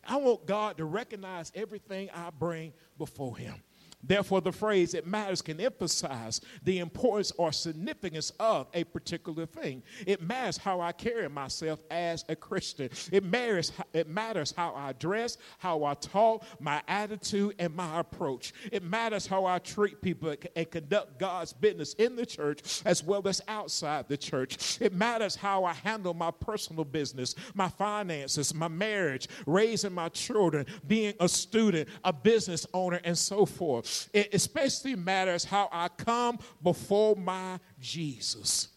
I 0.06 0.16
want 0.16 0.46
God 0.46 0.78
to 0.78 0.86
recognize 0.86 1.52
everything 1.54 2.08
I 2.14 2.30
bring 2.30 2.72
before 2.96 3.36
Him. 3.36 3.54
Therefore, 4.02 4.40
the 4.40 4.52
phrase 4.52 4.94
it 4.94 5.06
matters 5.06 5.42
can 5.42 5.60
emphasize 5.60 6.40
the 6.62 6.78
importance 6.78 7.32
or 7.36 7.52
significance 7.52 8.30
of 8.38 8.68
a 8.72 8.84
particular 8.84 9.44
thing. 9.44 9.82
It 10.06 10.22
matters 10.22 10.56
how 10.56 10.80
I 10.80 10.92
carry 10.92 11.28
myself 11.28 11.80
as 11.90 12.24
a 12.28 12.36
Christian. 12.36 12.90
It 13.10 13.24
matters, 13.24 13.72
it 13.92 14.08
matters 14.08 14.54
how 14.56 14.72
I 14.74 14.92
dress, 14.92 15.36
how 15.58 15.84
I 15.84 15.94
talk, 15.94 16.44
my 16.60 16.80
attitude, 16.86 17.56
and 17.58 17.74
my 17.74 17.98
approach. 17.98 18.52
It 18.70 18.84
matters 18.84 19.26
how 19.26 19.46
I 19.46 19.58
treat 19.58 20.00
people 20.00 20.34
and 20.54 20.70
conduct 20.70 21.18
God's 21.18 21.52
business 21.52 21.94
in 21.94 22.14
the 22.14 22.24
church 22.24 22.82
as 22.84 23.02
well 23.02 23.26
as 23.26 23.40
outside 23.48 24.08
the 24.08 24.16
church. 24.16 24.80
It 24.80 24.94
matters 24.94 25.34
how 25.34 25.64
I 25.64 25.72
handle 25.72 26.14
my 26.14 26.30
personal 26.30 26.84
business, 26.84 27.34
my 27.54 27.68
finances, 27.68 28.54
my 28.54 28.68
marriage, 28.68 29.28
raising 29.46 29.92
my 29.92 30.08
children, 30.10 30.66
being 30.86 31.14
a 31.18 31.28
student, 31.28 31.88
a 32.04 32.12
business 32.12 32.64
owner, 32.72 33.00
and 33.02 33.18
so 33.18 33.44
forth. 33.44 33.87
It 34.12 34.34
especially 34.34 34.96
matters 34.96 35.44
how 35.44 35.68
I 35.72 35.88
come 35.88 36.38
before 36.62 37.16
my 37.16 37.58
Jesus 37.80 38.68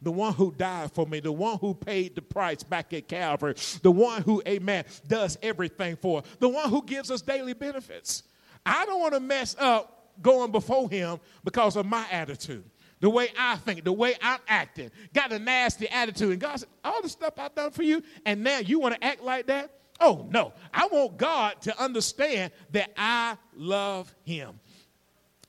the 0.00 0.12
one 0.12 0.32
who 0.32 0.52
died 0.52 0.92
for 0.92 1.06
me, 1.06 1.20
the 1.20 1.32
one 1.32 1.58
who 1.58 1.74
paid 1.74 2.14
the 2.14 2.22
price 2.22 2.62
back 2.62 2.92
at 2.92 3.08
Calvary, 3.08 3.54
the 3.82 3.90
one 3.90 4.22
who, 4.22 4.42
amen, 4.46 4.84
does 5.06 5.38
everything 5.42 5.96
for, 5.96 6.22
the 6.38 6.48
one 6.48 6.70
who 6.70 6.82
gives 6.84 7.10
us 7.10 7.20
daily 7.20 7.52
benefits. 7.52 8.22
I 8.64 8.86
don't 8.86 9.00
want 9.00 9.14
to 9.14 9.20
mess 9.20 9.56
up 9.58 10.12
going 10.20 10.52
before 10.52 10.88
him 10.88 11.18
because 11.44 11.76
of 11.76 11.86
my 11.86 12.06
attitude, 12.10 12.64
the 13.00 13.10
way 13.10 13.28
I 13.38 13.56
think, 13.56 13.84
the 13.84 13.92
way 13.92 14.14
I'm 14.22 14.40
acting. 14.46 14.90
Got 15.14 15.32
a 15.32 15.38
nasty 15.38 15.88
attitude. 15.88 16.32
And 16.32 16.40
God 16.40 16.60
said, 16.60 16.68
All 16.84 17.02
the 17.02 17.08
stuff 17.08 17.34
I've 17.38 17.54
done 17.54 17.70
for 17.70 17.82
you, 17.82 18.02
and 18.24 18.42
now 18.42 18.58
you 18.58 18.78
want 18.78 18.94
to 18.94 19.04
act 19.04 19.22
like 19.22 19.46
that? 19.46 19.70
Oh, 20.00 20.26
no. 20.30 20.52
I 20.72 20.86
want 20.86 21.16
God 21.16 21.60
to 21.62 21.82
understand 21.82 22.52
that 22.72 22.90
I 22.96 23.36
love 23.54 24.14
him. 24.24 24.60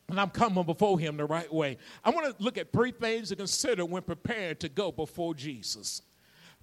And 0.07 0.19
I'm 0.19 0.29
coming 0.29 0.63
before 0.63 0.99
him 0.99 1.17
the 1.17 1.25
right 1.25 1.51
way. 1.53 1.77
I 2.03 2.09
want 2.09 2.25
to 2.35 2.43
look 2.43 2.57
at 2.57 2.71
three 2.71 2.91
things 2.91 3.29
to 3.29 3.35
consider 3.35 3.85
when 3.85 4.01
preparing 4.01 4.55
to 4.57 4.69
go 4.69 4.91
before 4.91 5.35
Jesus. 5.35 6.01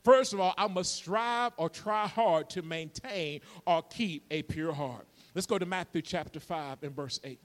First 0.02 0.32
of 0.32 0.40
all, 0.40 0.54
I 0.58 0.66
must 0.66 0.94
strive 0.94 1.52
or 1.56 1.68
try 1.68 2.06
hard 2.06 2.50
to 2.50 2.62
maintain 2.62 3.40
or 3.66 3.82
keep 3.82 4.24
a 4.30 4.42
pure 4.42 4.72
heart. 4.72 5.06
Let's 5.34 5.46
go 5.46 5.58
to 5.58 5.66
Matthew 5.66 6.02
chapter 6.02 6.40
5 6.40 6.82
and 6.82 6.94
verse 6.94 7.20
8. 7.22 7.38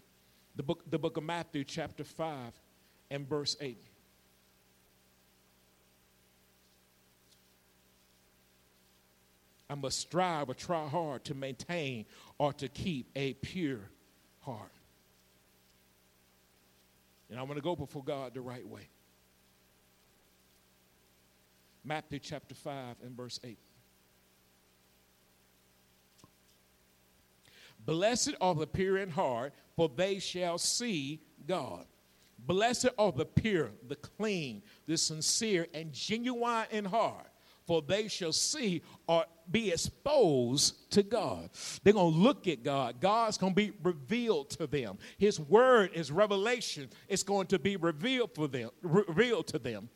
The 0.55 0.63
book, 0.63 0.83
the 0.89 0.99
book 0.99 1.17
of 1.17 1.23
Matthew, 1.23 1.63
chapter 1.63 2.03
5 2.03 2.35
and 3.09 3.27
verse 3.27 3.55
8. 3.59 3.77
I 9.71 9.75
must 9.75 9.99
strive 9.99 10.49
or 10.49 10.53
try 10.53 10.85
hard 10.85 11.23
to 11.23 11.33
maintain 11.33 12.05
or 12.37 12.51
to 12.51 12.67
keep 12.67 13.09
a 13.15 13.35
pure 13.35 13.79
heart. 14.41 14.73
And 17.29 17.39
I 17.39 17.43
want 17.43 17.55
to 17.55 17.61
go 17.61 17.77
before 17.77 18.03
God 18.03 18.33
the 18.33 18.41
right 18.41 18.67
way. 18.67 18.89
Matthew 21.85 22.19
chapter 22.19 22.53
5 22.53 22.97
and 23.01 23.15
verse 23.15 23.39
8. 23.45 23.57
Blessed 27.85 28.35
are 28.41 28.53
the 28.53 28.67
pure 28.67 28.97
in 28.97 29.09
heart, 29.09 29.53
for 29.77 29.87
they 29.87 30.19
shall 30.19 30.57
see 30.57 31.21
God. 31.47 31.85
Blessed 32.45 32.89
are 32.97 33.13
the 33.13 33.25
pure, 33.25 33.71
the 33.87 33.95
clean, 33.95 34.63
the 34.85 34.97
sincere, 34.97 35.67
and 35.73 35.93
genuine 35.93 36.65
in 36.71 36.83
heart, 36.83 37.30
for 37.71 37.81
they 37.81 38.09
shall 38.09 38.33
see 38.33 38.81
or 39.07 39.23
be 39.49 39.71
exposed 39.71 40.91
to 40.91 41.01
God. 41.01 41.49
They're 41.81 41.93
going 41.93 42.11
to 42.11 42.19
look 42.19 42.45
at 42.49 42.65
God. 42.65 42.99
God's 42.99 43.37
going 43.37 43.53
to 43.53 43.55
be 43.55 43.71
revealed 43.81 44.49
to 44.49 44.67
them. 44.67 44.97
His 45.17 45.39
word 45.39 45.91
is 45.93 46.11
revelation. 46.11 46.89
It's 47.07 47.23
going 47.23 47.47
to 47.47 47.59
be 47.59 47.77
revealed 47.77 48.35
for 48.35 48.49
them, 48.49 48.71
revealed 48.81 49.47
to 49.47 49.57
them. 49.57 49.87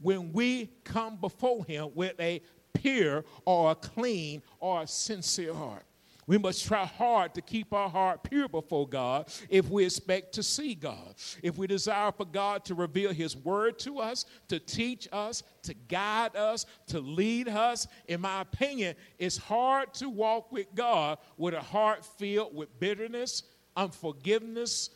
When 0.00 0.32
we 0.32 0.72
come 0.82 1.18
before 1.20 1.64
him 1.64 1.90
with 1.94 2.18
a 2.18 2.42
pure 2.74 3.24
or 3.44 3.70
a 3.70 3.74
clean 3.76 4.42
or 4.58 4.82
a 4.82 4.86
sincere 4.88 5.54
heart. 5.54 5.84
We 6.26 6.38
must 6.38 6.64
try 6.66 6.86
hard 6.86 7.34
to 7.34 7.40
keep 7.40 7.72
our 7.72 7.88
heart 7.88 8.22
pure 8.22 8.48
before 8.48 8.86
God 8.86 9.32
if 9.48 9.68
we 9.68 9.84
expect 9.84 10.34
to 10.34 10.42
see 10.42 10.74
God. 10.74 11.14
If 11.42 11.58
we 11.58 11.66
desire 11.66 12.12
for 12.12 12.24
God 12.24 12.64
to 12.66 12.74
reveal 12.74 13.12
His 13.12 13.36
word 13.36 13.78
to 13.80 13.98
us, 13.98 14.24
to 14.48 14.60
teach 14.60 15.08
us, 15.10 15.42
to 15.62 15.74
guide 15.74 16.36
us, 16.36 16.64
to 16.88 17.00
lead 17.00 17.48
us, 17.48 17.88
in 18.06 18.20
my 18.20 18.42
opinion, 18.42 18.94
it's 19.18 19.36
hard 19.36 19.92
to 19.94 20.08
walk 20.08 20.52
with 20.52 20.72
God 20.76 21.18
with 21.36 21.54
a 21.54 21.60
heart 21.60 22.04
filled 22.04 22.54
with 22.54 22.78
bitterness, 22.78 23.42
unforgiveness, 23.76 24.90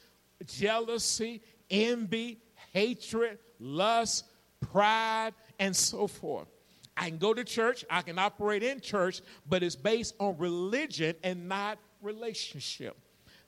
jealousy, 0.46 1.42
envy, 1.70 2.38
hatred, 2.72 3.38
lust, 3.58 4.26
pride, 4.60 5.34
and 5.58 5.74
so 5.74 6.06
forth. 6.06 6.48
I 6.96 7.09
can 7.09 7.18
go 7.18 7.35
to 7.35 7.44
church, 7.44 7.85
I 7.90 8.02
can 8.02 8.18
operate 8.18 8.62
in 8.62 8.80
church, 8.80 9.20
but 9.48 9.62
it's 9.62 9.76
based 9.76 10.14
on 10.18 10.38
religion 10.38 11.14
and 11.22 11.48
not 11.48 11.78
relationship. 12.00 12.96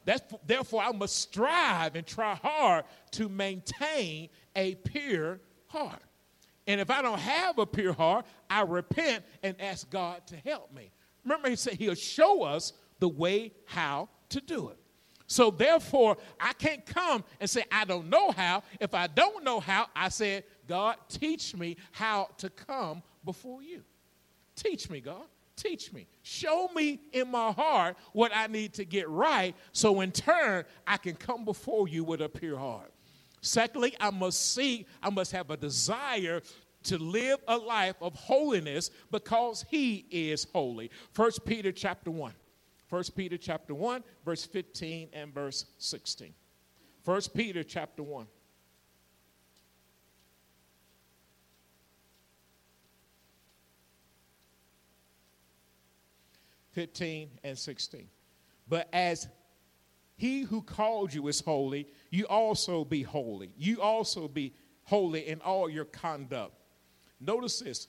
That's, 0.04 0.22
therefore, 0.46 0.82
I 0.82 0.92
must 0.92 1.16
strive 1.16 1.96
and 1.96 2.06
try 2.06 2.34
hard 2.34 2.84
to 3.12 3.28
maintain 3.28 4.28
a 4.56 4.74
pure 4.76 5.40
heart. 5.66 6.02
And 6.66 6.80
if 6.80 6.90
I 6.90 7.02
don't 7.02 7.18
have 7.18 7.58
a 7.58 7.66
pure 7.66 7.92
heart, 7.92 8.26
I 8.48 8.62
repent 8.62 9.24
and 9.42 9.58
ask 9.60 9.88
God 9.90 10.26
to 10.28 10.36
help 10.36 10.72
me. 10.74 10.90
Remember, 11.24 11.48
He 11.50 11.56
said 11.56 11.74
He'll 11.74 11.94
show 11.94 12.42
us 12.42 12.74
the 13.00 13.08
way 13.08 13.52
how 13.66 14.08
to 14.30 14.40
do 14.40 14.68
it. 14.68 14.78
So, 15.26 15.50
therefore, 15.50 16.16
I 16.40 16.54
can't 16.54 16.86
come 16.86 17.22
and 17.38 17.48
say, 17.48 17.64
I 17.70 17.84
don't 17.84 18.08
know 18.08 18.30
how. 18.30 18.62
If 18.80 18.94
I 18.94 19.08
don't 19.08 19.44
know 19.44 19.60
how, 19.60 19.88
I 19.94 20.08
said, 20.08 20.44
God, 20.66 20.96
teach 21.08 21.54
me 21.54 21.76
how 21.92 22.28
to 22.38 22.48
come 22.48 23.02
before 23.24 23.62
you. 23.62 23.82
Teach 24.56 24.90
me, 24.90 25.00
God. 25.00 25.24
Teach 25.56 25.92
me. 25.92 26.06
Show 26.22 26.68
me 26.74 27.00
in 27.12 27.30
my 27.30 27.50
heart 27.50 27.96
what 28.12 28.30
I 28.34 28.46
need 28.46 28.74
to 28.74 28.84
get 28.84 29.08
right 29.08 29.56
so 29.72 30.00
in 30.00 30.12
turn 30.12 30.64
I 30.86 30.96
can 30.98 31.16
come 31.16 31.44
before 31.44 31.88
you 31.88 32.04
with 32.04 32.20
a 32.20 32.28
pure 32.28 32.58
heart. 32.58 32.92
Secondly, 33.40 33.94
I 34.00 34.10
must 34.10 34.54
seek, 34.54 34.86
I 35.02 35.10
must 35.10 35.32
have 35.32 35.50
a 35.50 35.56
desire 35.56 36.42
to 36.84 36.98
live 36.98 37.38
a 37.48 37.56
life 37.56 37.96
of 38.00 38.14
holiness 38.14 38.90
because 39.10 39.64
he 39.68 40.06
is 40.10 40.46
holy. 40.52 40.90
First 41.12 41.44
Peter 41.44 41.72
chapter 41.72 42.10
1. 42.10 42.32
First 42.86 43.14
Peter 43.14 43.36
chapter 43.36 43.74
1, 43.74 44.02
verse 44.24 44.44
15 44.46 45.10
and 45.12 45.34
verse 45.34 45.66
16. 45.76 46.32
First 47.04 47.34
Peter 47.34 47.62
chapter 47.62 48.02
1. 48.02 48.26
15 56.78 57.28
and 57.42 57.58
16. 57.58 58.06
But 58.68 58.88
as 58.92 59.26
he 60.14 60.42
who 60.42 60.62
called 60.62 61.12
you 61.12 61.26
is 61.26 61.40
holy, 61.40 61.88
you 62.12 62.24
also 62.28 62.84
be 62.84 63.02
holy. 63.02 63.50
You 63.58 63.82
also 63.82 64.28
be 64.28 64.54
holy 64.84 65.26
in 65.26 65.40
all 65.40 65.68
your 65.68 65.86
conduct. 65.86 66.52
Notice 67.18 67.58
this. 67.58 67.88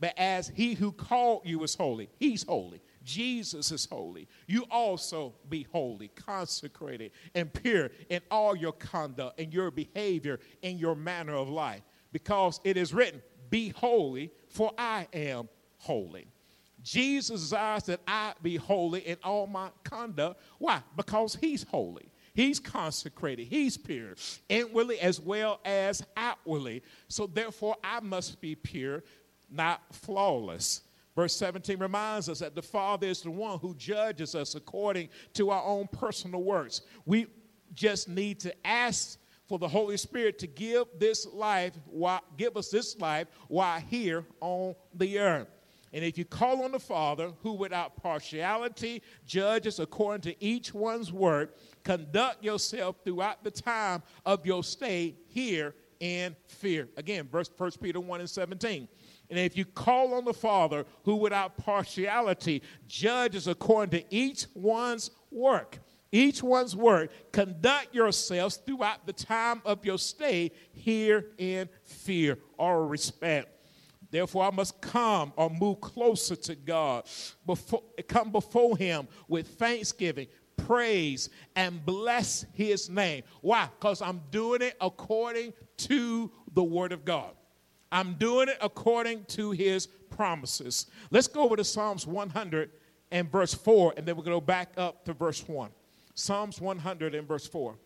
But 0.00 0.14
as 0.16 0.48
he 0.48 0.72
who 0.72 0.90
called 0.90 1.42
you 1.44 1.62
is 1.64 1.74
holy, 1.74 2.08
he's 2.18 2.44
holy. 2.44 2.80
Jesus 3.04 3.72
is 3.72 3.84
holy. 3.84 4.26
You 4.46 4.64
also 4.70 5.34
be 5.50 5.66
holy, 5.70 6.08
consecrated, 6.08 7.10
and 7.34 7.52
pure 7.52 7.90
in 8.08 8.22
all 8.30 8.56
your 8.56 8.72
conduct 8.72 9.38
and 9.38 9.52
your 9.52 9.70
behavior 9.70 10.40
and 10.62 10.80
your 10.80 10.94
manner 10.94 11.34
of 11.34 11.50
life. 11.50 11.82
Because 12.10 12.58
it 12.64 12.78
is 12.78 12.94
written, 12.94 13.20
Be 13.50 13.68
holy, 13.68 14.32
for 14.48 14.72
I 14.78 15.08
am 15.12 15.50
holy. 15.76 16.26
Jesus 16.82 17.40
desires 17.40 17.84
that 17.84 18.00
I 18.06 18.32
be 18.42 18.56
holy 18.56 19.00
in 19.00 19.16
all 19.22 19.46
my 19.46 19.70
conduct. 19.84 20.40
Why? 20.58 20.82
Because 20.96 21.36
he's 21.36 21.64
holy. 21.64 22.10
He's 22.32 22.60
consecrated. 22.60 23.48
He's 23.48 23.76
pure, 23.76 24.14
inwardly 24.48 25.00
as 25.00 25.20
well 25.20 25.60
as 25.64 26.02
outwardly. 26.16 26.82
So 27.08 27.26
therefore, 27.26 27.76
I 27.82 28.00
must 28.00 28.40
be 28.40 28.54
pure, 28.54 29.02
not 29.50 29.82
flawless. 29.92 30.82
Verse 31.16 31.34
17 31.34 31.78
reminds 31.78 32.28
us 32.28 32.38
that 32.38 32.54
the 32.54 32.62
Father 32.62 33.08
is 33.08 33.20
the 33.22 33.30
one 33.30 33.58
who 33.58 33.74
judges 33.74 34.34
us 34.34 34.54
according 34.54 35.08
to 35.34 35.50
our 35.50 35.62
own 35.64 35.88
personal 35.88 36.42
works. 36.42 36.82
We 37.04 37.26
just 37.74 38.08
need 38.08 38.40
to 38.40 38.54
ask 38.66 39.18
for 39.46 39.58
the 39.58 39.68
Holy 39.68 39.96
Spirit 39.96 40.38
to 40.38 40.46
give 40.46 40.86
this 40.98 41.26
life, 41.26 41.74
give 42.36 42.56
us 42.56 42.70
this 42.70 42.96
life 42.98 43.26
while 43.48 43.80
here 43.80 44.24
on 44.40 44.76
the 44.94 45.18
earth. 45.18 45.48
And 45.92 46.04
if 46.04 46.16
you 46.16 46.24
call 46.24 46.62
on 46.62 46.72
the 46.72 46.78
Father, 46.78 47.32
who 47.42 47.52
without 47.52 47.96
partiality 47.96 49.02
judges 49.26 49.80
according 49.80 50.22
to 50.22 50.44
each 50.44 50.72
one's 50.72 51.12
work, 51.12 51.56
conduct 51.82 52.44
yourself 52.44 52.96
throughout 53.04 53.42
the 53.42 53.50
time 53.50 54.02
of 54.24 54.46
your 54.46 54.62
stay 54.62 55.16
here 55.26 55.74
in 55.98 56.36
fear. 56.46 56.88
Again, 56.96 57.28
verse 57.30 57.50
1 57.56 57.72
Peter 57.82 58.00
1 58.00 58.20
and 58.20 58.30
17. 58.30 58.88
And 59.30 59.38
if 59.38 59.56
you 59.56 59.64
call 59.64 60.14
on 60.14 60.24
the 60.24 60.34
Father, 60.34 60.84
who 61.04 61.16
without 61.16 61.56
partiality 61.56 62.62
judges 62.86 63.46
according 63.48 64.00
to 64.00 64.14
each 64.14 64.46
one's 64.54 65.10
work, 65.30 65.78
each 66.12 66.42
one's 66.42 66.74
work, 66.74 67.10
conduct 67.32 67.94
yourselves 67.94 68.56
throughout 68.56 69.06
the 69.06 69.12
time 69.12 69.62
of 69.64 69.84
your 69.84 69.98
stay 69.98 70.50
here 70.72 71.26
in 71.38 71.68
fear 71.84 72.38
or 72.58 72.86
respect. 72.86 73.59
Therefore, 74.10 74.44
I 74.44 74.50
must 74.50 74.80
come 74.80 75.32
or 75.36 75.50
move 75.50 75.80
closer 75.80 76.36
to 76.36 76.54
God, 76.54 77.04
before, 77.46 77.82
come 78.08 78.32
before 78.32 78.76
Him 78.76 79.06
with 79.28 79.46
thanksgiving, 79.58 80.26
praise, 80.56 81.30
and 81.54 81.84
bless 81.84 82.44
His 82.52 82.90
name. 82.90 83.22
Why? 83.40 83.68
Because 83.78 84.02
I'm 84.02 84.20
doing 84.30 84.62
it 84.62 84.76
according 84.80 85.52
to 85.78 86.30
the 86.52 86.64
Word 86.64 86.92
of 86.92 87.04
God. 87.04 87.30
I'm 87.92 88.14
doing 88.14 88.48
it 88.48 88.58
according 88.60 89.24
to 89.26 89.52
His 89.52 89.86
promises. 89.86 90.86
Let's 91.10 91.28
go 91.28 91.42
over 91.42 91.56
to 91.56 91.64
Psalms 91.64 92.06
100 92.06 92.70
and 93.12 93.30
verse 93.30 93.54
4, 93.54 93.94
and 93.96 94.06
then 94.06 94.16
we're 94.16 94.22
going 94.22 94.36
to 94.36 94.40
go 94.40 94.46
back 94.46 94.72
up 94.76 95.04
to 95.04 95.12
verse 95.12 95.46
1. 95.48 95.70
Psalms 96.14 96.60
100 96.60 97.14
and 97.14 97.26
verse 97.26 97.46
4. 97.46 97.76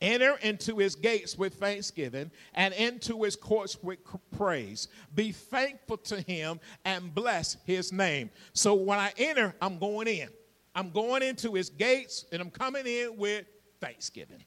Enter 0.00 0.36
into 0.42 0.76
his 0.76 0.94
gates 0.94 1.38
with 1.38 1.54
thanksgiving 1.54 2.30
and 2.54 2.74
into 2.74 3.22
his 3.22 3.34
courts 3.34 3.82
with 3.82 3.98
praise. 4.36 4.88
Be 5.14 5.32
thankful 5.32 5.96
to 5.98 6.20
him 6.20 6.60
and 6.84 7.14
bless 7.14 7.56
his 7.64 7.92
name. 7.92 8.30
So 8.52 8.74
when 8.74 8.98
I 8.98 9.12
enter, 9.16 9.54
I'm 9.62 9.78
going 9.78 10.06
in. 10.06 10.28
I'm 10.74 10.90
going 10.90 11.22
into 11.22 11.54
his 11.54 11.70
gates 11.70 12.26
and 12.30 12.42
I'm 12.42 12.50
coming 12.50 12.86
in 12.86 13.16
with 13.16 13.46
thanksgiving. 13.80 14.44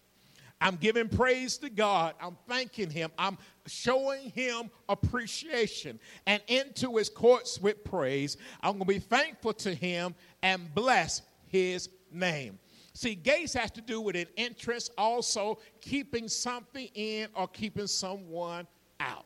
I'm 0.61 0.75
giving 0.75 1.07
praise 1.07 1.57
to 1.59 1.69
God. 1.69 2.13
I'm 2.21 2.37
thanking 2.47 2.89
him. 2.89 3.11
I'm 3.17 3.37
showing 3.65 4.29
him 4.31 4.69
appreciation. 4.89 5.99
And 6.27 6.43
into 6.47 6.97
his 6.97 7.09
courts 7.09 7.59
with 7.59 7.83
praise, 7.83 8.37
I'm 8.61 8.73
going 8.73 8.81
to 8.81 8.85
be 8.85 8.99
thankful 8.99 9.53
to 9.53 9.73
him 9.73 10.15
and 10.43 10.73
bless 10.75 11.21
his 11.47 11.89
name. 12.11 12.59
See, 12.99 13.15
gates 13.15 13.53
has 13.53 13.71
to 13.71 13.81
do 13.81 14.01
with 14.01 14.17
an 14.17 14.25
entrance, 14.35 14.89
also 14.97 15.59
keeping 15.79 16.27
something 16.27 16.89
in 16.95 17.29
or 17.33 17.47
keeping 17.47 17.87
someone 17.87 18.67
out. 18.99 19.23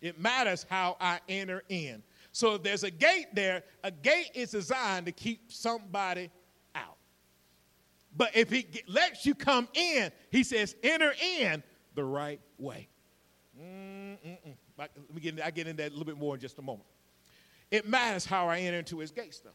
It 0.00 0.20
matters 0.20 0.64
how 0.70 0.96
I 1.00 1.18
enter 1.28 1.64
in. 1.68 2.04
So 2.30 2.54
if 2.54 2.62
there's 2.62 2.84
a 2.84 2.92
gate 2.92 3.26
there, 3.34 3.64
a 3.82 3.90
gate 3.90 4.30
is 4.34 4.52
designed 4.52 5.06
to 5.06 5.10
keep 5.10 5.50
somebody 5.50 6.30
out. 6.76 6.94
But 8.16 8.36
if 8.36 8.50
he 8.50 8.68
lets 8.86 9.26
you 9.26 9.34
come 9.34 9.66
in, 9.74 10.12
he 10.30 10.44
says, 10.44 10.76
enter 10.84 11.12
in 11.40 11.64
the 11.96 12.04
right 12.04 12.40
way. 12.56 12.86
Mm-mm-mm. 13.60 14.54
Let 14.78 14.96
me 15.12 15.20
get, 15.20 15.42
I 15.42 15.50
get 15.50 15.66
into 15.66 15.82
that 15.82 15.88
a 15.88 15.90
little 15.90 16.04
bit 16.04 16.18
more 16.18 16.36
in 16.36 16.40
just 16.40 16.56
a 16.60 16.62
moment. 16.62 16.86
It 17.72 17.88
matters 17.88 18.24
how 18.24 18.46
I 18.46 18.60
enter 18.60 18.78
into 18.78 19.00
his 19.00 19.10
gates, 19.10 19.40
though. 19.40 19.50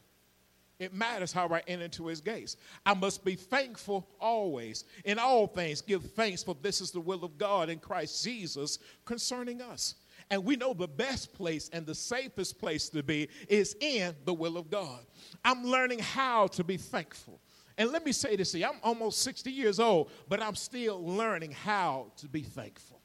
It 0.84 0.94
matters 0.94 1.32
how 1.32 1.48
I 1.48 1.62
enter 1.66 1.84
into 1.84 2.06
his 2.06 2.20
gates. 2.20 2.56
I 2.84 2.94
must 2.94 3.24
be 3.24 3.34
thankful 3.34 4.08
always. 4.20 4.84
In 5.04 5.18
all 5.18 5.46
things, 5.46 5.80
give 5.80 6.04
thanks, 6.12 6.42
for 6.42 6.56
this 6.60 6.80
is 6.80 6.90
the 6.90 7.00
will 7.00 7.24
of 7.24 7.38
God 7.38 7.68
in 7.68 7.78
Christ 7.78 8.22
Jesus 8.24 8.78
concerning 9.04 9.60
us. 9.60 9.96
And 10.30 10.44
we 10.44 10.56
know 10.56 10.72
the 10.72 10.88
best 10.88 11.34
place 11.34 11.68
and 11.72 11.84
the 11.84 11.94
safest 11.94 12.58
place 12.58 12.88
to 12.90 13.02
be 13.02 13.28
is 13.48 13.76
in 13.80 14.14
the 14.24 14.34
will 14.34 14.56
of 14.56 14.70
God. 14.70 15.00
I'm 15.44 15.64
learning 15.64 15.98
how 15.98 16.46
to 16.48 16.64
be 16.64 16.76
thankful. 16.76 17.40
And 17.76 17.90
let 17.90 18.04
me 18.04 18.12
say 18.12 18.36
this 18.36 18.52
to 18.52 18.58
you 18.58 18.66
I'm 18.66 18.80
almost 18.82 19.22
60 19.22 19.50
years 19.50 19.80
old, 19.80 20.10
but 20.28 20.42
I'm 20.42 20.54
still 20.54 21.04
learning 21.04 21.52
how 21.52 22.12
to 22.18 22.28
be 22.28 22.42
thankful. 22.42 23.00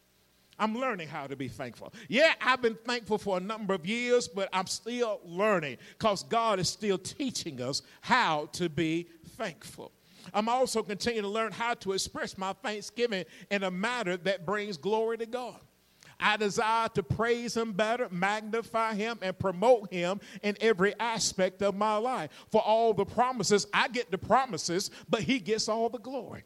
I'm 0.60 0.76
learning 0.76 1.08
how 1.08 1.26
to 1.28 1.36
be 1.36 1.48
thankful. 1.48 1.94
Yeah, 2.08 2.34
I've 2.42 2.62
been 2.62 2.78
thankful 2.86 3.18
for 3.18 3.38
a 3.38 3.40
number 3.40 3.74
of 3.74 3.86
years, 3.86 4.28
but 4.28 4.50
I'm 4.52 4.68
still 4.68 5.22
learning 5.24 5.78
because 5.98 6.24
God 6.24 6.60
is 6.60 6.70
still 6.70 6.98
teaching 6.98 7.62
us 7.62 7.82
how 8.02 8.50
to 8.54 8.70
be 8.70 9.08
thankful. 9.38 9.92
I'm 10.34 10.50
also 10.50 10.84
continuing 10.84 11.24
to 11.24 11.30
learn 11.30 11.52
how 11.52 11.74
to 11.76 11.94
express 11.94 12.38
my 12.38 12.54
thanksgiving 12.54 13.26
in 13.50 13.64
a 13.64 13.72
manner 13.72 14.18
that 14.18 14.46
brings 14.46 14.78
glory 14.78 15.18
to 15.18 15.26
God. 15.26 15.60
I 16.20 16.36
desire 16.36 16.90
to 16.90 17.04
praise 17.04 17.56
him 17.56 17.72
better, 17.72 18.10
magnify 18.12 18.96
him, 18.96 19.20
and 19.22 19.38
promote 19.40 19.92
him 19.92 20.20
in 20.44 20.58
every 20.60 20.94
aspect 21.00 21.62
of 21.62 21.76
my 21.76 21.96
life. 21.96 22.30
For 22.52 22.62
all 22.62 22.94
the 22.94 23.06
promises, 23.06 23.66
I 23.74 23.88
get 23.88 24.12
the 24.12 24.18
promises, 24.18 24.92
but 25.10 25.22
he 25.22 25.40
gets 25.40 25.70
all 25.70 25.88
the 25.88 26.00
glory. 26.00 26.44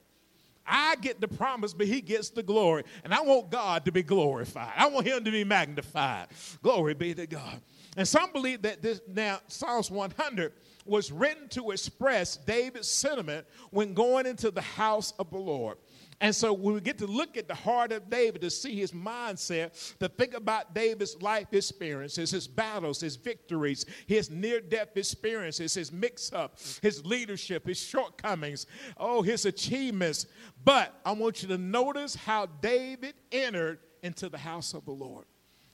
I 0.65 0.95
get 0.95 1.19
the 1.19 1.27
promise, 1.27 1.73
but 1.73 1.87
he 1.87 2.01
gets 2.01 2.29
the 2.29 2.43
glory. 2.43 2.83
And 3.03 3.13
I 3.13 3.21
want 3.21 3.49
God 3.49 3.85
to 3.85 3.91
be 3.91 4.03
glorified. 4.03 4.73
I 4.75 4.87
want 4.87 5.05
him 5.05 5.23
to 5.23 5.31
be 5.31 5.43
magnified. 5.43 6.27
Glory 6.61 6.93
be 6.93 7.13
to 7.13 7.27
God. 7.27 7.61
And 7.97 8.07
some 8.07 8.31
believe 8.31 8.61
that 8.63 8.81
this 8.81 9.01
now 9.07 9.39
Psalms 9.47 9.91
100 9.91 10.53
was 10.85 11.11
written 11.11 11.47
to 11.49 11.71
express 11.71 12.37
David's 12.37 12.87
sentiment 12.87 13.45
when 13.71 13.93
going 13.93 14.25
into 14.25 14.51
the 14.51 14.61
house 14.61 15.13
of 15.19 15.29
the 15.29 15.37
Lord. 15.37 15.77
And 16.21 16.35
so 16.35 16.53
we 16.53 16.79
get 16.81 16.97
to 16.99 17.07
look 17.07 17.37
at 17.37 17.47
the 17.47 17.55
heart 17.55 17.91
of 17.91 18.09
David 18.09 18.41
to 18.41 18.49
see 18.49 18.75
his 18.75 18.91
mindset, 18.91 19.97
to 19.99 20.07
think 20.07 20.33
about 20.33 20.73
David's 20.73 21.21
life 21.21 21.47
experiences, 21.51 22.31
his 22.31 22.47
battles, 22.47 23.01
his 23.01 23.15
victories, 23.15 23.85
his 24.07 24.29
near 24.29 24.61
death 24.61 24.95
experiences, 24.95 25.73
his 25.73 25.91
mix 25.91 26.31
up, 26.33 26.59
his 26.81 27.05
leadership, 27.05 27.67
his 27.67 27.79
shortcomings, 27.79 28.65
oh, 28.97 29.21
his 29.21 29.45
achievements. 29.45 30.25
But 30.63 30.99
I 31.05 31.11
want 31.13 31.41
you 31.41 31.49
to 31.49 31.57
notice 31.57 32.15
how 32.15 32.45
David 32.61 33.15
entered 33.31 33.79
into 34.01 34.29
the 34.29 34.37
house 34.37 34.73
of 34.73 34.85
the 34.85 34.91
Lord, 34.91 35.25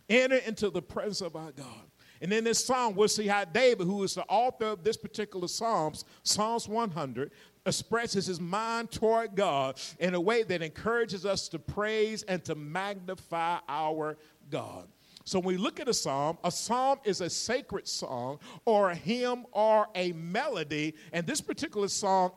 entered 0.07 0.43
into 0.45 0.69
the 0.69 0.81
presence 0.81 1.21
of 1.21 1.35
our 1.35 1.51
God. 1.51 1.89
And 2.21 2.33
in 2.33 2.43
this 2.43 2.65
psalm, 2.65 2.95
we'll 2.95 3.07
see 3.07 3.27
how 3.27 3.45
David, 3.45 3.87
who 3.87 4.03
is 4.03 4.15
the 4.15 4.25
author 4.25 4.65
of 4.65 4.83
this 4.83 4.97
particular 4.97 5.47
Psalms, 5.47 6.03
Psalms 6.23 6.67
100, 6.67 7.31
expresses 7.65 8.25
his 8.25 8.39
mind 8.39 8.91
toward 8.91 9.35
God 9.35 9.79
in 9.99 10.13
a 10.13 10.21
way 10.21 10.43
that 10.43 10.61
encourages 10.61 11.25
us 11.25 11.47
to 11.49 11.59
praise 11.59 12.23
and 12.23 12.43
to 12.45 12.55
magnify 12.55 13.59
our 13.67 14.17
God. 14.49 14.87
So 15.25 15.39
when 15.39 15.55
we 15.55 15.57
look 15.57 15.79
at 15.79 15.87
a 15.87 15.93
psalm, 15.93 16.37
a 16.43 16.51
psalm 16.51 16.99
is 17.03 17.21
a 17.21 17.29
sacred 17.29 17.87
song 17.87 18.39
or 18.65 18.89
a 18.89 18.95
hymn 18.95 19.45
or 19.51 19.87
a 19.93 20.11
melody, 20.13 20.95
and 21.13 21.27
this 21.27 21.41
particular 21.41 21.87
song 21.87 22.31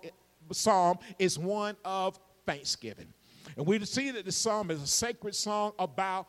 psalm 0.50 0.98
is 1.18 1.38
one 1.38 1.76
of 1.84 2.18
thanksgiving. 2.44 3.12
And 3.56 3.66
we 3.66 3.82
see 3.84 4.10
that 4.10 4.24
the 4.24 4.32
psalm 4.32 4.70
is 4.70 4.82
a 4.82 4.86
sacred 4.86 5.34
song 5.34 5.72
about 5.78 6.26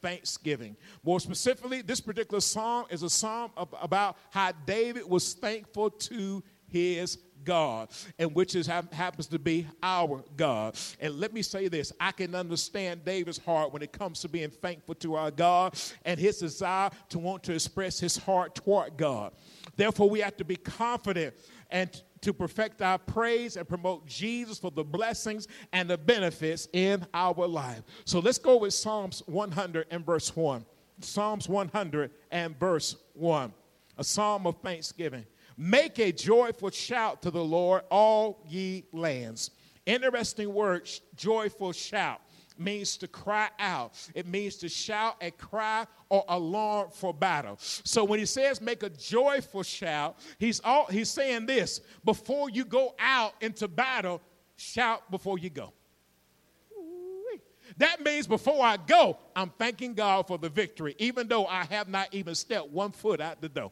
thanksgiving. 0.00 0.76
More 1.02 1.20
specifically, 1.20 1.82
this 1.82 2.00
particular 2.00 2.40
psalm 2.40 2.86
is 2.90 3.02
a 3.02 3.10
psalm 3.10 3.50
about 3.56 4.16
how 4.30 4.52
David 4.66 5.08
was 5.08 5.34
thankful 5.34 5.90
to 5.90 6.42
his 6.68 7.18
God, 7.44 7.90
and 8.18 8.34
which 8.34 8.54
is 8.54 8.66
happens 8.66 9.26
to 9.28 9.38
be 9.38 9.66
our 9.82 10.22
God. 10.36 10.76
And 11.00 11.18
let 11.18 11.32
me 11.32 11.42
say 11.42 11.68
this: 11.68 11.92
I 12.00 12.12
can 12.12 12.34
understand 12.34 13.04
David's 13.04 13.38
heart 13.38 13.72
when 13.72 13.82
it 13.82 13.92
comes 13.92 14.20
to 14.20 14.28
being 14.28 14.50
thankful 14.50 14.94
to 14.96 15.14
our 15.14 15.30
God 15.30 15.74
and 16.04 16.18
his 16.18 16.38
desire 16.38 16.90
to 17.10 17.18
want 17.18 17.42
to 17.44 17.54
express 17.54 17.98
his 17.98 18.16
heart 18.16 18.54
toward 18.54 18.96
God. 18.96 19.32
Therefore, 19.76 20.10
we 20.10 20.20
have 20.20 20.36
to 20.36 20.44
be 20.44 20.56
confident 20.56 21.34
and 21.70 22.02
to 22.20 22.32
perfect 22.32 22.82
our 22.82 22.98
praise 22.98 23.56
and 23.56 23.68
promote 23.68 24.06
Jesus 24.06 24.58
for 24.58 24.70
the 24.70 24.84
blessings 24.84 25.48
and 25.72 25.90
the 25.90 25.98
benefits 25.98 26.68
in 26.72 27.04
our 27.12 27.46
life. 27.46 27.82
So 28.04 28.20
let's 28.20 28.38
go 28.38 28.58
with 28.58 28.74
Psalms 28.74 29.22
100 29.26 29.86
and 29.90 30.06
verse 30.06 30.34
1. 30.36 30.64
Psalms 31.00 31.48
100 31.48 32.10
and 32.30 32.58
verse 32.60 32.96
1. 33.14 33.52
A 33.98 34.04
psalm 34.04 34.46
of 34.46 34.56
thanksgiving. 34.62 35.26
Make 35.62 36.00
a 36.00 36.10
joyful 36.10 36.70
shout 36.70 37.22
to 37.22 37.30
the 37.30 37.44
Lord, 37.44 37.82
all 37.88 38.44
ye 38.48 38.82
lands. 38.90 39.52
Interesting 39.86 40.52
word, 40.52 40.90
joyful 41.14 41.70
shout 41.70 42.20
means 42.58 42.96
to 42.96 43.06
cry 43.06 43.48
out. 43.60 43.94
It 44.12 44.26
means 44.26 44.56
to 44.56 44.68
shout 44.68 45.18
a 45.20 45.30
cry 45.30 45.86
or 46.08 46.24
alarm 46.28 46.88
for 46.92 47.14
battle. 47.14 47.58
So 47.60 48.02
when 48.02 48.18
he 48.18 48.26
says 48.26 48.60
make 48.60 48.82
a 48.82 48.90
joyful 48.90 49.62
shout, 49.62 50.18
he's 50.36 50.58
all 50.64 50.86
he's 50.86 51.10
saying 51.10 51.46
this 51.46 51.80
before 52.04 52.50
you 52.50 52.64
go 52.64 52.96
out 52.98 53.34
into 53.40 53.68
battle, 53.68 54.20
shout 54.56 55.12
before 55.12 55.38
you 55.38 55.48
go. 55.48 55.72
That 57.76 58.04
means 58.04 58.26
before 58.26 58.64
I 58.64 58.78
go, 58.78 59.16
I'm 59.36 59.52
thanking 59.60 59.94
God 59.94 60.26
for 60.26 60.38
the 60.38 60.48
victory, 60.48 60.96
even 60.98 61.28
though 61.28 61.46
I 61.46 61.62
have 61.66 61.88
not 61.88 62.08
even 62.12 62.34
stepped 62.34 62.70
one 62.70 62.90
foot 62.90 63.20
out 63.20 63.40
the 63.40 63.48
door. 63.48 63.70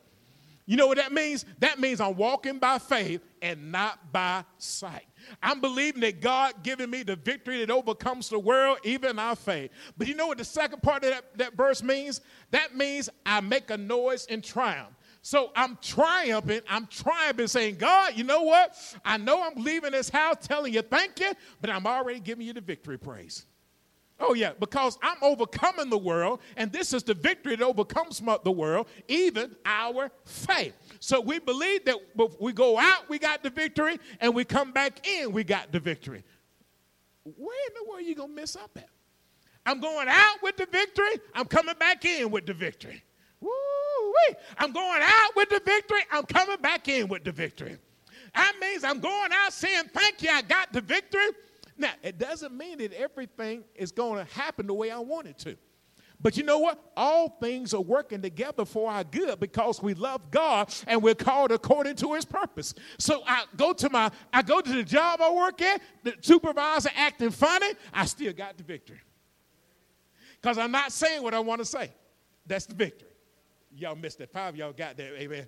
You 0.70 0.76
know 0.76 0.87
what 0.87 0.98
that 0.98 1.11
means? 1.11 1.44
That 1.59 1.80
means 1.80 2.00
I'm 2.00 2.14
walking 2.14 2.61
by 2.61 2.78
faith 2.78 3.22
and 3.42 3.72
not 3.72 4.12
by 4.12 4.44
sight. 4.59 5.09
I'm 5.42 5.61
believing 5.61 6.00
that 6.02 6.20
God 6.20 6.62
giving 6.62 6.88
me 6.88 7.02
the 7.02 7.16
victory 7.16 7.59
that 7.59 7.72
overcomes 7.72 8.28
the 8.28 8.38
world, 8.38 8.78
even 8.85 9.18
our 9.18 9.35
faith. 9.35 9.72
But 9.98 10.06
you 10.06 10.14
know 10.14 10.28
what 10.28 10.38
the 10.38 10.44
second 10.44 10.80
part 10.80 11.02
of 11.02 11.11
that, 11.11 11.37
that 11.38 11.54
verse 11.54 11.83
means? 11.83 12.20
That 12.52 12.76
means 12.76 13.11
I 13.26 13.40
make 13.40 13.70
a 13.70 13.76
noise 13.76 14.26
in 14.26 14.42
triumph. 14.42 14.94
So 15.22 15.50
I'm 15.56 15.76
triumphing. 15.83 16.61
I'm 16.68 16.87
triumphing, 16.87 17.48
saying, 17.48 17.74
God, 17.74 18.12
you 18.14 18.22
know 18.22 18.42
what? 18.42 18.76
I 19.04 19.16
know 19.16 19.42
I'm 19.42 19.61
leaving 19.61 19.90
this 19.90 20.09
house 20.09 20.37
telling 20.40 20.72
you 20.72 20.83
thank 20.83 21.18
you, 21.18 21.33
but 21.61 21.70
I'm 21.70 21.85
already 21.85 22.20
giving 22.20 22.46
you 22.46 22.52
the 22.52 22.61
victory 22.61 22.96
praise. 22.96 23.44
Oh, 24.22 24.35
yeah, 24.35 24.52
because 24.61 24.98
I'm 25.02 25.16
overcoming 25.22 25.88
the 25.88 25.98
world, 25.98 26.40
and 26.59 26.70
this 26.70 26.92
is 26.92 27.02
the 27.02 27.14
victory 27.14 27.56
that 27.56 27.64
overcomes 27.64 28.22
the 28.44 28.50
world, 28.50 28.87
even 29.09 29.56
our 29.64 30.11
faith. 30.26 30.74
So 31.00 31.20
we 31.20 31.38
believe 31.38 31.87
that 31.87 31.96
we 32.38 32.52
go 32.52 32.78
out, 32.78 33.09
we 33.09 33.18
got 33.18 33.42
the 33.42 33.48
victory, 33.48 33.98
and 34.20 34.35
we 34.35 34.44
come 34.44 34.72
back 34.72 35.06
in, 35.06 35.33
we 35.33 35.42
got 35.42 35.72
the 35.72 35.80
victory. 35.80 36.22
Where 37.24 37.66
in 37.68 37.74
the 37.74 37.88
world 37.88 38.00
are 38.00 38.02
you 38.02 38.14
going 38.14 38.28
to 38.28 38.35
mess 38.35 38.56
up 38.56 38.70
at? 38.76 38.88
I'm 39.64 39.80
going 39.80 40.09
out 40.09 40.42
with 40.42 40.59
the 40.59 40.66
victory, 40.66 41.20
I'm 41.35 41.46
coming 41.46 41.74
back 41.78 42.04
in 42.04 42.30
with 42.30 42.44
the 42.44 42.54
victory. 42.54 43.02
Woo-wee. 43.40 44.37
I'm 44.59 44.72
going 44.72 45.00
out 45.02 45.30
with 45.35 45.48
the 45.48 45.62
victory, 45.64 46.00
I'm 46.11 46.24
coming 46.24 46.61
back 46.61 46.88
in 46.88 47.09
with 47.09 47.24
the 47.24 47.33
victory. 47.33 47.78
That 48.35 48.54
means 48.61 48.85
I'm 48.85 49.00
going 49.00 49.30
out 49.33 49.52
saying, 49.52 49.85
Thank 49.94 50.22
you, 50.22 50.30
I 50.30 50.42
got 50.42 50.72
the 50.72 50.80
victory. 50.83 51.26
Now, 51.80 51.92
it 52.02 52.18
doesn't 52.18 52.54
mean 52.54 52.76
that 52.78 52.92
everything 52.92 53.64
is 53.74 53.90
going 53.90 54.24
to 54.24 54.32
happen 54.34 54.66
the 54.66 54.74
way 54.74 54.90
I 54.90 54.98
want 54.98 55.26
it 55.28 55.38
to. 55.38 55.56
But 56.20 56.36
you 56.36 56.42
know 56.42 56.58
what? 56.58 56.78
All 56.94 57.30
things 57.40 57.72
are 57.72 57.80
working 57.80 58.20
together 58.20 58.66
for 58.66 58.90
our 58.90 59.02
good 59.02 59.40
because 59.40 59.82
we 59.82 59.94
love 59.94 60.30
God 60.30 60.70
and 60.86 61.02
we're 61.02 61.14
called 61.14 61.50
according 61.50 61.96
to 61.96 62.12
his 62.12 62.26
purpose. 62.26 62.74
So 62.98 63.22
I 63.26 63.44
go 63.56 63.72
to 63.72 63.88
my 63.88 64.10
I 64.30 64.42
go 64.42 64.60
to 64.60 64.70
the 64.70 64.84
job 64.84 65.22
I 65.22 65.32
work 65.32 65.62
at, 65.62 65.80
the 66.04 66.14
supervisor 66.20 66.90
acting 66.94 67.30
funny, 67.30 67.72
I 67.94 68.04
still 68.04 68.34
got 68.34 68.58
the 68.58 68.62
victory. 68.62 69.00
Because 70.42 70.58
I'm 70.58 70.72
not 70.72 70.92
saying 70.92 71.22
what 71.22 71.32
I 71.32 71.40
want 71.40 71.60
to 71.60 71.64
say. 71.64 71.90
That's 72.46 72.66
the 72.66 72.74
victory. 72.74 73.08
Y'all 73.74 73.96
missed 73.96 74.20
it. 74.20 74.30
Five 74.30 74.54
y'all 74.54 74.74
got 74.74 74.98
that. 74.98 75.18
Amen. 75.18 75.46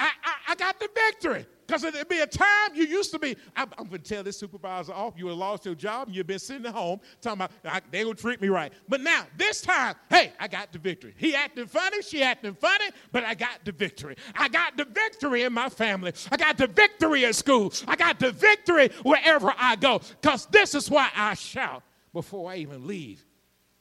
I, 0.00 0.10
I, 0.24 0.34
I 0.48 0.54
got 0.56 0.80
the 0.80 0.88
victory. 0.94 1.46
Because 1.66 1.82
there'd 1.82 2.08
be 2.08 2.18
a 2.18 2.26
time 2.26 2.70
you 2.74 2.84
used 2.84 3.12
to 3.12 3.18
be, 3.20 3.36
I'm, 3.54 3.68
I'm 3.78 3.86
going 3.86 4.02
to 4.02 4.14
tell 4.14 4.24
this 4.24 4.36
supervisor 4.36 4.92
off, 4.92 5.14
you 5.16 5.32
lost 5.32 5.64
your 5.64 5.76
job 5.76 6.08
and 6.08 6.16
you've 6.16 6.26
been 6.26 6.40
sitting 6.40 6.66
at 6.66 6.74
home 6.74 7.00
talking 7.20 7.46
about, 7.62 7.84
they 7.92 8.02
going 8.02 8.16
to 8.16 8.20
treat 8.20 8.40
me 8.40 8.48
right. 8.48 8.72
But 8.88 9.02
now, 9.02 9.26
this 9.36 9.60
time, 9.60 9.94
hey, 10.08 10.32
I 10.40 10.48
got 10.48 10.72
the 10.72 10.80
victory. 10.80 11.14
He 11.16 11.36
acting 11.36 11.66
funny, 11.66 12.02
she 12.02 12.24
acting 12.24 12.54
funny, 12.54 12.86
but 13.12 13.22
I 13.22 13.34
got 13.34 13.64
the 13.64 13.70
victory. 13.70 14.16
I 14.34 14.48
got 14.48 14.76
the 14.76 14.84
victory 14.84 15.44
in 15.44 15.52
my 15.52 15.68
family. 15.68 16.12
I 16.32 16.36
got 16.36 16.58
the 16.58 16.66
victory 16.66 17.24
at 17.24 17.36
school. 17.36 17.72
I 17.86 17.94
got 17.94 18.18
the 18.18 18.32
victory 18.32 18.90
wherever 19.04 19.54
I 19.56 19.76
go. 19.76 20.00
Because 20.20 20.46
this 20.46 20.74
is 20.74 20.90
why 20.90 21.10
I 21.14 21.34
shout 21.34 21.84
before 22.12 22.50
I 22.50 22.56
even 22.56 22.84
leave 22.88 23.24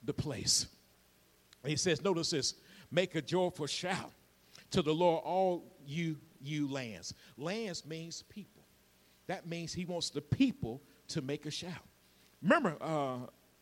the 0.03 0.13
place. 0.13 0.67
he 1.65 1.75
says, 1.75 2.03
notice 2.03 2.29
this, 2.29 2.53
make 2.91 3.15
a 3.15 3.21
joyful 3.21 3.65
shout 3.65 4.11
to 4.71 4.83
the 4.83 4.93
Lord, 4.93 5.23
all 5.25 5.63
you 5.89 6.17
you 6.41 6.71
lands. 6.71 7.13
Lands 7.37 7.85
means 7.85 8.23
people. 8.23 8.63
That 9.27 9.47
means 9.47 9.73
he 9.73 9.85
wants 9.85 10.09
the 10.09 10.21
people 10.21 10.81
to 11.09 11.21
make 11.21 11.45
a 11.45 11.51
shout. 11.51 11.83
Remember, 12.41 12.77
uh, 12.81 13.17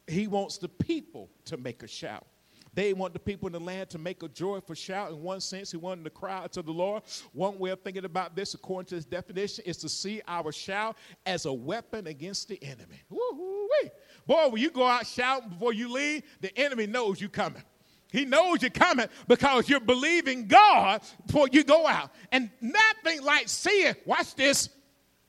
he 0.07 0.27
wants 0.27 0.57
the 0.57 0.69
people 0.69 1.29
to 1.45 1.57
make 1.57 1.83
a 1.83 1.87
shout. 1.87 2.25
They 2.73 2.93
want 2.93 3.13
the 3.13 3.19
people 3.19 3.47
in 3.47 3.53
the 3.53 3.59
land 3.59 3.89
to 3.89 3.97
make 3.97 4.21
a 4.21 4.27
joyful 4.27 4.75
shout. 4.75 5.09
In 5.09 5.23
one 5.23 5.41
sense, 5.41 5.71
he 5.71 5.77
wanted 5.77 6.03
to 6.03 6.11
cry 6.11 6.45
to 6.51 6.61
the 6.61 6.71
Lord. 6.71 7.01
One 7.33 7.57
way 7.57 7.71
of 7.71 7.81
thinking 7.81 8.05
about 8.05 8.35
this, 8.35 8.53
according 8.53 8.87
to 8.89 8.95
his 8.95 9.05
definition, 9.05 9.63
is 9.65 9.77
to 9.77 9.89
see 9.89 10.21
our 10.27 10.51
shout 10.51 10.95
as 11.25 11.45
a 11.45 11.53
weapon 11.53 12.05
against 12.05 12.49
the 12.49 12.63
enemy. 12.63 13.01
Woo-hoo-wee. 13.09 13.89
Boy, 14.27 14.49
when 14.49 14.61
you 14.61 14.69
go 14.69 14.85
out 14.85 15.07
shouting 15.07 15.49
before 15.49 15.73
you 15.73 15.91
leave, 15.91 16.21
the 16.39 16.55
enemy 16.55 16.85
knows 16.85 17.19
you 17.19 17.29
coming. 17.29 17.63
He 18.11 18.25
knows 18.25 18.61
you're 18.61 18.71
coming 18.71 19.07
because 19.27 19.67
you're 19.67 19.79
believing 19.79 20.47
God 20.47 21.01
before 21.25 21.49
you 21.51 21.63
go 21.63 21.85
out. 21.85 22.11
And 22.31 22.49
nothing 22.61 23.23
like 23.23 23.49
seeing, 23.49 23.95
watch 24.05 24.35
this, 24.35 24.69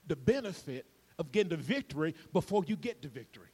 the 0.07 0.17
benefit 0.17 0.87
of 1.19 1.33
getting 1.33 1.51
the 1.51 1.57
victory 1.57 2.15
before 2.33 2.65
you 2.67 2.77
get 2.77 3.03
the 3.03 3.09
victory. 3.09 3.49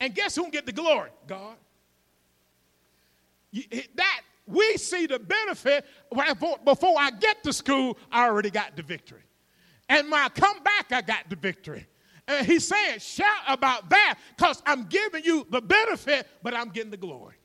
And 0.00 0.14
guess 0.14 0.36
who 0.36 0.50
get 0.50 0.66
the 0.66 0.72
glory? 0.72 1.10
God. 1.26 1.56
That 3.94 4.20
we 4.46 4.76
see 4.76 5.06
the 5.06 5.18
benefit 5.18 5.86
before 6.64 6.94
I 6.98 7.10
get 7.10 7.42
to 7.44 7.52
school, 7.52 7.98
I 8.12 8.26
already 8.26 8.50
got 8.50 8.76
the 8.76 8.82
victory. 8.82 9.22
And 9.88 10.10
when 10.10 10.20
I 10.20 10.28
come 10.28 10.62
back, 10.62 10.92
I 10.92 11.00
got 11.00 11.28
the 11.30 11.36
victory. 11.36 11.86
And 12.28 12.46
he's 12.46 12.68
saying, 12.68 12.98
shout 12.98 13.42
about 13.48 13.88
that 13.88 14.18
because 14.36 14.62
I'm 14.66 14.84
giving 14.84 15.24
you 15.24 15.46
the 15.50 15.62
benefit, 15.62 16.28
but 16.42 16.54
I'm 16.54 16.68
getting 16.68 16.90
the 16.90 16.98
glory. 16.98 17.36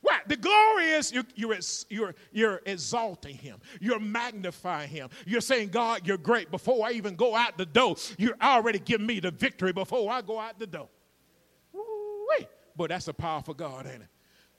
What? 0.00 0.28
The 0.28 0.36
glory 0.36 0.86
is 0.90 1.12
you're, 1.12 1.24
you're, 1.34 1.56
you're, 1.88 2.14
you're 2.32 2.62
exalting 2.66 3.36
him. 3.36 3.58
You're 3.80 4.00
magnifying 4.00 4.88
him. 4.88 5.08
You're 5.24 5.40
saying, 5.40 5.68
God, 5.68 6.06
you're 6.06 6.18
great. 6.18 6.50
Before 6.50 6.86
I 6.86 6.92
even 6.92 7.14
go 7.16 7.34
out 7.34 7.56
the 7.56 7.66
door, 7.66 7.96
you're 8.18 8.36
already 8.42 8.78
giving 8.80 9.06
me 9.06 9.20
the 9.20 9.30
victory 9.30 9.72
before 9.72 10.10
I 10.12 10.20
go 10.20 10.38
out 10.38 10.58
the 10.58 10.66
door. 10.66 10.88
Wait, 11.72 12.48
but 12.76 12.90
that's 12.90 13.08
a 13.08 13.14
powerful 13.14 13.54
God, 13.54 13.86
ain't 13.86 14.02
it? 14.02 14.08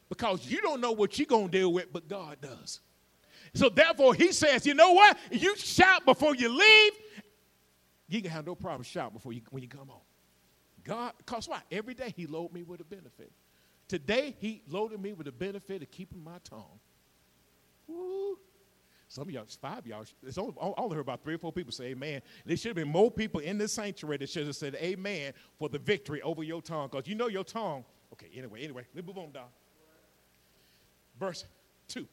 Because 0.09 0.49
you 0.49 0.61
don't 0.61 0.79
know 0.79 0.93
what 0.93 1.19
you're 1.19 1.25
going 1.25 1.49
to 1.49 1.57
deal 1.57 1.73
with, 1.73 1.91
but 1.91 2.07
God 2.07 2.37
does. 2.41 2.79
So 3.53 3.69
therefore, 3.69 4.13
he 4.13 4.31
says, 4.31 4.65
you 4.65 4.73
know 4.73 4.93
what? 4.93 5.17
You 5.31 5.55
shout 5.57 6.05
before 6.05 6.35
you 6.35 6.49
leave. 6.49 6.91
You 8.07 8.21
can 8.21 8.31
have 8.31 8.45
no 8.45 8.55
problem 8.55 8.83
shout 8.83 9.13
before 9.13 9.33
you 9.33 9.41
when 9.49 9.63
you 9.63 9.69
come 9.69 9.87
home. 9.87 10.01
God, 10.83 11.13
because 11.17 11.47
why? 11.47 11.61
Every 11.71 11.93
day 11.93 12.13
he 12.15 12.25
loaded 12.25 12.53
me 12.53 12.63
with 12.63 12.79
a 12.79 12.85
benefit. 12.85 13.31
Today 13.87 14.35
he 14.39 14.61
loaded 14.69 15.01
me 15.01 15.13
with 15.13 15.27
a 15.27 15.31
benefit 15.31 15.81
of 15.81 15.91
keeping 15.91 16.23
my 16.23 16.37
tongue. 16.43 16.79
Woo. 17.87 18.37
Some 19.09 19.29
of 19.29 19.33
y'all, 19.33 19.45
five 19.61 19.79
of 19.79 19.87
y'all, 19.87 20.05
it's 20.25 20.37
only, 20.37 20.53
I 20.61 20.73
only 20.77 20.95
heard 20.95 21.01
about 21.01 21.23
three 21.23 21.35
or 21.35 21.37
four 21.37 21.53
people 21.53 21.71
say 21.71 21.85
amen. 21.85 22.21
There 22.45 22.57
should 22.57 22.69
have 22.69 22.75
been 22.75 22.89
more 22.89 23.09
people 23.09 23.39
in 23.39 23.57
this 23.57 23.71
sanctuary 23.73 24.17
that 24.17 24.29
should 24.29 24.45
have 24.45 24.55
said 24.55 24.75
amen 24.75 25.33
for 25.57 25.69
the 25.69 25.79
victory 25.79 26.21
over 26.21 26.43
your 26.43 26.61
tongue. 26.61 26.89
Because 26.91 27.07
you 27.07 27.15
know 27.15 27.27
your 27.27 27.45
tongue. 27.45 27.85
Okay, 28.13 28.27
anyway, 28.35 28.63
anyway, 28.63 28.85
let's 28.93 29.07
move 29.07 29.17
on 29.17 29.31
down. 29.31 29.47
Verse 31.17 31.45
2. 31.87 32.05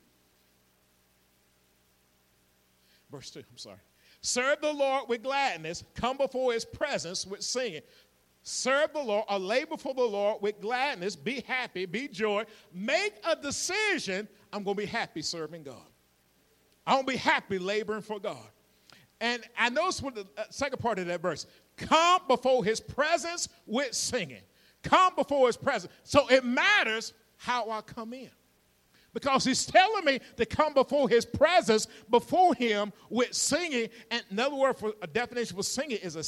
Verse 3.10 3.30
2, 3.30 3.40
I'm 3.40 3.58
sorry. 3.58 3.78
Serve 4.24 4.62
the 4.62 4.72
Lord 4.72 5.06
with 5.06 5.22
gladness, 5.22 5.84
come 5.94 6.16
before 6.16 6.54
his 6.54 6.64
presence 6.64 7.26
with 7.26 7.42
singing. 7.42 7.82
Serve 8.42 8.90
the 8.94 9.02
Lord 9.02 9.26
or 9.28 9.38
labor 9.38 9.76
for 9.76 9.92
the 9.92 10.02
Lord 10.02 10.40
with 10.40 10.62
gladness, 10.62 11.14
be 11.14 11.42
happy, 11.46 11.84
be 11.84 12.08
joy. 12.08 12.44
Make 12.72 13.12
a 13.28 13.36
decision. 13.36 14.26
I'm 14.50 14.62
going 14.62 14.78
to 14.78 14.82
be 14.82 14.86
happy 14.86 15.20
serving 15.20 15.64
God. 15.64 15.76
I'm 16.86 16.94
going 16.94 17.06
to 17.06 17.12
be 17.12 17.18
happy 17.18 17.58
laboring 17.58 18.00
for 18.00 18.18
God. 18.18 18.46
And 19.20 19.42
I 19.58 19.68
notice 19.68 20.00
what 20.00 20.14
the 20.14 20.26
uh, 20.38 20.44
second 20.48 20.78
part 20.78 20.98
of 20.98 21.06
that 21.08 21.20
verse 21.20 21.44
come 21.76 22.22
before 22.26 22.64
his 22.64 22.80
presence 22.80 23.50
with 23.66 23.92
singing. 23.92 24.40
Come 24.82 25.14
before 25.16 25.48
his 25.48 25.58
presence. 25.58 25.92
So 26.02 26.28
it 26.28 26.46
matters 26.46 27.12
how 27.36 27.68
I 27.68 27.82
come 27.82 28.14
in 28.14 28.30
because 29.14 29.44
he's 29.44 29.64
telling 29.64 30.04
me 30.04 30.20
to 30.36 30.44
come 30.44 30.74
before 30.74 31.08
his 31.08 31.24
presence, 31.24 31.86
before 32.10 32.54
him 32.54 32.92
with 33.08 33.32
singing. 33.32 33.88
And 34.10 34.22
another 34.30 34.56
word 34.56 34.78
for 34.78 34.92
a 35.00 35.06
definition 35.06 35.56
for 35.56 35.62
singing 35.62 35.98
is 36.02 36.16
a 36.16 36.24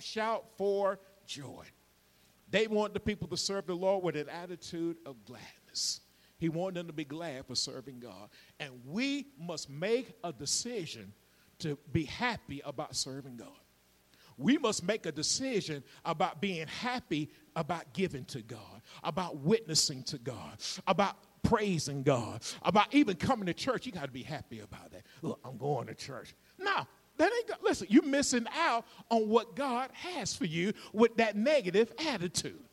shout 0.00 0.44
for 0.56 0.98
joy. 1.26 1.64
They 2.50 2.66
want 2.66 2.94
the 2.94 3.00
people 3.00 3.28
to 3.28 3.36
serve 3.36 3.66
the 3.66 3.74
Lord 3.74 4.02
with 4.02 4.16
an 4.16 4.28
attitude 4.28 4.96
of 5.06 5.24
gladness. 5.24 6.00
He 6.38 6.48
wanted 6.48 6.74
them 6.76 6.86
to 6.88 6.92
be 6.92 7.04
glad 7.04 7.46
for 7.46 7.54
serving 7.54 8.00
God. 8.00 8.28
And 8.58 8.72
we 8.86 9.28
must 9.38 9.70
make 9.70 10.14
a 10.24 10.32
decision 10.32 11.12
to 11.60 11.78
be 11.92 12.04
happy 12.04 12.60
about 12.64 12.96
serving 12.96 13.36
God. 13.36 13.48
We 14.36 14.58
must 14.58 14.82
make 14.82 15.06
a 15.06 15.12
decision 15.12 15.84
about 16.04 16.40
being 16.40 16.66
happy 16.66 17.30
about 17.56 17.92
giving 17.92 18.24
to 18.26 18.42
God, 18.42 18.82
about 19.02 19.36
witnessing 19.38 20.02
to 20.04 20.18
God, 20.18 20.58
about 20.86 21.16
praising 21.44 22.02
God, 22.02 22.42
about 22.62 22.92
even 22.92 23.14
coming 23.16 23.46
to 23.46 23.54
church. 23.54 23.86
You 23.86 23.92
got 23.92 24.06
to 24.06 24.10
be 24.10 24.24
happy 24.24 24.60
about 24.60 24.90
that. 24.90 25.02
Look, 25.22 25.38
I'm 25.44 25.56
going 25.56 25.86
to 25.86 25.94
church. 25.94 26.34
No, 26.58 26.86
that 27.18 27.32
ain't, 27.32 27.46
good. 27.46 27.56
listen, 27.62 27.86
you're 27.90 28.02
missing 28.02 28.46
out 28.56 28.84
on 29.10 29.28
what 29.28 29.54
God 29.54 29.90
has 29.92 30.34
for 30.34 30.46
you 30.46 30.72
with 30.92 31.16
that 31.18 31.36
negative 31.36 31.92
attitude. 32.06 32.64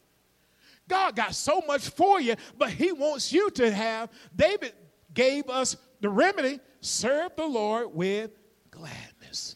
God 0.87 1.15
got 1.15 1.35
so 1.35 1.61
much 1.67 1.89
for 1.89 2.19
you, 2.19 2.35
but 2.57 2.69
He 2.69 2.91
wants 2.91 3.31
you 3.31 3.49
to 3.51 3.71
have. 3.71 4.09
David 4.35 4.73
gave 5.13 5.49
us 5.49 5.77
the 5.99 6.09
remedy 6.09 6.59
serve 6.79 7.35
the 7.37 7.45
Lord 7.45 7.93
with 7.93 8.31
gladness. 8.71 9.55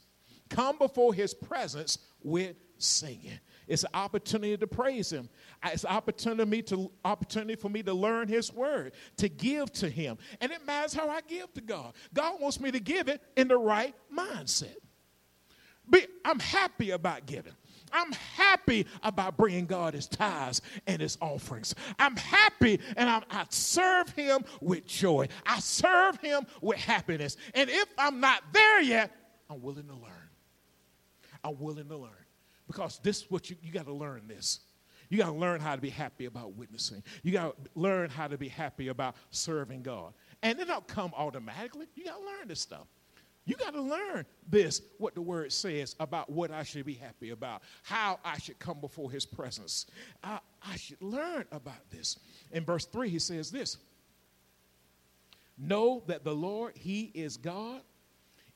Come 0.50 0.78
before 0.78 1.14
His 1.14 1.34
presence 1.34 1.98
with 2.24 2.56
singing. 2.78 3.40
It's 3.68 3.84
an 3.84 3.90
opportunity 3.94 4.58
to 4.58 4.68
praise 4.68 5.12
Him. 5.12 5.30
It's 5.64 5.84
an 5.84 5.92
opportunity, 5.92 6.62
to, 6.64 6.92
opportunity 7.04 7.56
for 7.56 7.70
me 7.70 7.84
to 7.84 7.94
learn 7.94 8.28
His 8.28 8.54
Word, 8.54 8.94
to 9.18 9.30
give 9.30 9.72
to 9.74 9.90
Him. 9.90 10.18
And 10.42 10.52
it 10.52 10.66
matters 10.66 10.94
how 10.94 11.10
I 11.10 11.22
give 11.22 11.54
to 11.54 11.62
God. 11.62 11.94
God 12.14 12.40
wants 12.40 12.60
me 12.60 12.72
to 12.72 12.80
give 12.80 13.08
it 13.08 13.22
in 13.36 13.48
the 13.48 13.58
right 13.58 13.96
mindset. 14.16 14.76
I'm 16.26 16.40
happy 16.40 16.92
about 16.92 17.28
giving. 17.28 17.54
I'm 17.94 18.12
happy 18.12 18.88
about 19.04 19.38
bringing 19.38 19.68
God 19.68 19.94
his 19.94 20.08
tithes 20.08 20.62
and 20.88 21.02
his 21.02 21.18
offerings. 21.22 21.76
I'm 22.00 22.16
happy 22.18 22.80
and 22.98 23.10
I'm, 23.10 23.24
i 23.30 23.46
serve 23.50 24.10
him 24.10 24.44
with 24.60 24.86
joy. 24.86 25.28
I 25.46 25.60
serve 25.60 26.20
him 26.20 26.46
with 26.62 26.80
happiness. 26.80 27.38
And 27.54 27.70
if 27.70 27.88
I'm 27.98 28.20
not 28.20 28.44
there 28.52 28.82
yet, 28.82 29.12
I'm 29.50 29.62
willing 29.62 29.88
to 29.88 29.94
learn. 29.94 30.12
I'm 31.44 31.60
willing 31.60 31.88
to 31.88 31.98
learn. 31.98 32.25
Because 32.68 33.00
this 33.04 33.22
is 33.22 33.32
what 33.32 33.50
you, 33.50 33.56
you 33.62 33.72
got 33.72 33.86
to 33.86 33.94
learn 33.94 34.28
this. 34.28 34.62
You 35.10 35.20
got 35.20 35.28
to 35.28 35.34
learn 35.34 35.62
how 35.62 35.76
to 35.76 35.82
be 35.82 35.90
happy 35.90 36.26
about 36.26 36.54
witnessing. 36.54 37.04
You 37.22 37.32
got 37.32 37.64
to 37.64 37.70
learn 37.76 38.10
how 38.10 38.28
to 38.28 38.38
be 38.38 38.48
happy 38.48 38.88
about 38.88 39.16
serving 39.30 39.84
God. 39.84 40.14
And 40.42 40.60
it 40.60 40.68
don't 40.68 40.88
come 40.88 41.14
automatically. 41.16 41.86
You 41.96 42.06
got 42.06 42.20
to 42.20 42.26
learn 42.26 42.48
this 42.48 42.60
stuff. 42.60 42.88
You 43.46 43.56
got 43.56 43.74
to 43.74 43.82
learn 43.82 44.26
this, 44.50 44.82
what 44.98 45.14
the 45.14 45.22
word 45.22 45.54
says 45.54 45.96
about 46.00 46.32
what 46.32 46.50
I 46.50 46.64
should 46.64 46.86
be 46.86 46.96
happy 46.96 47.30
about, 47.30 47.62
how 47.84 48.20
I 48.26 48.40
should 48.40 48.58
come 48.58 48.80
before 48.80 49.12
his 49.12 49.26
presence. 49.26 49.86
I, 50.24 50.40
I 50.68 50.76
should 50.78 51.02
learn 51.02 51.46
about 51.52 51.90
this. 51.92 52.18
In 52.52 52.66
verse 52.66 52.86
3, 52.86 53.08
he 53.08 53.20
says 53.20 53.52
this 53.52 53.78
Know 55.60 56.04
that 56.08 56.24
the 56.24 56.34
Lord, 56.34 56.76
he 56.76 57.12
is 57.14 57.38
God. 57.38 57.82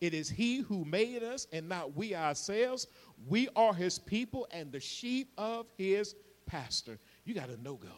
It 0.02 0.14
is 0.14 0.30
he 0.30 0.60
who 0.60 0.86
made 0.86 1.24
us 1.24 1.47
and 1.52 1.68
not 1.68 1.95
we 1.95 2.16
ourselves. 2.16 2.88
We 3.28 3.50
are 3.56 3.74
his 3.74 4.00
people 4.00 4.47
and 4.52 4.72
the 4.72 4.80
sheep 4.80 5.32
of 5.38 5.68
his 5.78 6.16
pastor. 6.45 7.00
You 7.26 7.34
got 7.34 7.50
to 7.50 7.62
know 7.62 7.76
God. 7.76 7.91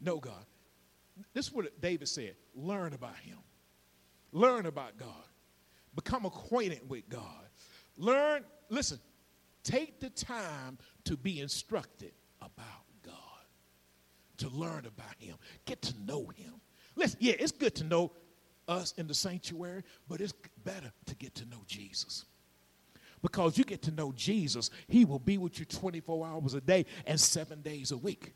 Know 0.00 0.18
God. 0.18 0.44
This 1.32 1.48
is 1.48 1.52
what 1.52 1.80
David 1.80 2.08
said 2.08 2.34
learn 2.54 2.92
about 2.92 3.16
him, 3.16 3.38
learn 4.32 4.66
about 4.66 4.96
God, 4.98 5.08
become 5.94 6.24
acquainted 6.24 6.88
with 6.88 7.08
God. 7.08 7.22
Learn, 7.98 8.44
listen, 8.68 8.98
take 9.64 10.00
the 10.00 10.10
time 10.10 10.78
to 11.04 11.16
be 11.16 11.40
instructed 11.40 12.12
about 12.40 12.84
God, 13.02 13.14
to 14.38 14.48
learn 14.50 14.86
about 14.86 15.14
him, 15.18 15.36
get 15.64 15.80
to 15.82 15.94
know 16.06 16.26
him. 16.36 16.60
Listen, 16.94 17.18
yeah, 17.20 17.34
it's 17.38 17.52
good 17.52 17.74
to 17.76 17.84
know 17.84 18.12
us 18.68 18.94
in 18.96 19.06
the 19.06 19.14
sanctuary, 19.14 19.82
but 20.08 20.20
it's 20.20 20.34
better 20.64 20.92
to 21.06 21.14
get 21.14 21.34
to 21.36 21.44
know 21.46 21.62
Jesus 21.66 22.24
because 23.22 23.58
you 23.58 23.64
get 23.64 23.82
to 23.82 23.90
know 23.90 24.12
Jesus, 24.12 24.70
He 24.86 25.04
will 25.04 25.18
be 25.18 25.38
with 25.38 25.58
you 25.58 25.64
24 25.64 26.26
hours 26.26 26.54
a 26.54 26.60
day 26.60 26.86
and 27.06 27.20
seven 27.20 27.60
days 27.62 27.90
a 27.90 27.96
week. 27.96 28.34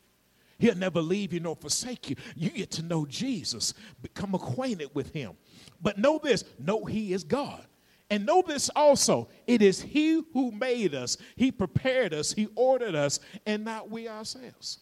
He'll 0.59 0.75
never 0.75 1.01
leave 1.01 1.33
you 1.33 1.39
nor 1.39 1.55
forsake 1.55 2.09
you. 2.09 2.15
You 2.35 2.49
get 2.49 2.71
to 2.71 2.83
know 2.83 3.05
Jesus, 3.05 3.73
become 4.01 4.35
acquainted 4.35 4.89
with 4.93 5.13
Him. 5.13 5.33
But 5.81 5.97
know 5.97 6.19
this 6.21 6.43
know 6.59 6.83
He 6.85 7.13
is 7.13 7.23
God. 7.23 7.65
And 8.09 8.25
know 8.25 8.43
this 8.45 8.69
also 8.75 9.29
it 9.47 9.61
is 9.61 9.81
He 9.81 10.21
who 10.33 10.51
made 10.51 10.93
us, 10.93 11.17
He 11.35 11.51
prepared 11.51 12.13
us, 12.13 12.33
He 12.33 12.49
ordered 12.55 12.93
us, 12.93 13.19
and 13.45 13.63
not 13.63 13.89
we 13.89 14.07
ourselves. 14.07 14.79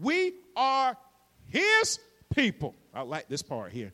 We 0.00 0.34
are 0.54 0.96
His 1.48 1.98
people. 2.34 2.74
I 2.94 3.02
like 3.02 3.28
this 3.28 3.42
part 3.42 3.72
here. 3.72 3.92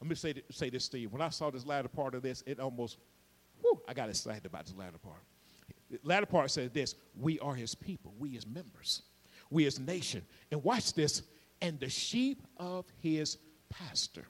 Let 0.00 0.08
me 0.08 0.14
say, 0.14 0.34
say 0.50 0.70
this, 0.70 0.84
Steve. 0.84 1.12
When 1.12 1.22
I 1.22 1.28
saw 1.28 1.50
this 1.50 1.66
latter 1.66 1.88
part 1.88 2.14
of 2.14 2.22
this, 2.22 2.42
it 2.46 2.60
almost 2.60 2.98
Whew, 3.60 3.80
I 3.88 3.94
got 3.94 4.08
excited 4.08 4.46
about 4.46 4.66
this 4.66 4.74
latter 4.74 4.98
part. 4.98 5.22
The 5.90 5.98
latter 6.02 6.26
part 6.26 6.50
says 6.50 6.70
this 6.70 6.94
We 7.18 7.38
are 7.40 7.54
his 7.54 7.74
people, 7.74 8.14
we 8.18 8.36
as 8.36 8.46
members, 8.46 9.02
we 9.50 9.66
as 9.66 9.78
nation. 9.78 10.22
And 10.50 10.62
watch 10.62 10.94
this, 10.94 11.22
and 11.60 11.78
the 11.80 11.88
sheep 11.88 12.42
of 12.56 12.86
his 13.00 13.38
pastor. 13.70 14.26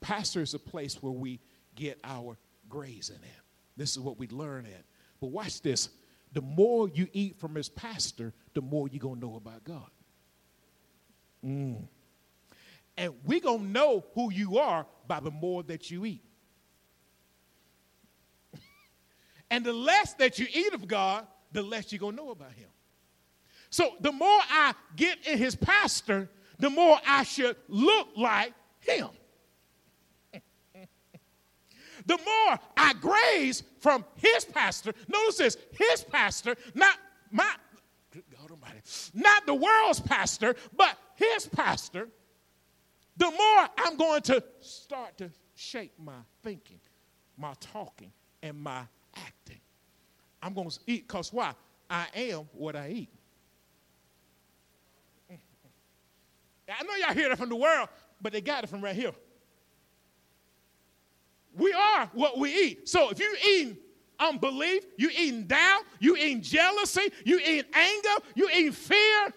Pastor 0.00 0.40
is 0.40 0.54
a 0.54 0.58
place 0.58 1.02
where 1.02 1.12
we 1.12 1.40
get 1.74 2.00
our 2.04 2.36
grazing 2.68 3.16
at. 3.16 3.44
This 3.76 3.92
is 3.92 4.00
what 4.00 4.18
we 4.18 4.28
learn 4.28 4.66
at. 4.66 4.84
But 5.20 5.28
watch 5.28 5.60
this 5.62 5.90
the 6.32 6.40
more 6.40 6.88
you 6.88 7.08
eat 7.12 7.40
from 7.40 7.56
his 7.56 7.68
pastor, 7.68 8.32
the 8.54 8.62
more 8.62 8.88
you're 8.88 9.00
going 9.00 9.20
to 9.20 9.26
know 9.26 9.36
about 9.36 9.64
God. 9.64 9.90
Mm. 11.44 11.82
And 13.00 13.14
we're 13.24 13.40
going 13.40 13.60
to 13.60 13.66
know 13.66 14.04
who 14.14 14.30
you 14.30 14.58
are 14.58 14.84
by 15.08 15.20
the 15.20 15.30
more 15.30 15.62
that 15.62 15.90
you 15.90 16.04
eat. 16.04 16.22
and 19.50 19.64
the 19.64 19.72
less 19.72 20.12
that 20.14 20.38
you 20.38 20.46
eat 20.52 20.74
of 20.74 20.86
God, 20.86 21.26
the 21.50 21.62
less 21.62 21.90
you're 21.90 21.98
going 21.98 22.14
to 22.14 22.22
know 22.22 22.30
about 22.30 22.52
Him. 22.52 22.68
So 23.70 23.94
the 24.00 24.12
more 24.12 24.28
I 24.50 24.74
get 24.96 25.26
in 25.26 25.38
His 25.38 25.56
pastor, 25.56 26.28
the 26.58 26.68
more 26.68 26.98
I 27.06 27.22
should 27.22 27.56
look 27.68 28.08
like 28.18 28.52
Him. 28.80 29.08
the 32.04 32.18
more 32.18 32.58
I 32.76 32.92
graze 33.00 33.62
from 33.78 34.04
His 34.16 34.44
pastor, 34.44 34.92
notice 35.08 35.38
this, 35.38 35.56
His 35.72 36.04
pastor, 36.04 36.54
not 36.74 36.98
my, 37.30 37.50
not 39.14 39.46
the 39.46 39.54
world's 39.54 40.00
pastor, 40.00 40.54
but 40.76 40.98
His 41.14 41.46
pastor 41.46 42.10
the 43.16 43.30
more 43.30 43.68
I'm 43.78 43.96
going 43.96 44.22
to 44.22 44.42
start 44.60 45.18
to 45.18 45.30
shape 45.54 45.92
my 45.98 46.12
thinking, 46.42 46.80
my 47.36 47.52
talking, 47.60 48.12
and 48.42 48.58
my 48.58 48.82
acting. 49.16 49.60
I'm 50.42 50.54
going 50.54 50.70
to 50.70 50.78
eat 50.86 51.06
because 51.06 51.32
why? 51.32 51.52
I 51.88 52.06
am 52.14 52.48
what 52.52 52.76
I 52.76 52.88
eat. 52.88 53.10
Mm-hmm. 55.30 56.72
I 56.78 56.82
know 56.84 57.06
y'all 57.06 57.14
hear 57.14 57.28
that 57.28 57.38
from 57.38 57.48
the 57.48 57.56
world, 57.56 57.88
but 58.22 58.32
they 58.32 58.40
got 58.40 58.64
it 58.64 58.68
from 58.68 58.80
right 58.80 58.94
here. 58.94 59.12
We 61.56 61.72
are 61.72 62.08
what 62.14 62.38
we 62.38 62.54
eat. 62.54 62.88
So 62.88 63.10
if 63.10 63.18
you 63.18 63.36
eating 63.46 63.76
unbelief, 64.18 64.84
you 64.96 65.10
eating 65.10 65.44
doubt, 65.44 65.82
you 65.98 66.16
eating 66.16 66.42
jealousy, 66.42 67.10
you 67.24 67.38
eating 67.40 67.70
anger, 67.74 68.24
you 68.34 68.48
eating 68.50 68.72
fear, 68.72 69.34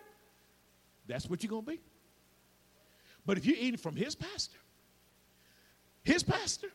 that's 1.08 1.30
what 1.30 1.44
you're 1.44 1.50
going 1.50 1.66
to 1.66 1.72
be. 1.72 1.82
But 3.26 3.38
if 3.38 3.46
you're 3.46 3.58
eating 3.58 3.78
from 3.78 3.96
his 3.96 4.16
pastor, 4.16 4.58
his 6.04 6.24
pastor, 6.24 6.68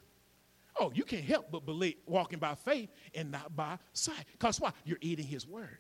oh, 0.79 0.91
you 0.95 1.05
can't 1.05 1.25
help 1.25 1.51
but 1.51 1.67
believe 1.67 1.97
walking 2.07 2.39
by 2.39 2.55
faith 2.55 2.91
and 3.15 3.31
not 3.31 3.55
by 3.55 3.79
sight. 3.93 4.25
Because 4.33 4.61
why? 4.61 4.73
You're 4.85 4.99
eating 5.01 5.27
his 5.27 5.47
word. 5.47 5.79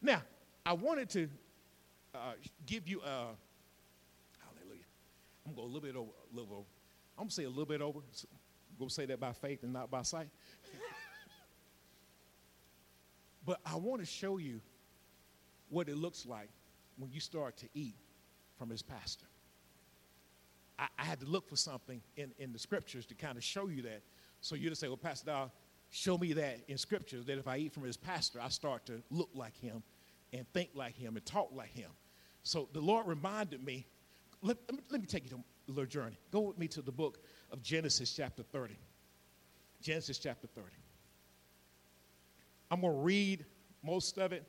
Now, 0.00 0.22
I 0.64 0.72
wanted 0.72 1.10
to 1.10 1.28
uh, 2.14 2.32
give 2.64 2.88
you 2.88 3.02
a 3.02 3.28
hallelujah. 4.40 4.84
I'm 5.46 5.54
going 5.54 5.54
to 5.54 5.56
go 5.56 5.62
a 5.62 5.66
little 5.66 5.80
bit 5.80 5.96
over, 5.96 6.10
a 6.10 6.34
little 6.34 6.54
over. 6.54 6.66
I'm 7.18 7.24
going 7.24 7.28
to 7.28 7.34
say 7.34 7.44
a 7.44 7.48
little 7.48 7.66
bit 7.66 7.82
over. 7.82 8.00
So 8.12 8.26
to 8.78 8.90
say 8.90 9.06
that 9.06 9.20
by 9.20 9.32
faith 9.32 9.62
and 9.62 9.72
not 9.72 9.90
by 9.90 10.02
sight. 10.02 10.28
but 13.46 13.60
I 13.64 13.76
want 13.76 14.00
to 14.00 14.06
show 14.06 14.38
you 14.38 14.60
what 15.68 15.88
it 15.88 15.96
looks 15.96 16.26
like 16.26 16.48
when 16.98 17.10
you 17.10 17.20
start 17.20 17.56
to 17.58 17.68
eat 17.74 17.96
from 18.58 18.70
his 18.70 18.82
pastor. 18.82 19.26
I, 20.78 20.88
I, 20.98 21.04
had 21.04 21.20
to 21.20 21.26
look 21.26 21.48
for 21.48 21.56
something 21.56 22.02
in, 22.16 22.32
in 22.38 22.52
the 22.52 22.58
scriptures 22.58 23.06
to 23.06 23.14
kind 23.14 23.36
of 23.36 23.44
show 23.44 23.68
you 23.68 23.82
that. 23.82 24.02
So 24.40 24.54
you 24.54 24.68
to 24.68 24.76
say, 24.76 24.88
well, 24.88 24.96
Pastor 24.96 25.50
show 25.90 26.18
me 26.18 26.32
that 26.34 26.60
in 26.68 26.78
scriptures 26.78 27.24
that 27.26 27.38
if 27.38 27.46
I 27.48 27.58
eat 27.58 27.72
from 27.72 27.84
his 27.84 27.96
pastor, 27.96 28.40
I 28.40 28.48
start 28.48 28.86
to 28.86 29.02
look 29.10 29.30
like 29.34 29.56
him 29.56 29.82
and 30.32 30.46
think 30.52 30.70
like 30.74 30.96
him 30.96 31.16
and 31.16 31.24
talk 31.24 31.50
like 31.54 31.72
him. 31.72 31.90
So 32.42 32.68
the 32.72 32.80
Lord 32.80 33.06
reminded 33.06 33.64
me, 33.64 33.86
let, 34.42 34.56
let, 34.68 34.76
me, 34.76 34.82
let 34.90 35.00
me 35.00 35.06
take 35.06 35.24
you 35.24 35.30
to 35.30 35.36
a 35.36 35.70
little 35.70 35.86
journey. 35.86 36.18
Go 36.30 36.40
with 36.40 36.58
me 36.58 36.68
to 36.68 36.82
the 36.82 36.92
book 36.92 37.18
of 37.50 37.62
Genesis 37.62 38.12
chapter 38.14 38.42
30. 38.42 38.76
Genesis 39.80 40.18
chapter 40.18 40.46
30. 40.46 40.68
I'm 42.70 42.80
going 42.80 42.92
to 42.92 43.00
read 43.00 43.44
most 43.82 44.18
of 44.18 44.32
it. 44.32 44.44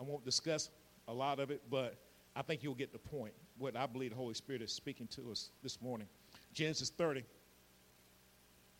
I 0.00 0.04
won't 0.04 0.24
discuss 0.24 0.70
a 1.08 1.12
lot 1.12 1.40
of 1.40 1.50
it, 1.50 1.62
but 1.70 1.96
I 2.34 2.42
think 2.42 2.62
you'll 2.62 2.74
get 2.74 2.92
the 2.92 2.98
point 2.98 3.34
what 3.60 3.76
I 3.76 3.86
believe 3.86 4.10
the 4.10 4.16
Holy 4.16 4.34
Spirit 4.34 4.62
is 4.62 4.72
speaking 4.72 5.06
to 5.08 5.30
us 5.30 5.50
this 5.62 5.80
morning. 5.82 6.08
Genesis 6.54 6.88
30, 6.90 7.22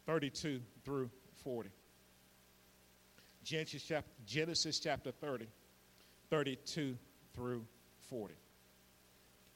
32 0.06 0.60
through 0.84 1.10
40. 1.44 1.68
Genesis 3.44 3.82
chapter, 3.86 4.10
Genesis 4.26 4.80
chapter 4.80 5.12
30, 5.12 5.46
32 6.30 6.96
through 7.34 7.64
40. 8.08 8.34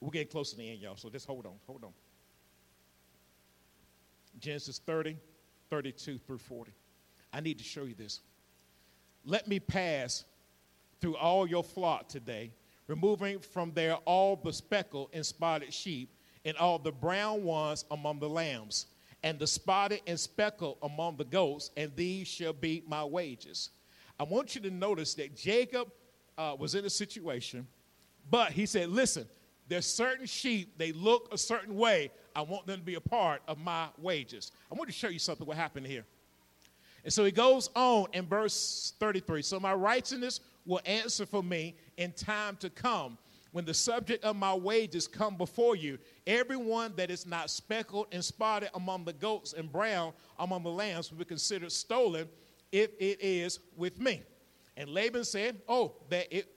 We're 0.00 0.10
getting 0.10 0.28
close 0.28 0.50
to 0.50 0.58
the 0.58 0.70
end, 0.70 0.80
y'all, 0.80 0.96
so 0.96 1.08
just 1.08 1.26
hold 1.26 1.46
on, 1.46 1.54
hold 1.66 1.84
on. 1.84 1.92
Genesis 4.38 4.78
30, 4.84 5.16
32 5.70 6.18
through 6.18 6.38
40. 6.38 6.72
I 7.32 7.40
need 7.40 7.58
to 7.58 7.64
show 7.64 7.84
you 7.84 7.94
this. 7.94 8.20
Let 9.24 9.48
me 9.48 9.58
pass 9.58 10.24
through 11.00 11.16
all 11.16 11.46
your 11.46 11.64
flock 11.64 12.08
today 12.08 12.52
removing 12.86 13.38
from 13.38 13.72
there 13.72 13.94
all 14.04 14.36
the 14.36 14.52
speckled 14.52 15.10
and 15.12 15.24
spotted 15.24 15.72
sheep, 15.72 16.10
and 16.44 16.56
all 16.58 16.78
the 16.78 16.92
brown 16.92 17.42
ones 17.42 17.84
among 17.90 18.18
the 18.18 18.28
lambs, 18.28 18.86
and 19.22 19.38
the 19.38 19.46
spotted 19.46 20.00
and 20.06 20.20
speckled 20.20 20.76
among 20.82 21.16
the 21.16 21.24
goats, 21.24 21.70
and 21.76 21.94
these 21.96 22.28
shall 22.28 22.52
be 22.52 22.82
my 22.86 23.02
wages. 23.02 23.70
I 24.20 24.24
want 24.24 24.54
you 24.54 24.60
to 24.62 24.70
notice 24.70 25.14
that 25.14 25.34
Jacob 25.34 25.90
uh, 26.36 26.54
was 26.58 26.74
in 26.74 26.84
a 26.84 26.90
situation, 26.90 27.66
but 28.30 28.52
he 28.52 28.66
said, 28.66 28.90
Listen, 28.90 29.26
there's 29.68 29.86
certain 29.86 30.26
sheep, 30.26 30.76
they 30.76 30.92
look 30.92 31.32
a 31.32 31.38
certain 31.38 31.76
way. 31.76 32.10
I 32.36 32.42
want 32.42 32.66
them 32.66 32.80
to 32.80 32.84
be 32.84 32.96
a 32.96 33.00
part 33.00 33.42
of 33.48 33.58
my 33.58 33.88
wages. 33.98 34.52
I 34.70 34.74
want 34.74 34.88
to 34.88 34.94
show 34.94 35.08
you 35.08 35.18
something 35.18 35.46
what 35.46 35.56
happened 35.56 35.86
here. 35.86 36.04
And 37.04 37.12
so 37.12 37.24
he 37.24 37.30
goes 37.30 37.70
on 37.74 38.06
in 38.12 38.26
verse 38.26 38.94
33. 38.98 39.42
So 39.42 39.60
my 39.60 39.74
righteousness 39.74 40.40
will 40.64 40.80
answer 40.84 41.26
for 41.26 41.42
me 41.42 41.76
in 41.96 42.12
time 42.12 42.56
to 42.56 42.70
come. 42.70 43.18
When 43.52 43.64
the 43.64 43.74
subject 43.74 44.24
of 44.24 44.34
my 44.34 44.52
wages 44.52 45.06
come 45.06 45.36
before 45.36 45.76
you, 45.76 45.98
everyone 46.26 46.92
that 46.96 47.10
is 47.10 47.24
not 47.24 47.50
speckled 47.50 48.08
and 48.10 48.24
spotted 48.24 48.70
among 48.74 49.04
the 49.04 49.12
goats 49.12 49.52
and 49.52 49.70
brown 49.70 50.12
among 50.40 50.64
the 50.64 50.70
lambs 50.70 51.10
will 51.10 51.18
be 51.18 51.24
considered 51.24 51.70
stolen 51.70 52.28
if 52.72 52.90
it 52.98 53.22
is 53.22 53.60
with 53.76 54.00
me. 54.00 54.22
And 54.76 54.90
Laban 54.90 55.22
said, 55.22 55.60
Oh, 55.68 55.94
that 56.10 56.36
it 56.36 56.48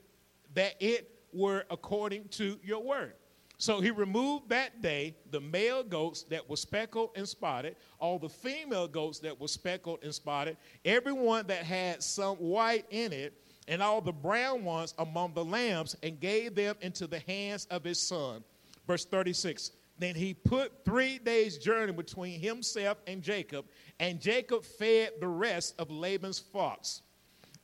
that 0.56 0.74
it 0.80 1.12
were 1.32 1.66
according 1.70 2.30
to 2.30 2.60
your 2.64 2.82
word. 2.82 3.14
So 3.60 3.80
he 3.80 3.90
removed 3.90 4.50
that 4.50 4.82
day 4.82 5.16
the 5.32 5.42
male 5.42 5.84
goats 5.84 6.24
that 6.24 6.48
were 6.48 6.58
speckled 6.58 7.12
and 7.16 7.28
spotted, 7.28 7.76
all 8.00 8.20
the 8.20 8.30
female 8.30 8.88
goats 8.88 9.20
that 9.20 9.40
were 9.40 9.48
speckled 9.48 10.00
and 10.04 10.14
spotted, 10.14 10.58
everyone 10.86 11.48
that 11.48 11.64
had 11.64 12.04
some 12.04 12.38
white 12.38 12.86
in 12.92 13.12
it, 13.14 13.34
and 13.68 13.82
all 13.82 14.02
the 14.02 14.12
brown 14.12 14.64
ones 14.64 14.94
among 14.98 15.34
the 15.34 15.44
lambs 15.44 15.96
and 16.04 16.20
gave 16.20 16.56
them 16.56 16.76
into 16.82 17.08
the 17.08 17.20
hands 17.20 17.66
of 17.70 17.84
his 17.84 18.02
son. 18.02 18.44
Verse 18.88 19.06
36 19.06 19.72
Then 20.00 20.16
he 20.16 20.34
put 20.34 20.86
three 20.86 21.20
days' 21.20 21.58
journey 21.58 21.92
between 21.92 22.40
himself 22.40 22.98
and 23.08 23.22
Jacob, 23.22 23.66
and 24.00 24.20
Jacob 24.20 24.64
fed 24.64 25.12
the 25.20 25.28
rest 25.28 25.76
of 25.80 25.92
Laban's 25.92 26.40
flocks. 26.40 27.02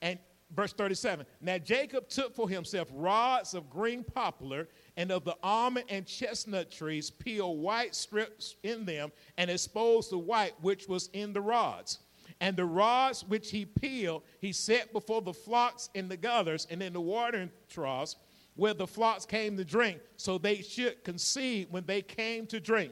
And 0.02 0.20
verse 0.56 0.74
37 0.74 1.26
Now 1.42 1.58
Jacob 1.58 2.10
took 2.10 2.36
for 2.36 2.50
himself 2.50 2.90
rods 2.94 3.54
of 3.54 3.70
green 3.70 4.04
poplar 4.04 4.68
and 4.98 5.12
of 5.12 5.24
the 5.24 5.38
almond 5.42 5.86
and 5.90 6.06
chestnut 6.06 6.70
trees, 6.70 7.10
peeled 7.10 7.60
white 7.60 7.96
strips 7.96 8.56
in 8.64 8.86
them, 8.86 9.12
and 9.38 9.50
exposed 9.50 10.12
the 10.12 10.18
white 10.18 10.54
which 10.62 10.88
was 10.88 11.10
in 11.14 11.34
the 11.34 11.42
rods. 11.42 12.00
And 12.40 12.56
the 12.56 12.66
rods 12.66 13.24
which 13.28 13.52
he 13.52 13.66
peeled, 13.66 14.24
he 14.40 14.52
set 14.52 14.94
before 14.94 15.22
the 15.22 15.34
flocks 15.34 15.90
in 15.94 16.08
the 16.08 16.18
gutters 16.18 16.68
and 16.70 16.82
in 16.82 16.94
the 16.94 17.02
watering 17.02 17.52
troughs 17.70 18.16
where 18.56 18.74
the 18.74 18.86
flocks 18.86 19.26
came 19.26 19.58
to 19.58 19.66
drink, 19.66 20.00
so 20.16 20.38
they 20.38 20.62
should 20.62 21.04
conceive 21.04 21.68
when 21.72 21.84
they 21.88 22.04
came 22.04 22.46
to 22.46 22.60
drink. 22.60 22.92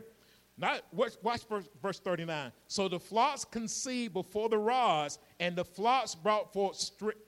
Not, 0.57 0.81
watch, 0.91 1.13
watch 1.21 1.47
verse, 1.47 1.69
verse 1.81 1.99
39. 1.99 2.51
So 2.67 2.87
the 2.87 2.99
flocks 2.99 3.45
conceived 3.45 4.13
before 4.13 4.49
the 4.49 4.57
rods, 4.57 5.19
and 5.39 5.55
the 5.55 5.65
flocks 5.65 6.15
brought 6.15 6.51
forth 6.51 6.77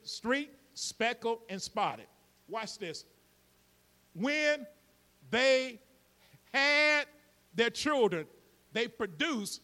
street 0.03 0.49
speckled, 0.73 1.39
and 1.49 1.61
spotted. 1.61 2.07
Watch 2.47 2.77
this. 2.77 3.05
When 4.13 4.65
they 5.29 5.79
had 6.53 7.05
their 7.55 7.69
children, 7.69 8.27
they 8.71 8.87
produced 8.87 9.61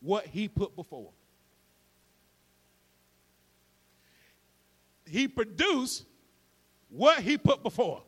what 0.00 0.26
he 0.26 0.48
put 0.48 0.76
before. 0.76 1.10
He 5.06 5.28
produced 5.28 6.04
what 6.88 7.20
he 7.20 7.38
put 7.38 7.62
before. 7.62 8.02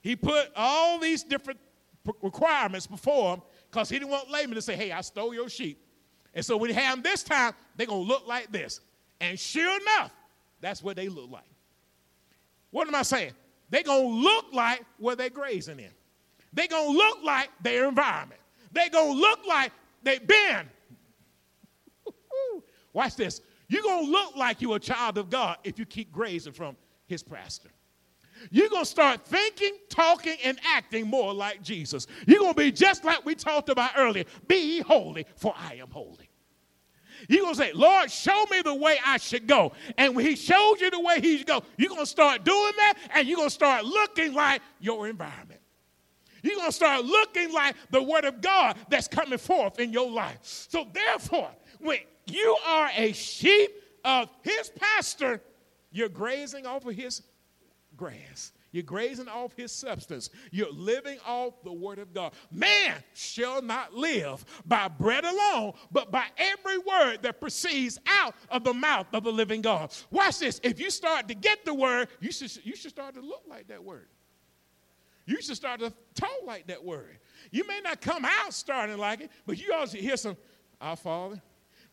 He 0.00 0.14
put 0.14 0.50
all 0.54 0.98
these 0.98 1.22
different 1.24 1.58
requirements 2.22 2.86
before 2.86 3.34
him 3.34 3.42
because 3.70 3.88
he 3.88 3.98
didn't 3.98 4.10
want 4.10 4.30
Laban 4.30 4.54
to 4.54 4.62
say, 4.62 4.76
hey, 4.76 4.92
I 4.92 5.00
stole 5.00 5.34
your 5.34 5.48
sheep. 5.48 5.82
And 6.34 6.44
so 6.44 6.56
when 6.56 6.70
he 6.70 6.76
had 6.76 6.92
them 6.92 7.02
this 7.02 7.22
time, 7.22 7.54
they're 7.76 7.86
going 7.86 8.02
to 8.02 8.08
look 8.08 8.26
like 8.26 8.52
this. 8.52 8.80
And 9.20 9.38
sure 9.38 9.80
enough, 9.80 10.12
that's 10.60 10.82
what 10.82 10.96
they 10.96 11.08
look 11.08 11.30
like. 11.30 11.42
What 12.70 12.86
am 12.86 12.94
I 12.94 13.02
saying? 13.02 13.32
They're 13.70 13.82
going 13.82 14.08
to 14.08 14.14
look 14.22 14.46
like 14.52 14.84
where 14.98 15.16
they're 15.16 15.30
grazing 15.30 15.78
in. 15.78 15.90
They're 16.52 16.68
going 16.68 16.92
to 16.92 16.96
look 16.96 17.18
like 17.24 17.50
their 17.62 17.88
environment. 17.88 18.40
They're 18.72 18.90
going 18.90 19.14
to 19.14 19.20
look 19.20 19.46
like 19.46 19.72
they've 20.02 20.26
been. 20.26 20.68
Watch 22.92 23.16
this. 23.16 23.40
You're 23.68 23.82
going 23.82 24.06
to 24.06 24.10
look 24.10 24.36
like 24.36 24.62
you're 24.62 24.76
a 24.76 24.80
child 24.80 25.18
of 25.18 25.30
God 25.30 25.58
if 25.64 25.78
you 25.78 25.86
keep 25.86 26.12
grazing 26.12 26.52
from 26.52 26.76
his 27.06 27.22
pastor. 27.22 27.70
You're 28.50 28.68
going 28.68 28.84
to 28.84 28.90
start 28.90 29.24
thinking, 29.24 29.72
talking, 29.88 30.36
and 30.44 30.58
acting 30.64 31.06
more 31.06 31.32
like 31.32 31.62
Jesus. 31.62 32.06
You're 32.26 32.40
going 32.40 32.52
to 32.52 32.58
be 32.58 32.70
just 32.70 33.04
like 33.04 33.24
we 33.24 33.34
talked 33.34 33.68
about 33.68 33.92
earlier. 33.96 34.24
Be 34.46 34.80
holy, 34.80 35.26
for 35.36 35.54
I 35.56 35.74
am 35.74 35.90
holy. 35.90 36.28
You're 37.28 37.42
going 37.42 37.54
to 37.54 37.60
say, 37.60 37.72
Lord, 37.72 38.10
show 38.10 38.44
me 38.50 38.60
the 38.62 38.74
way 38.74 38.98
I 39.04 39.16
should 39.16 39.46
go. 39.46 39.72
And 39.96 40.14
when 40.14 40.26
He 40.26 40.36
shows 40.36 40.80
you 40.80 40.90
the 40.90 41.00
way 41.00 41.20
He 41.20 41.38
should 41.38 41.46
go, 41.46 41.62
you're 41.78 41.88
going 41.88 42.02
to 42.02 42.06
start 42.06 42.44
doing 42.44 42.72
that 42.76 42.94
and 43.14 43.26
you're 43.26 43.36
going 43.36 43.48
to 43.48 43.54
start 43.54 43.84
looking 43.84 44.34
like 44.34 44.60
your 44.80 45.08
environment. 45.08 45.60
You're 46.42 46.56
going 46.56 46.68
to 46.68 46.76
start 46.76 47.04
looking 47.04 47.52
like 47.52 47.74
the 47.90 48.02
Word 48.02 48.24
of 48.24 48.40
God 48.40 48.76
that's 48.88 49.08
coming 49.08 49.38
forth 49.38 49.80
in 49.80 49.92
your 49.92 50.10
life. 50.10 50.38
So, 50.42 50.86
therefore, 50.92 51.50
when 51.80 51.98
you 52.26 52.56
are 52.66 52.90
a 52.96 53.12
sheep 53.12 53.70
of 54.04 54.30
His 54.42 54.70
pastor, 54.70 55.40
you're 55.90 56.08
grazing 56.08 56.66
off 56.66 56.86
of 56.86 56.94
His 56.94 57.22
grass. 57.96 58.52
You're 58.76 58.82
grazing 58.82 59.28
off 59.28 59.54
his 59.56 59.72
substance. 59.72 60.28
You're 60.50 60.70
living 60.70 61.16
off 61.26 61.62
the 61.64 61.72
word 61.72 61.98
of 61.98 62.12
God. 62.12 62.34
Man 62.50 62.94
shall 63.14 63.62
not 63.62 63.94
live 63.94 64.44
by 64.66 64.86
bread 64.88 65.24
alone, 65.24 65.72
but 65.90 66.10
by 66.10 66.26
every 66.36 66.76
word 66.76 67.22
that 67.22 67.40
proceeds 67.40 67.98
out 68.06 68.34
of 68.50 68.64
the 68.64 68.74
mouth 68.74 69.06
of 69.14 69.24
the 69.24 69.32
living 69.32 69.62
God. 69.62 69.94
Watch 70.10 70.40
this. 70.40 70.60
If 70.62 70.78
you 70.78 70.90
start 70.90 71.26
to 71.28 71.34
get 71.34 71.64
the 71.64 71.72
word, 71.72 72.08
you 72.20 72.30
should, 72.30 72.54
you 72.66 72.76
should 72.76 72.90
start 72.90 73.14
to 73.14 73.22
look 73.22 73.44
like 73.48 73.68
that 73.68 73.82
word. 73.82 74.08
You 75.24 75.40
should 75.40 75.56
start 75.56 75.80
to 75.80 75.90
talk 76.14 76.28
like 76.44 76.66
that 76.66 76.84
word. 76.84 77.16
You 77.50 77.66
may 77.66 77.80
not 77.80 78.02
come 78.02 78.26
out 78.26 78.52
starting 78.52 78.98
like 78.98 79.22
it, 79.22 79.30
but 79.46 79.58
you 79.58 79.72
also 79.72 79.96
hear 79.96 80.18
some, 80.18 80.36
Our 80.82 80.96
Father, 80.96 81.40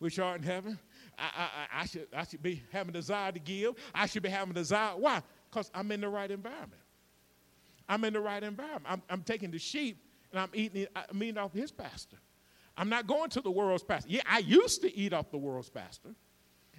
which 0.03 0.19
art 0.19 0.41
in 0.41 0.43
heaven. 0.43 0.77
I, 1.17 1.23
I, 1.37 1.81
I, 1.81 1.85
should, 1.85 2.07
I 2.13 2.25
should 2.25 2.43
be 2.43 2.61
having 2.73 2.89
a 2.89 2.93
desire 2.93 3.31
to 3.31 3.39
give. 3.39 3.75
I 3.95 4.05
should 4.05 4.21
be 4.21 4.27
having 4.27 4.51
a 4.51 4.53
desire. 4.53 4.97
Why? 4.97 5.21
Because 5.49 5.71
I'm 5.73 5.89
in 5.93 6.01
the 6.01 6.09
right 6.09 6.29
environment. 6.29 6.81
I'm 7.87 8.03
in 8.03 8.11
the 8.11 8.19
right 8.19 8.43
environment. 8.43 8.85
I'm, 8.87 9.01
I'm 9.09 9.21
taking 9.21 9.49
the 9.49 9.59
sheep 9.59 9.97
and 10.31 10.41
I'm 10.41 10.49
eating, 10.53 10.87
I'm 10.93 11.23
eating 11.23 11.37
off 11.37 11.53
his 11.53 11.71
pastor. 11.71 12.17
I'm 12.75 12.89
not 12.89 13.07
going 13.07 13.29
to 13.29 13.41
the 13.41 13.51
world's 13.51 13.83
pastor. 13.83 14.09
Yeah, 14.09 14.23
I 14.29 14.39
used 14.39 14.81
to 14.81 14.93
eat 14.93 15.13
off 15.13 15.31
the 15.31 15.37
world's 15.37 15.69
pastor. 15.69 16.09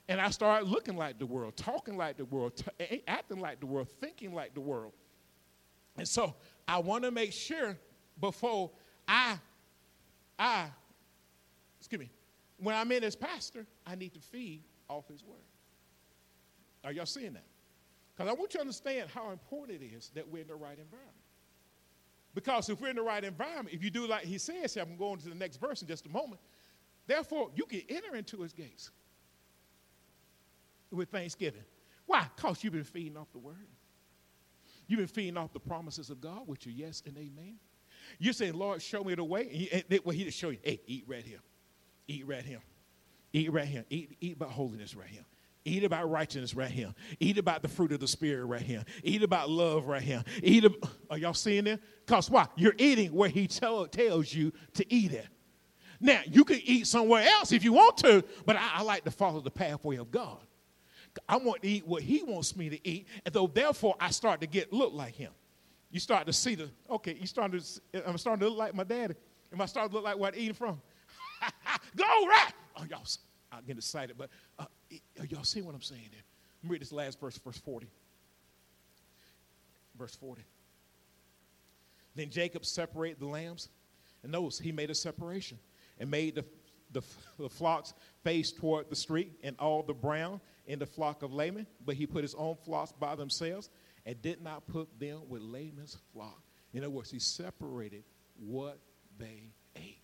And 0.07 0.21
I 0.21 0.29
started 0.29 0.69
looking 0.69 0.97
like 0.97 1.19
the 1.19 1.25
world, 1.25 1.57
talking 1.57 1.97
like 1.97 2.19
the 2.19 2.27
world, 2.27 2.57
t- 2.57 2.65
eh, 2.79 2.99
acting 3.09 3.41
like 3.41 3.61
the 3.61 3.67
world, 3.67 3.89
thinking 4.03 4.35
like 4.35 4.53
the 4.53 4.61
world. 4.61 4.93
And 5.97 6.07
so 6.07 6.35
I 6.69 6.79
want 6.81 7.05
to 7.05 7.11
make 7.11 7.33
sure 7.33 7.79
before 8.21 8.73
I, 9.09 9.39
I, 10.39 10.67
excuse 11.81 12.01
me, 12.01 12.11
when 12.65 12.75
I'm 12.75 12.91
in 12.93 13.05
as 13.05 13.17
pastor, 13.17 13.67
I 13.87 13.95
need 13.95 14.15
to 14.15 14.21
feed 14.21 14.63
off 14.89 15.09
his 15.09 15.25
word. 15.25 15.39
Are 16.85 16.93
y'all 16.93 17.07
seeing 17.07 17.33
that? 17.35 17.47
Because 18.15 18.31
I 18.31 18.35
want 18.35 18.55
you 18.55 18.59
to 18.59 18.61
understand 18.61 19.11
how 19.13 19.31
important 19.31 19.83
it 19.83 19.87
is 19.87 20.11
that 20.15 20.29
we're 20.29 20.43
in 20.43 20.49
the 20.49 20.55
right 20.55 20.79
environment. 20.79 21.15
Because 22.35 22.69
if 22.69 22.81
we're 22.81 22.89
in 22.89 22.97
the 22.97 23.03
right 23.03 23.23
environment, 23.23 23.75
if 23.75 23.83
you 23.83 23.91
do 23.91 24.07
like 24.07 24.25
he 24.25 24.39
says, 24.39 24.77
I'm 24.77 24.97
going 24.97 25.19
to 25.21 25.29
the 25.29 25.35
next 25.35 25.59
verse 25.59 25.83
in 25.83 25.89
just 25.89 26.07
a 26.07 26.09
moment, 26.09 26.41
therefore 27.07 27.51
you 27.55 27.65
can 27.65 27.83
enter 27.89 28.17
into 28.17 28.43
his 28.43 28.53
gates 28.53 28.91
with 30.91 31.09
thanksgiving. 31.11 31.65
Why? 32.07 32.27
Because 32.37 32.63
you've 32.63 32.73
been 32.73 32.85
feeding 32.85 33.17
off 33.17 33.31
the 33.33 33.39
word. 33.39 33.57
You've 34.87 34.99
been 34.99 35.07
feeding 35.07 35.37
off 35.37 35.53
the 35.53 35.61
promises 35.61 36.11
of 36.11 36.21
God, 36.21 36.43
which 36.47 36.67
are 36.67 36.71
yes 36.71 37.03
and 37.07 37.17
amen. 37.17 37.57
You're 38.19 38.35
saying, 38.35 38.55
Lord, 38.55 38.83
show 38.83 39.03
me 39.03 39.15
the 39.15 39.25
way. 39.25 39.43
And 39.43 39.53
he, 39.53 39.73
and 39.73 39.85
well, 40.05 40.15
he 40.15 40.25
just 40.25 40.39
show 40.39 40.51
you, 40.51 40.59
hey, 40.63 40.81
eat 40.87 41.05
right 41.07 41.25
here. 41.25 41.41
Eat 42.07 42.27
right 42.27 42.45
here. 42.45 42.61
Eat 43.33 43.53
right 43.53 43.67
here. 43.67 43.85
Eat, 43.91 44.17
eat 44.21 44.37
about 44.37 44.51
holiness 44.51 44.95
right 44.95 45.09
here. 45.09 45.25
Eat 45.65 45.83
about 45.83 46.11
righteousness 46.11 46.55
right 46.55 46.71
here. 46.71 46.95
Eat 47.21 47.39
about 47.39 47.63
the 47.63 47.69
fruit 47.69 47.91
of 47.93 48.01
the 48.01 48.07
spirit 48.09 48.45
right 48.45 48.61
here. 48.61 48.85
Eat 49.03 49.23
about 49.23 49.49
love 49.49 49.87
right 49.87 50.03
here. 50.03 50.23
Eat. 50.43 50.67
Ab- 50.67 50.89
Are 51.09 51.17
y'all 51.17 51.33
seeing 51.33 51.67
it? 51.67 51.81
Cause 52.07 52.29
why? 52.29 52.47
You're 52.55 52.75
eating 52.77 53.13
where 53.15 53.31
He 53.31 53.47
tell, 53.47 53.87
tells 53.87 54.33
you 54.33 54.53
to 54.75 54.95
eat 54.95 55.13
it. 55.13 55.27
Now 56.01 56.21
you 56.27 56.45
can 56.45 56.61
eat 56.65 56.87
somewhere 56.87 57.27
else 57.27 57.51
if 57.53 57.65
you 57.65 57.73
want 57.73 57.97
to, 57.99 58.23
but 58.45 58.57
I, 58.57 58.71
I 58.75 58.83
like 58.83 59.05
to 59.05 59.11
follow 59.11 59.41
the 59.41 59.51
pathway 59.51 59.97
of 59.97 60.11
God. 60.11 60.39
I 61.29 61.37
want 61.39 61.63
to 61.63 61.69
eat 61.69 61.87
what 61.87 62.03
He 62.03 62.23
wants 62.23 62.57
me 62.57 62.69
to 62.69 62.87
eat, 62.87 63.07
and 63.25 63.33
though 63.35 63.47
therefore 63.47 63.95
I 63.99 64.11
start 64.11 64.43
to 64.43 64.47
get 64.47 64.73
look 64.73 64.93
like 64.93 65.15
Him. 65.15 65.33
You 65.91 66.01
start 66.01 66.27
to 66.27 66.33
see 66.33 66.57
the 66.57 66.69
okay. 66.91 67.17
You 67.19 67.27
start 67.27 67.53
to. 67.53 67.81
I'm 68.07 68.19
starting 68.19 68.41
to 68.41 68.49
look 68.49 68.59
like 68.59 68.75
my 68.75 68.85
daddy. 68.85 69.15
Am 69.53 69.61
I 69.61 69.67
starting 69.67 69.91
to 69.91 69.95
look 69.95 70.05
like 70.05 70.19
what 70.19 70.35
I'm 70.35 70.41
eating 70.41 70.55
from? 70.55 70.83
Go 71.97 72.05
right. 72.05 72.53
Oh 72.77 72.85
y'all, 72.91 73.07
I 73.53 73.61
get 73.67 73.77
excited, 73.77 74.17
but 74.19 74.31
uh, 74.59 74.65
y'all 75.29 75.45
see 75.45 75.63
what 75.63 75.75
I'm 75.75 75.83
saying 75.83 76.09
there? 76.11 76.23
Let 76.63 76.69
me 76.69 76.73
read 76.75 76.83
this 76.83 76.93
last 76.93 77.21
verse, 77.21 77.39
verse 77.39 77.59
40. 77.59 77.87
Verse 79.97 80.15
40. 80.17 80.43
Then 82.15 82.31
Jacob 82.31 82.65
separated 82.65 83.21
the 83.21 83.27
lambs, 83.27 83.69
and 84.23 84.33
those 84.33 84.59
he 84.59 84.73
made 84.73 84.91
a 84.91 84.95
separation 84.95 85.59
and 85.99 86.11
made 86.11 86.37
the, 86.37 86.45
the, 86.93 87.03
the 87.39 87.49
flocks 87.49 87.93
face 88.23 88.51
toward 88.53 88.89
the 88.89 88.97
street 88.97 89.33
and 89.43 89.57
all 89.59 89.83
the 89.83 89.95
brown 89.95 90.41
in 90.67 90.79
the 90.79 90.87
flock 90.87 91.23
of 91.23 91.33
Laban, 91.33 91.67
but 91.85 91.95
he 91.95 92.07
put 92.07 92.23
his 92.23 92.35
own 92.35 92.57
flocks 92.65 92.93
by 92.93 93.15
themselves 93.15 93.69
and 94.07 94.21
did 94.23 94.43
not 94.43 94.67
put 94.67 94.89
them 94.99 95.21
with 95.29 95.43
Laban's 95.43 95.97
flock. 96.13 96.43
In 96.73 96.81
other 96.81 96.91
words, 96.91 97.11
he 97.11 97.19
separated 97.19 98.05
what 98.39 98.79
they 99.19 99.51
ate. 99.77 99.99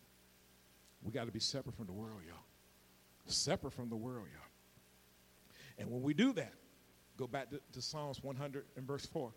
We 1.03 1.13
got 1.13 1.27
to 1.27 1.33
be 1.33 1.41
separate 1.41 1.77
from 1.77 1.87
the 1.87 1.93
world, 1.93 2.21
y'all 2.27 2.45
separate 3.33 3.73
from 3.73 3.89
the 3.89 3.97
world, 3.97 4.27
y'all. 4.33 4.49
And 5.79 5.91
when 5.91 6.03
we 6.03 6.15
do 6.15 6.33
that, 6.35 6.53
go 7.17 7.27
back 7.27 7.51
to, 7.51 7.61
to 7.73 7.83
Psalms 7.83 8.23
100 8.23 8.65
and 8.77 8.87
verse 8.87 9.07
4, 9.07 9.33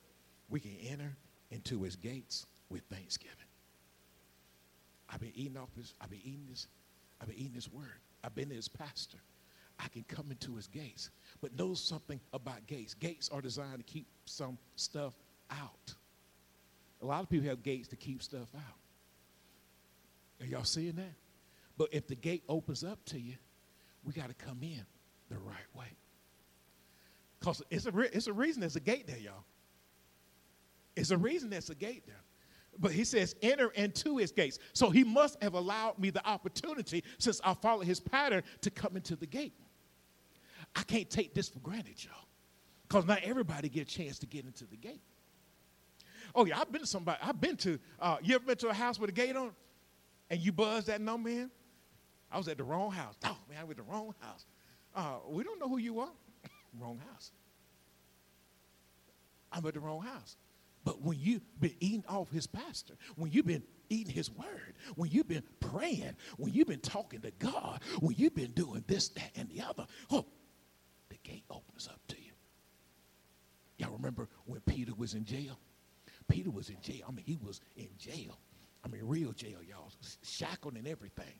we 0.49 0.59
can 0.59 0.75
enter 0.87 1.15
into 1.51 1.83
his 1.83 1.95
gates 1.95 2.45
with 2.69 2.83
thanksgiving. 2.91 3.37
I've 5.09 5.19
been 5.19 5.31
eating 5.35 5.57
off 5.57 5.69
his, 5.75 5.93
I've 6.01 6.09
been 6.09 6.21
eating 6.23 6.47
this, 6.49 6.67
I've 7.21 7.27
been 7.27 7.37
eating 7.37 7.53
his 7.53 7.71
word. 7.71 7.99
I've 8.23 8.35
been 8.35 8.49
his 8.49 8.67
pastor. 8.67 9.19
I 9.79 9.87
can 9.89 10.03
come 10.03 10.27
into 10.29 10.55
his 10.55 10.67
gates. 10.67 11.09
But 11.41 11.57
know 11.57 11.73
something 11.73 12.19
about 12.31 12.65
gates. 12.67 12.93
Gates 12.93 13.29
are 13.29 13.41
designed 13.41 13.77
to 13.77 13.83
keep 13.83 14.07
some 14.25 14.57
stuff 14.75 15.13
out. 15.51 15.93
A 17.01 17.05
lot 17.05 17.21
of 17.21 17.29
people 17.29 17.49
have 17.49 17.63
gates 17.63 17.89
to 17.89 17.95
keep 17.95 18.23
stuff 18.23 18.47
out. 18.55 18.79
Are 20.41 20.45
y'all 20.45 20.63
seeing 20.63 20.95
that? 20.95 21.13
But 21.77 21.89
if 21.91 22.07
the 22.07 22.15
gate 22.15 22.43
opens 22.47 22.83
up 22.83 23.03
to 23.05 23.19
you, 23.19 23.35
we 24.03 24.13
got 24.13 24.27
to 24.27 24.35
come 24.35 24.59
in 24.61 24.85
the 25.29 25.37
right 25.37 25.75
way. 25.75 25.87
Because 27.39 27.61
it's 27.69 27.85
a, 27.85 27.91
re- 27.91 28.09
it's 28.13 28.27
a 28.27 28.33
reason 28.33 28.61
there's 28.61 28.75
a 28.75 28.81
gate 28.81 29.07
there, 29.07 29.17
y'all. 29.17 29.43
It's 30.95 31.11
a 31.11 31.17
reason 31.17 31.49
there's 31.49 31.69
a 31.69 31.75
gate 31.75 32.05
there. 32.05 32.21
But 32.79 32.91
he 32.91 33.03
says, 33.03 33.35
enter 33.41 33.69
into 33.71 34.17
his 34.17 34.31
gates. 34.31 34.59
So 34.73 34.89
he 34.89 35.03
must 35.03 35.41
have 35.41 35.53
allowed 35.53 35.99
me 35.99 36.09
the 36.09 36.25
opportunity, 36.27 37.03
since 37.17 37.39
I 37.43 37.53
follow 37.53 37.81
his 37.81 37.99
pattern, 37.99 38.43
to 38.61 38.69
come 38.69 38.95
into 38.95 39.15
the 39.15 39.27
gate. 39.27 39.53
I 40.75 40.83
can't 40.83 41.09
take 41.09 41.33
this 41.33 41.49
for 41.49 41.59
granted, 41.59 42.03
y'all. 42.03 42.13
Because 42.87 43.05
not 43.05 43.19
everybody 43.23 43.69
get 43.69 43.81
a 43.81 43.85
chance 43.85 44.19
to 44.19 44.25
get 44.25 44.45
into 44.45 44.65
the 44.65 44.77
gate. 44.77 45.01
Oh, 46.35 46.45
yeah, 46.45 46.59
I've 46.59 46.71
been 46.71 46.81
to 46.81 46.87
somebody, 46.87 47.19
I've 47.21 47.39
been 47.39 47.57
to, 47.57 47.79
uh, 47.99 48.17
you 48.23 48.35
ever 48.35 48.45
been 48.45 48.57
to 48.57 48.69
a 48.69 48.73
house 48.73 48.99
with 48.99 49.09
a 49.09 49.13
gate 49.13 49.35
on? 49.35 49.51
And 50.29 50.39
you 50.39 50.51
buzz 50.51 50.85
that 50.85 51.01
number 51.01 51.29
in? 51.29 51.51
I 52.33 52.37
was 52.37 52.47
at 52.47 52.57
the 52.57 52.63
wrong 52.63 52.91
house. 52.91 53.15
Oh, 53.23 53.37
man, 53.47 53.59
I 53.61 53.63
was 53.63 53.71
at 53.71 53.77
the 53.77 53.83
wrong 53.83 54.13
house. 54.19 54.45
Uh, 54.95 55.17
we 55.29 55.43
don't 55.43 55.59
know 55.59 55.69
who 55.69 55.77
you 55.77 55.99
are. 55.99 56.11
wrong 56.79 56.99
house. 57.11 57.31
I'm 59.51 59.65
at 59.67 59.75
the 59.75 59.79
wrong 59.79 60.01
house. 60.01 60.35
But 60.83 61.01
when 61.01 61.17
you've 61.19 61.43
been 61.61 61.75
eating 61.79 62.03
off 62.09 62.31
his 62.31 62.47
pastor, 62.47 62.95
when 63.15 63.31
you've 63.31 63.45
been 63.45 63.63
eating 63.89 64.13
his 64.13 64.31
word, 64.31 64.73
when 64.95 65.11
you've 65.11 65.27
been 65.27 65.43
praying, 65.59 66.15
when 66.37 66.51
you've 66.51 66.67
been 66.67 66.79
talking 66.79 67.21
to 67.21 67.31
God, 67.37 67.81
when 67.99 68.15
you've 68.17 68.35
been 68.35 68.51
doing 68.51 68.83
this, 68.87 69.09
that, 69.09 69.31
and 69.35 69.47
the 69.49 69.61
other, 69.61 69.85
oh, 70.09 70.25
the 71.09 71.17
gate 71.23 71.45
opens 71.51 71.87
up 71.87 72.01
to 72.07 72.17
you. 72.17 72.31
Y'all 73.77 73.93
remember 73.93 74.27
when 74.45 74.59
Peter 74.61 74.93
was 74.97 75.13
in 75.13 75.23
jail? 75.23 75.59
Peter 76.27 76.49
was 76.49 76.69
in 76.69 76.81
jail. 76.81 77.05
I 77.07 77.11
mean, 77.11 77.25
he 77.25 77.37
was 77.41 77.61
in 77.77 77.89
jail. 77.97 78.39
I 78.83 78.89
mean, 78.89 79.01
real 79.03 79.31
jail, 79.31 79.59
y'all, 79.67 79.91
shackled 80.23 80.75
and 80.75 80.87
everything. 80.87 81.39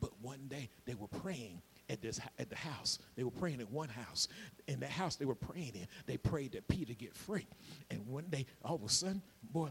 But 0.00 0.10
one 0.20 0.46
day 0.48 0.70
they 0.84 0.94
were 0.94 1.08
praying 1.08 1.62
at 1.88 2.00
this 2.00 2.20
at 2.38 2.48
the 2.48 2.56
house. 2.56 2.98
They 3.16 3.24
were 3.24 3.30
praying 3.30 3.60
at 3.60 3.70
one 3.70 3.88
house. 3.88 4.28
In 4.68 4.80
the 4.80 4.86
house 4.86 5.16
they 5.16 5.24
were 5.24 5.34
praying 5.34 5.72
in, 5.74 5.86
they 6.06 6.16
prayed 6.16 6.52
that 6.52 6.68
Peter 6.68 6.94
get 6.94 7.14
free. 7.14 7.46
And 7.90 8.06
one 8.06 8.26
day, 8.30 8.46
all 8.64 8.76
of 8.76 8.82
a 8.84 8.88
sudden, 8.88 9.22
boy, 9.42 9.70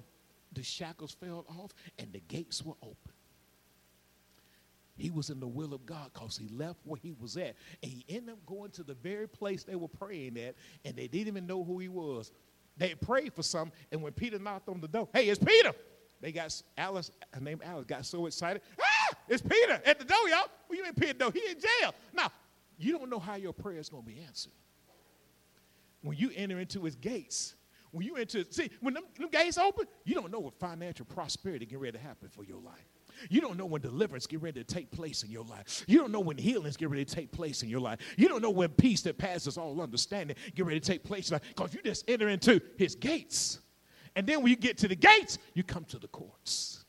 the 0.54 0.64
shackles 0.64 1.14
fell 1.14 1.46
off 1.60 1.72
and 1.98 2.12
the 2.12 2.22
gates 2.28 2.64
were 2.64 2.76
open. 2.82 2.98
He 4.98 5.10
was 5.10 5.30
in 5.30 5.40
the 5.40 5.48
will 5.48 5.74
of 5.74 5.86
God 5.86 6.12
because 6.14 6.38
he 6.38 6.48
left 6.50 6.80
where 6.84 7.00
he 7.02 7.14
was 7.20 7.36
at. 7.38 7.56
And 7.82 7.92
he 7.92 8.06
ended 8.08 8.34
up 8.34 8.46
going 8.46 8.70
to 8.72 8.84
the 8.84 8.94
very 8.94 9.28
place 9.28 9.64
they 9.64 9.76
were 9.76 9.88
praying 9.88 10.38
at, 10.38 10.56
and 10.86 10.96
they 10.96 11.08
didn't 11.08 11.28
even 11.28 11.48
know 11.48 11.64
who 11.64 11.80
he 11.80 11.88
was. 11.88 12.32
They 12.78 12.94
prayed 12.96 13.34
for 13.34 13.44
some, 13.44 13.72
and 13.92 14.02
when 14.02 14.14
Peter 14.14 14.38
knocked 14.38 14.70
on 14.70 14.80
the 14.80 14.88
door, 14.88 15.08
hey, 15.14 15.28
it's 15.30 15.44
Peter. 15.44 15.74
They 16.22 16.32
got 16.32 16.62
Alice, 16.78 17.10
her 17.34 17.42
name 17.42 17.62
Alice, 17.66 17.86
got 17.86 18.06
so 18.06 18.28
excited. 18.28 18.62
Ah, 18.80 18.91
it's 19.28 19.42
Peter 19.42 19.82
at 19.86 20.00
the 20.00 20.06
door, 20.06 20.30
y'all. 20.30 20.48
Well, 20.70 20.78
you 20.78 20.86
ain't 20.86 21.00
Peter 21.00 21.14
though. 21.14 21.32
He 21.32 21.42
in 21.50 21.60
jail. 21.60 21.94
Now, 22.14 22.32
you 22.78 22.98
don't 22.98 23.10
know 23.10 23.20
how 23.20 23.36
your 23.36 23.54
prayer 23.54 23.80
is 23.80 23.90
going 23.90 24.04
to 24.04 24.10
be 24.10 24.20
answered. 24.26 24.54
When 26.02 26.18
you 26.18 26.32
enter 26.36 26.60
into 26.60 26.84
his 26.84 26.96
gates 26.96 27.56
when 27.92 28.06
you 28.06 28.16
enter, 28.16 28.44
see, 28.50 28.72
when 28.80 28.94
them, 28.94 29.04
them 29.20 29.30
gates 29.30 29.58
open, 29.58 29.86
you 30.06 30.16
don't 30.16 30.32
know 30.32 30.40
what 30.40 30.58
financial 30.60 31.06
prosperity 31.06 31.66
get 31.66 31.80
ready 31.80 31.98
to 31.98 32.04
happen 32.04 32.30
for 32.30 32.44
your 32.44 32.60
life. 32.62 32.88
You 33.30 33.42
don't 33.42 33.58
know 33.58 33.66
when 33.66 33.82
deliverance 33.82 34.26
get 34.26 34.42
ready 34.42 34.64
to 34.64 34.74
take 34.74 34.90
place 34.90 35.24
in 35.24 35.30
your 35.30 35.44
life. 35.44 35.84
You 35.88 36.00
don't 36.00 36.12
know 36.12 36.22
when 36.22 36.38
healings 36.38 36.78
get 36.78 36.90
ready 36.90 37.04
to 37.04 37.14
take 37.14 37.32
place 37.32 37.62
in 37.62 37.70
your 37.70 37.82
life. 37.82 38.00
You 38.18 38.30
don't 38.30 38.42
know 38.42 38.50
when 38.50 38.70
peace 38.70 39.02
that 39.02 39.18
passes 39.18 39.58
all 39.58 39.82
understanding 39.82 40.38
get 40.56 40.66
ready 40.66 40.80
to 40.80 40.86
take 40.86 41.04
place 41.04 41.30
because 41.30 41.74
you 41.74 41.82
just 41.84 42.10
enter 42.10 42.30
into 42.30 42.62
his 42.78 42.96
gates. 42.96 43.60
And 44.16 44.26
then 44.26 44.42
when 44.42 44.50
you 44.50 44.56
get 44.56 44.78
to 44.80 44.88
the 44.88 44.96
gates, 44.96 45.38
you 45.54 45.64
come 45.64 45.84
to 45.86 46.00
the 46.00 46.08
courts. 46.08 46.81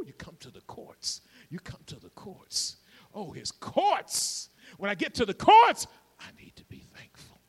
Ooh, 0.00 0.06
you 0.06 0.12
come 0.14 0.36
to 0.40 0.50
the 0.50 0.60
courts. 0.62 1.20
You 1.50 1.58
come 1.58 1.80
to 1.86 1.96
the 1.96 2.10
courts. 2.10 2.76
Oh, 3.14 3.32
his 3.32 3.50
courts. 3.50 4.50
When 4.78 4.90
I 4.90 4.94
get 4.94 5.14
to 5.14 5.26
the 5.26 5.34
courts, 5.34 5.86
I 6.18 6.26
need 6.40 6.56
to 6.56 6.64
be 6.64 6.84
thankful. 6.96 7.40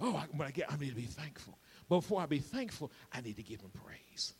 Oh, 0.00 0.22
when 0.32 0.48
I 0.48 0.50
get, 0.50 0.70
I 0.70 0.76
need 0.76 0.90
to 0.90 0.96
be 0.96 1.02
thankful. 1.02 1.58
Before 1.88 2.20
I 2.20 2.26
be 2.26 2.38
thankful, 2.38 2.90
I 3.12 3.20
need 3.20 3.36
to 3.36 3.42
give 3.42 3.60
him 3.60 3.70
praise. 3.84 4.34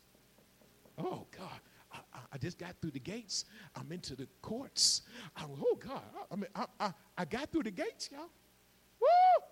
Oh, 0.99 1.27
God. 1.37 1.61
I, 1.93 1.99
I, 2.33 2.39
just 2.39 2.59
got 2.59 2.75
through 2.81 2.91
the 2.91 3.01
gates. 3.01 3.45
I'm 3.75 3.91
into 3.93 4.17
the 4.17 4.27
courts. 4.43 5.03
I, 5.37 5.45
oh, 5.45 5.77
God. 5.79 6.03
I, 6.15 6.35
I 6.35 6.37
mean, 6.37 6.51
I, 6.81 6.93
I, 7.17 7.25
got 7.25 7.51
through 7.53 7.63
the 7.63 7.71
gates, 7.71 8.11
y'all. 8.13 8.31
Woo! 9.01 9.45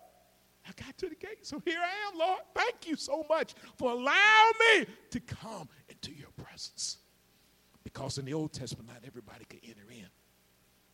I 0.67 0.73
got 0.83 0.97
to 0.99 1.09
the 1.09 1.15
gate. 1.15 1.47
So 1.47 1.63
here 1.65 1.79
I 1.81 2.09
am, 2.09 2.19
Lord. 2.19 2.41
Thank 2.55 2.89
you 2.89 2.97
so 2.97 3.25
much 3.29 3.55
for 3.77 3.93
allowing 3.93 4.53
me 4.77 4.87
to 5.11 5.21
come 5.21 5.69
into 5.89 6.13
your 6.13 6.31
presence. 6.37 6.99
Because 7.85 8.19
in 8.19 8.25
the 8.25 8.35
Old 8.35 8.53
Testament, 8.53 8.89
not 8.89 9.03
everybody 9.07 9.45
could 9.45 9.61
enter 9.63 9.91
in 9.91 10.09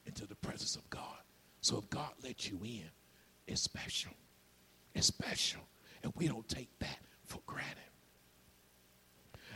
into 0.06 0.26
the 0.26 0.34
presence 0.34 0.76
of 0.76 0.88
God. 0.90 1.18
So 1.60 1.78
if 1.78 1.88
God 1.88 2.10
lets 2.22 2.50
you 2.50 2.58
in, 2.64 2.90
it's 3.46 3.62
special. 3.62 4.12
It's 4.94 5.06
special. 5.06 5.60
And 6.02 6.12
we 6.16 6.26
don't 6.26 6.48
take 6.48 6.68
that 6.80 6.98
for 7.24 7.40
granted. 7.46 7.76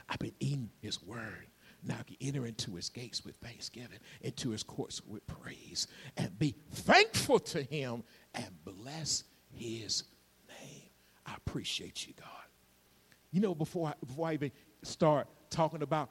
I've 0.09 0.19
been 0.19 0.35
eating 0.39 0.71
his 0.81 1.03
word. 1.03 1.47
Now 1.83 1.97
I 2.01 2.03
can 2.03 2.17
enter 2.21 2.47
into 2.47 2.75
his 2.77 2.89
gates 2.89 3.25
with 3.25 3.37
thanksgiving, 3.37 3.99
into 4.23 4.51
his 4.51 4.63
courts 4.63 5.03
with 5.05 5.27
praise, 5.27 5.87
and 6.17 6.39
be 6.39 6.55
thankful 6.71 7.39
to 7.41 7.63
him 7.63 8.05
and 8.35 8.47
bless 8.65 9.25
his 9.51 10.05
name. 10.49 10.89
I 11.27 11.35
appreciate 11.37 12.07
you, 12.07 12.15
God. 12.19 12.29
You 13.33 13.41
know, 13.41 13.55
before 13.55 13.89
I, 13.89 13.95
before 14.07 14.29
I 14.29 14.35
even 14.35 14.53
start 14.83 15.27
talking 15.51 15.83
about 15.83 16.11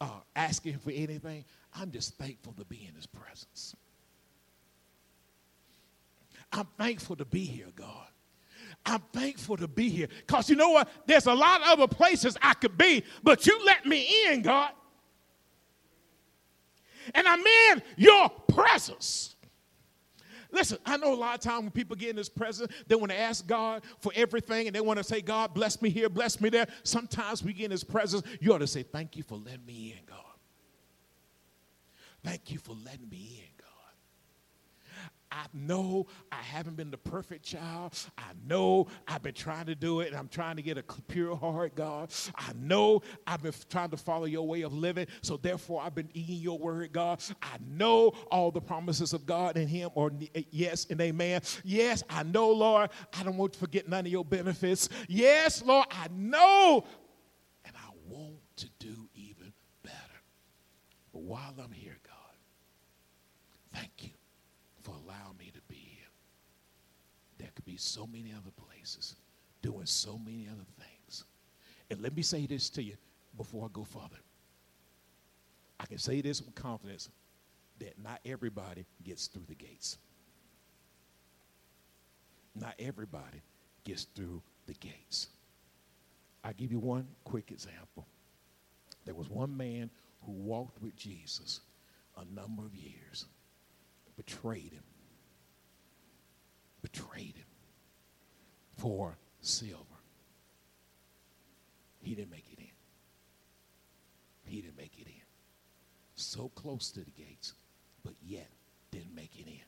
uh, 0.00 0.08
asking 0.34 0.78
for 0.78 0.90
anything, 0.90 1.44
I'm 1.74 1.90
just 1.90 2.16
thankful 2.16 2.54
to 2.54 2.64
be 2.64 2.86
in 2.88 2.94
his 2.94 3.06
presence. 3.06 3.76
I'm 6.52 6.66
thankful 6.78 7.16
to 7.16 7.24
be 7.24 7.44
here, 7.44 7.68
God. 7.76 8.06
I'm 8.84 9.02
thankful 9.12 9.56
to 9.58 9.68
be 9.68 9.88
here. 9.88 10.08
Because 10.26 10.48
you 10.48 10.56
know 10.56 10.70
what? 10.70 10.88
There's 11.06 11.26
a 11.26 11.34
lot 11.34 11.60
of 11.60 11.68
other 11.68 11.86
places 11.86 12.36
I 12.42 12.54
could 12.54 12.76
be, 12.78 13.04
but 13.22 13.46
you 13.46 13.64
let 13.64 13.86
me 13.86 14.08
in, 14.28 14.42
God. 14.42 14.72
And 17.14 17.26
I'm 17.26 17.44
in 17.70 17.82
your 17.96 18.30
presence. 18.48 19.36
Listen, 20.52 20.78
I 20.84 20.96
know 20.96 21.12
a 21.12 21.16
lot 21.16 21.34
of 21.34 21.40
times 21.40 21.62
when 21.62 21.70
people 21.70 21.96
get 21.96 22.10
in 22.10 22.16
His 22.16 22.28
presence, 22.28 22.72
they 22.86 22.94
want 22.94 23.10
to 23.12 23.18
ask 23.18 23.46
God 23.46 23.82
for 23.98 24.12
everything 24.14 24.66
and 24.66 24.74
they 24.74 24.80
want 24.80 24.98
to 24.98 25.04
say, 25.04 25.20
God, 25.20 25.54
bless 25.54 25.80
me 25.80 25.90
here, 25.90 26.08
bless 26.08 26.40
me 26.40 26.48
there. 26.48 26.66
Sometimes 26.82 27.42
we 27.42 27.52
get 27.52 27.66
in 27.66 27.70
His 27.70 27.84
presence, 27.84 28.22
you 28.40 28.52
ought 28.52 28.58
to 28.58 28.66
say, 28.66 28.82
Thank 28.82 29.16
you 29.16 29.22
for 29.22 29.36
letting 29.36 29.66
me 29.66 29.96
in, 29.98 30.04
God. 30.06 30.18
Thank 32.22 32.50
you 32.50 32.58
for 32.58 32.74
letting 32.84 33.08
me 33.08 33.44
in. 33.44 33.49
I 35.32 35.46
know 35.54 36.06
I 36.32 36.42
haven't 36.42 36.76
been 36.76 36.90
the 36.90 36.98
perfect 36.98 37.44
child. 37.44 37.94
I 38.18 38.32
know 38.46 38.88
I've 39.06 39.22
been 39.22 39.34
trying 39.34 39.66
to 39.66 39.74
do 39.74 40.00
it 40.00 40.08
and 40.08 40.16
I'm 40.16 40.28
trying 40.28 40.56
to 40.56 40.62
get 40.62 40.76
a 40.76 40.82
pure 40.82 41.36
heart, 41.36 41.74
God. 41.76 42.12
I 42.34 42.52
know 42.58 43.02
I've 43.26 43.42
been 43.42 43.52
trying 43.68 43.90
to 43.90 43.96
follow 43.96 44.24
your 44.24 44.46
way 44.46 44.62
of 44.62 44.72
living. 44.72 45.06
So 45.22 45.36
therefore, 45.36 45.82
I've 45.82 45.94
been 45.94 46.10
eating 46.14 46.36
your 46.36 46.58
word, 46.58 46.92
God. 46.92 47.22
I 47.42 47.58
know 47.68 48.12
all 48.30 48.50
the 48.50 48.60
promises 48.60 49.12
of 49.12 49.24
God 49.24 49.56
in 49.56 49.68
Him, 49.68 49.90
or 49.94 50.10
eh, 50.34 50.42
yes 50.50 50.86
and 50.90 51.00
amen. 51.00 51.42
Yes, 51.64 52.02
I 52.10 52.24
know, 52.24 52.50
Lord. 52.50 52.90
I 53.18 53.22
don't 53.22 53.36
want 53.36 53.52
to 53.52 53.58
forget 53.58 53.88
none 53.88 54.06
of 54.06 54.12
your 54.12 54.24
benefits. 54.24 54.88
Yes, 55.08 55.62
Lord, 55.64 55.86
I 55.90 56.08
know. 56.12 56.84
And 57.64 57.74
I 57.76 57.90
want 58.08 58.40
to 58.56 58.68
do 58.78 59.08
even 59.14 59.52
better. 59.82 59.94
But 61.12 61.22
while 61.22 61.54
I'm 61.62 61.72
here, 61.72 61.98
God, 62.02 62.36
thank 63.72 63.90
you 64.02 64.10
be 67.69 67.69
so 67.80 68.06
many 68.06 68.32
other 68.32 68.50
places 68.50 69.16
doing 69.62 69.86
so 69.86 70.18
many 70.18 70.48
other 70.48 70.64
things. 70.78 71.24
And 71.90 72.00
let 72.00 72.14
me 72.14 72.22
say 72.22 72.46
this 72.46 72.70
to 72.70 72.82
you 72.82 72.96
before 73.36 73.66
I 73.66 73.68
go 73.72 73.84
further. 73.84 74.20
I 75.78 75.86
can 75.86 75.98
say 75.98 76.20
this 76.20 76.42
with 76.42 76.54
confidence 76.54 77.08
that 77.78 77.94
not 78.02 78.20
everybody 78.24 78.84
gets 79.02 79.26
through 79.26 79.46
the 79.48 79.54
gates. 79.54 79.98
Not 82.54 82.74
everybody 82.78 83.40
gets 83.84 84.04
through 84.04 84.42
the 84.66 84.74
gates. 84.74 85.28
i 86.44 86.52
give 86.52 86.70
you 86.70 86.78
one 86.78 87.06
quick 87.24 87.50
example. 87.50 88.06
There 89.04 89.14
was 89.14 89.30
one 89.30 89.56
man 89.56 89.90
who 90.22 90.32
walked 90.32 90.82
with 90.82 90.94
Jesus 90.96 91.60
a 92.16 92.24
number 92.34 92.66
of 92.66 92.74
years, 92.74 93.24
betrayed 94.16 94.72
him, 94.72 94.82
betrayed 96.82 97.36
him, 97.36 97.46
for 98.80 99.18
silver. 99.40 99.84
He 102.00 102.14
didn't 102.14 102.30
make 102.30 102.46
it 102.50 102.58
in. 102.58 102.66
He 104.44 104.62
didn't 104.62 104.78
make 104.78 104.94
it 104.98 105.06
in. 105.06 105.22
So 106.14 106.48
close 106.54 106.90
to 106.92 107.00
the 107.00 107.10
gates, 107.10 107.54
but 108.02 108.14
yet 108.22 108.48
didn't 108.90 109.14
make 109.14 109.38
it 109.38 109.46
in. 109.46 109.60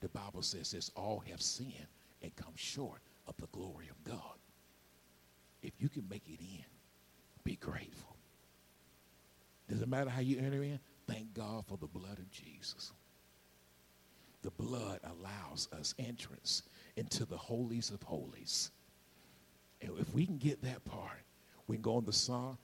The 0.00 0.08
Bible 0.08 0.42
says 0.42 0.70
this 0.70 0.90
all 0.96 1.22
have 1.30 1.40
sinned 1.40 1.86
and 2.22 2.34
come 2.34 2.54
short 2.56 3.00
of 3.26 3.36
the 3.36 3.46
glory 3.48 3.88
of 3.90 4.02
God. 4.04 4.38
If 5.62 5.72
you 5.78 5.88
can 5.88 6.06
make 6.08 6.26
it 6.26 6.40
in, 6.40 6.64
be 7.44 7.56
grateful. 7.56 8.16
Doesn't 9.68 9.88
matter 9.88 10.10
how 10.10 10.20
you 10.20 10.38
enter 10.38 10.62
in, 10.62 10.78
thank 11.06 11.34
God 11.34 11.64
for 11.66 11.76
the 11.76 11.86
blood 11.86 12.18
of 12.18 12.30
Jesus. 12.30 12.92
Blood 14.64 15.00
allows 15.04 15.68
us 15.78 15.94
entrance 15.98 16.62
into 16.96 17.26
the 17.26 17.36
holies 17.36 17.90
of 17.90 18.02
holies. 18.02 18.70
And 19.82 19.92
if 19.98 20.12
we 20.14 20.24
can 20.24 20.38
get 20.38 20.62
that 20.62 20.82
part, 20.86 21.22
we 21.66 21.76
can 21.76 21.82
go 21.82 21.96
on 21.96 22.06
the 22.06 22.12
Psalm 22.14 22.56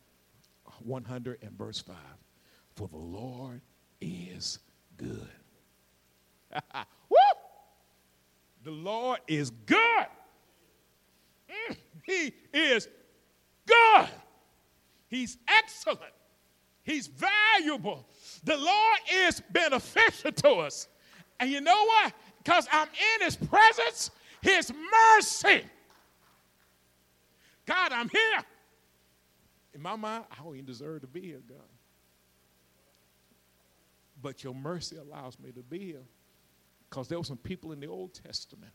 100 0.83 1.39
and 1.43 1.53
verse 1.53 1.79
5. 1.79 1.97
For 2.75 2.89
the 2.89 2.97
Lord 2.97 3.61
is 4.01 4.61
good. 4.97 5.29
Woo! 7.11 7.17
The 8.65 8.71
Lord 8.71 9.19
is 9.29 9.51
good. 9.67 10.07
Mm, 11.51 11.77
he 12.05 12.33
is 12.55 12.89
good. 13.67 14.09
He's 15.09 15.37
excellent. 15.49 16.15
He's 16.83 17.09
valuable. 17.09 18.07
The 18.45 18.57
Lord 18.57 18.99
is 19.13 19.43
beneficial 19.53 20.33
to 20.33 20.51
us. 20.55 20.89
And 21.41 21.51
you 21.51 21.63
know 21.63 21.85
what? 21.87 22.13
Because 22.45 22.69
I'm 22.71 22.89
in 22.89 23.25
his 23.25 23.35
presence, 23.35 24.11
his 24.43 24.71
mercy. 24.71 25.65
God, 27.67 27.93
I'm 27.93 28.09
here. 28.11 28.45
In 29.75 29.81
my 29.81 29.97
mind, 29.97 30.25
I 30.31 30.43
don't 30.43 30.55
even 30.55 30.67
deserve 30.67 31.01
to 31.01 31.07
be 31.07 31.23
here, 31.23 31.41
God. 31.49 31.59
But 34.23 34.45
your 34.45 34.55
mercy 34.55 34.97
allows 34.97 35.39
me 35.39 35.51
to 35.53 35.63
be 35.63 35.79
here. 35.79 36.03
Because 36.89 37.09
there 37.09 37.19
were 37.19 37.25
some 37.25 37.39
people 37.39 37.73
in 37.73 37.81
the 37.81 37.87
Old 37.87 38.13
Testament 38.13 38.73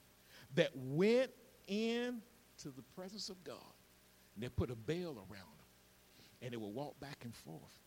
that 0.56 0.72
went 0.76 1.30
in 1.68 2.22
to 2.60 2.70
the 2.70 2.82
presence 2.96 3.30
of 3.30 3.44
God 3.44 3.58
and 4.34 4.44
they 4.44 4.50
put 4.50 4.72
a 4.72 4.76
veil 4.76 5.12
around 5.12 5.30
them 5.30 5.66
and 6.42 6.54
they 6.54 6.58
would 6.58 6.74
walk 6.74 7.00
back 7.00 7.18
and 7.24 7.36
forth. 7.36 7.80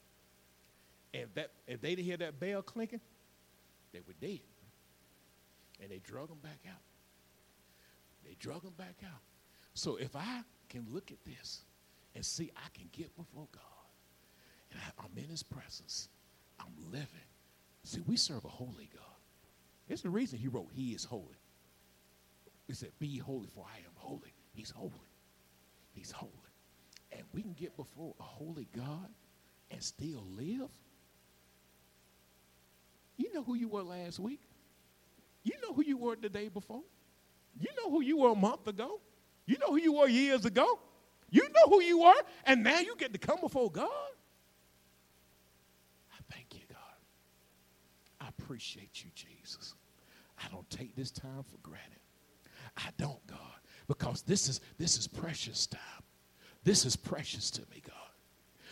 If, 1.13 1.35
that, 1.35 1.51
if 1.67 1.81
they 1.81 1.95
didn't 1.95 2.05
hear 2.05 2.17
that 2.19 2.39
bell 2.39 2.61
clinking, 2.61 3.01
they 3.93 4.01
were 4.07 4.15
dead. 4.21 4.41
And 5.81 5.91
they 5.91 5.99
drug 5.99 6.29
them 6.29 6.39
back 6.43 6.61
out. 6.69 6.83
They 8.25 8.37
drug 8.41 8.63
them 8.63 8.75
back 8.77 8.97
out. 9.05 9.21
So 9.75 9.97
if 9.97 10.17
I 10.17 10.41
can 10.69 10.87
look 10.91 11.11
at 11.11 11.25
this 11.25 11.63
and 12.15 12.25
see 12.25 12.51
I 12.57 12.69
can 12.77 12.89
get 12.93 13.17
before 13.17 13.47
God, 13.53 13.63
and 14.73 14.81
I, 14.81 15.05
I'm 15.05 15.17
in 15.17 15.31
his 15.31 15.43
presence, 15.43 16.09
I'm 16.59 16.91
living. 16.91 17.07
See, 17.85 18.01
we 18.07 18.17
serve 18.17 18.45
a 18.45 18.49
holy 18.49 18.91
God. 18.93 19.05
There's 19.87 20.03
the 20.03 20.11
reason 20.11 20.39
he 20.39 20.49
wrote, 20.49 20.69
He 20.73 20.93
is 20.93 21.05
holy. 21.05 21.41
He 22.67 22.75
said, 22.75 22.91
Be 22.99 23.19
holy, 23.19 23.49
for 23.55 23.65
I 23.65 23.79
am 23.79 23.93
holy. 23.95 24.35
He's 24.53 24.71
holy. 24.71 24.93
He's 25.95 26.11
holy. 26.11 26.33
And 27.13 27.23
we 27.33 27.43
can 27.43 27.55
get 27.55 27.77
before 27.77 28.15
a 28.21 28.23
holy 28.23 28.69
God 28.77 29.09
and 29.71 29.83
still 29.83 30.25
live. 30.37 30.71
You 33.17 33.33
know 33.33 33.43
who 33.43 33.55
you 33.55 33.69
were 33.69 33.83
last 33.83 34.19
week? 34.19 34.43
You 35.49 35.55
know 35.63 35.73
who 35.73 35.83
you 35.83 35.97
were 35.97 36.15
the 36.15 36.29
day 36.29 36.49
before. 36.49 36.83
You 37.59 37.69
know 37.79 37.91
who 37.91 38.03
you 38.03 38.19
were 38.19 38.33
a 38.33 38.35
month 38.35 38.67
ago. 38.67 39.01
You 39.47 39.57
know 39.59 39.69
who 39.69 39.79
you 39.79 39.95
were 39.95 40.07
years 40.07 40.45
ago. 40.45 40.79
You 41.31 41.43
know 41.43 41.71
who 41.71 41.83
you 41.83 42.03
are, 42.03 42.21
and 42.45 42.63
now 42.63 42.81
you 42.81 42.95
get 42.97 43.15
to 43.15 43.19
come 43.19 43.41
before 43.41 43.71
God. 43.71 43.89
I 46.13 46.17
thank 46.31 46.55
you, 46.55 46.61
God. 46.69 46.79
I 48.21 48.29
appreciate 48.29 49.03
you, 49.03 49.11
Jesus. 49.15 49.75
I 50.45 50.49
don't 50.51 50.69
take 50.69 50.95
this 50.95 51.11
time 51.11 51.45
for 51.51 51.57
granted. 51.63 52.01
I 52.77 52.91
don't, 52.99 53.27
God, 53.27 53.39
because 53.87 54.21
this 54.23 54.51
is 54.51 54.61
this 54.77 54.99
is 54.99 55.09
precious 55.09 55.67
time. 55.67 55.81
This 56.63 56.85
is 56.85 56.95
precious 56.95 57.51
to 57.53 57.63
me, 57.71 57.83
God. 57.87 57.95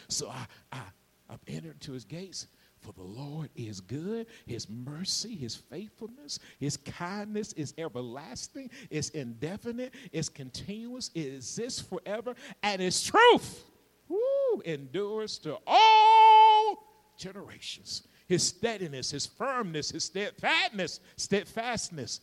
So 0.09 0.29
I, 0.29 0.47
I 0.73 0.83
I've 1.31 1.41
entered 1.49 1.73
into 1.73 1.93
his 1.93 2.05
gates 2.05 2.49
for 2.81 2.93
the 2.93 3.03
Lord 3.03 3.51
is 3.57 3.81
good, 3.81 4.27
his 4.47 4.69
mercy, 4.69 5.35
his 5.35 5.57
faithfulness, 5.57 6.39
his 6.59 6.77
kindness 6.77 7.53
is 7.55 7.75
everlasting, 7.79 8.71
it's 8.91 9.11
indefinite, 9.11 9.95
it's 10.13 10.29
continuous, 10.29 11.11
it 11.15 11.35
exists 11.35 11.81
forever, 11.81 12.35
and 12.63 12.81
its 12.81 13.03
truth 13.03 13.65
woo, 14.09 14.63
endures 14.65 15.39
to 15.39 15.59
all 15.67 17.13
generations. 17.19 18.07
His 18.27 18.43
steadiness, 18.43 19.11
his 19.11 19.27
firmness, 19.27 19.91
his 19.91 20.05
steadfastness, 20.05 21.01
steadfastness 21.17 22.21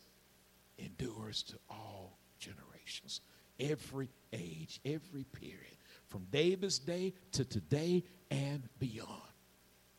endures 0.77 1.43
to 1.43 1.55
all 1.69 2.19
generations, 2.39 3.21
every 3.59 4.09
age, 4.33 4.79
every 4.85 5.23
period, 5.23 5.77
from 6.07 6.25
David's 6.31 6.79
day 6.79 7.13
to 7.31 7.45
today 7.45 8.03
and 8.29 8.67
beyond. 8.79 9.32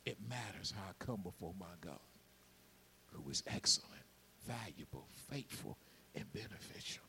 It 0.07 0.19
matters 0.29 0.73
how 0.77 0.83
I 0.91 1.05
come 1.05 1.23
before 1.23 1.55
my 1.59 1.67
God, 1.81 1.99
who 3.13 3.31
is 3.31 3.43
excellent, 3.47 4.03
valuable, 4.47 5.07
faithful, 5.31 5.79
and 6.15 6.31
beneficial. 6.33 7.05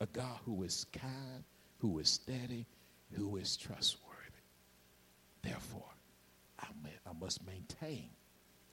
A 0.00 0.06
God 0.06 0.38
who 0.44 0.62
is 0.62 0.86
kind, 0.92 1.44
who 1.78 1.98
is 1.98 2.08
steady, 2.08 2.66
who 3.12 3.36
is 3.36 3.56
trustworthy. 3.56 4.12
Therefore, 5.42 5.90
I, 6.60 6.66
may, 6.82 6.90
I 7.06 7.12
must 7.18 7.44
maintain 7.46 8.10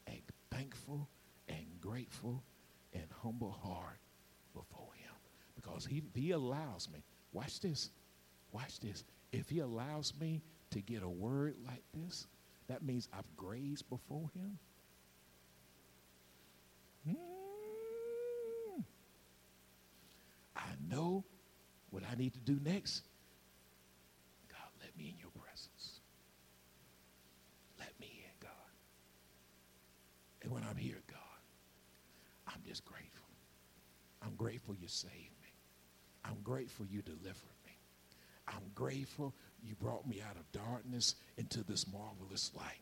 a 0.08 0.22
thankful 0.52 1.08
and 1.48 1.66
grateful 1.82 2.44
and 2.94 3.06
humble 3.22 3.52
heart 3.52 4.00
before 4.54 4.90
him. 4.96 5.14
Because 5.56 5.86
he, 5.86 6.04
he 6.14 6.32
allows 6.32 6.90
me, 6.92 7.04
watch 7.32 7.60
this, 7.60 7.90
watch 8.52 8.80
this. 8.80 9.04
If 9.32 9.50
he 9.50 9.60
allows 9.60 10.14
me 10.20 10.42
to 10.72 10.82
get 10.82 11.04
a 11.04 11.10
word 11.10 11.56
like 11.66 11.84
this, 11.94 12.28
that 12.68 12.84
means 12.84 13.08
I've 13.14 13.38
grazed 13.38 13.90
before 13.90 14.30
him. 14.36 14.58
Mm. 17.08 18.84
I 20.56 20.62
know 20.90 21.24
what 21.90 22.04
I 22.10 22.16
need 22.16 22.34
to 22.34 22.40
do 22.40 22.60
next. 22.64 23.04
God, 24.50 24.70
let 24.82 24.96
me 24.98 25.10
in 25.10 25.20
your 25.20 25.32
presence. 25.32 26.00
Let 27.80 27.92
me 28.00 28.24
in, 28.24 28.32
God. 28.40 28.52
And 30.42 30.52
when 30.52 30.64
I'm 30.70 30.78
here, 30.78 31.02
God, 31.08 31.20
I'm 32.48 32.62
just 32.66 32.86
grateful. 32.86 33.10
I'm 34.22 34.36
grateful 34.36 34.76
you 34.76 34.88
saved 34.88 35.12
me. 35.42 35.54
I'm 36.26 36.38
grateful 36.44 36.86
you 36.86 37.02
delivered 37.02 37.58
me. 37.66 37.78
I'm 38.48 38.72
grateful 38.76 39.34
you 39.64 39.76
brought 39.76 40.08
me 40.08 40.22
out 40.28 40.36
of 40.36 40.52
darkness 40.52 41.16
into 41.38 41.64
this 41.64 41.86
marvelous 41.92 42.52
light. 42.56 42.82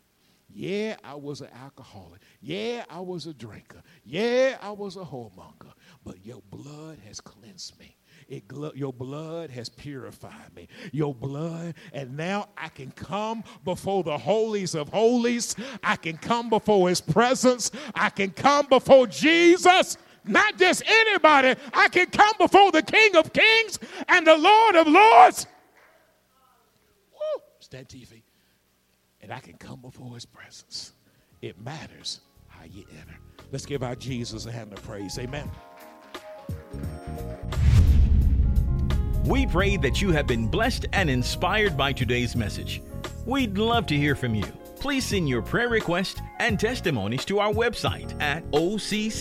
Yeah, 0.53 0.97
I 1.03 1.15
was 1.15 1.41
an 1.41 1.47
alcoholic. 1.63 2.21
Yeah, 2.41 2.83
I 2.89 2.99
was 2.99 3.25
a 3.25 3.33
drinker. 3.33 3.81
Yeah, 4.03 4.57
I 4.61 4.71
was 4.71 4.97
a 4.97 4.99
whoremonger. 4.99 5.71
But 6.03 6.25
your 6.25 6.41
blood 6.49 6.97
has 7.07 7.21
cleansed 7.21 7.79
me. 7.79 7.95
It, 8.27 8.43
your 8.75 8.93
blood 8.93 9.49
has 9.51 9.69
purified 9.69 10.53
me. 10.55 10.67
Your 10.91 11.13
blood, 11.13 11.75
and 11.93 12.15
now 12.15 12.49
I 12.57 12.69
can 12.69 12.91
come 12.91 13.43
before 13.63 14.03
the 14.03 14.17
holies 14.17 14.75
of 14.75 14.89
holies. 14.89 15.55
I 15.83 15.95
can 15.95 16.17
come 16.17 16.49
before 16.49 16.89
his 16.89 17.01
presence. 17.01 17.71
I 17.95 18.09
can 18.09 18.31
come 18.31 18.67
before 18.67 19.07
Jesus. 19.07 19.97
Not 20.23 20.57
just 20.57 20.83
anybody. 20.85 21.59
I 21.73 21.87
can 21.89 22.07
come 22.07 22.33
before 22.37 22.71
the 22.71 22.83
King 22.83 23.15
of 23.15 23.33
Kings 23.33 23.79
and 24.07 24.25
the 24.27 24.37
Lord 24.37 24.75
of 24.75 24.87
Lords 24.87 25.47
stand 27.71 27.87
TV, 27.87 28.21
and 29.21 29.31
I 29.31 29.39
can 29.39 29.53
come 29.53 29.79
before 29.79 30.13
his 30.13 30.25
presence. 30.25 30.91
It 31.41 31.57
matters 31.61 32.19
how 32.49 32.65
you 32.65 32.83
enter. 32.99 33.15
Let's 33.53 33.65
give 33.65 33.81
our 33.81 33.95
Jesus 33.95 34.45
a 34.45 34.51
hand 34.51 34.73
of 34.73 34.83
praise. 34.83 35.17
Amen. 35.17 35.49
We 39.23 39.45
pray 39.45 39.77
that 39.77 40.01
you 40.01 40.11
have 40.11 40.27
been 40.27 40.49
blessed 40.49 40.87
and 40.91 41.09
inspired 41.09 41.77
by 41.77 41.93
today's 41.93 42.35
message. 42.35 42.81
We'd 43.25 43.57
love 43.57 43.85
to 43.87 43.95
hear 43.95 44.15
from 44.15 44.35
you. 44.35 44.43
Please 44.75 45.05
send 45.05 45.29
your 45.29 45.41
prayer 45.41 45.69
request 45.69 46.21
and 46.39 46.59
testimonies 46.59 47.23
to 47.23 47.39
our 47.39 47.53
website 47.53 48.21
at 48.21 48.43
occvr.org. 48.51 49.15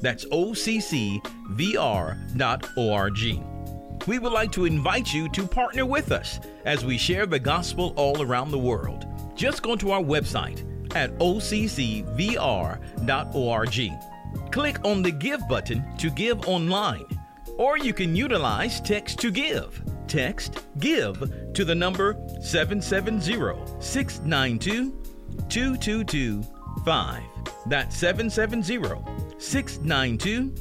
That's 0.00 0.24
occvr.org 0.24 1.22
we 4.06 4.18
would 4.18 4.32
like 4.32 4.52
to 4.52 4.64
invite 4.64 5.12
you 5.12 5.28
to 5.30 5.46
partner 5.46 5.84
with 5.84 6.12
us 6.12 6.40
as 6.64 6.84
we 6.84 6.96
share 6.98 7.26
the 7.26 7.38
gospel 7.38 7.92
all 7.96 8.22
around 8.22 8.50
the 8.50 8.58
world. 8.58 9.06
Just 9.34 9.62
go 9.62 9.76
to 9.76 9.90
our 9.92 10.02
website 10.02 10.64
at 10.94 11.16
occvr.org. 11.18 12.10
Click 14.52 14.78
on 14.84 15.02
the 15.02 15.10
Give 15.10 15.46
button 15.48 15.84
to 15.98 16.10
give 16.10 16.46
online, 16.48 17.04
or 17.56 17.78
you 17.78 17.92
can 17.92 18.14
utilize 18.16 18.80
Text 18.80 19.18
to 19.20 19.30
Give. 19.30 19.82
Text 20.06 20.64
GIVE 20.78 21.52
to 21.54 21.64
the 21.64 21.74
number 21.74 22.14
770 22.40 23.32
692 23.80 24.92
2225. 25.48 27.22
That's 27.66 27.96
770 27.96 29.38
692 29.38 30.54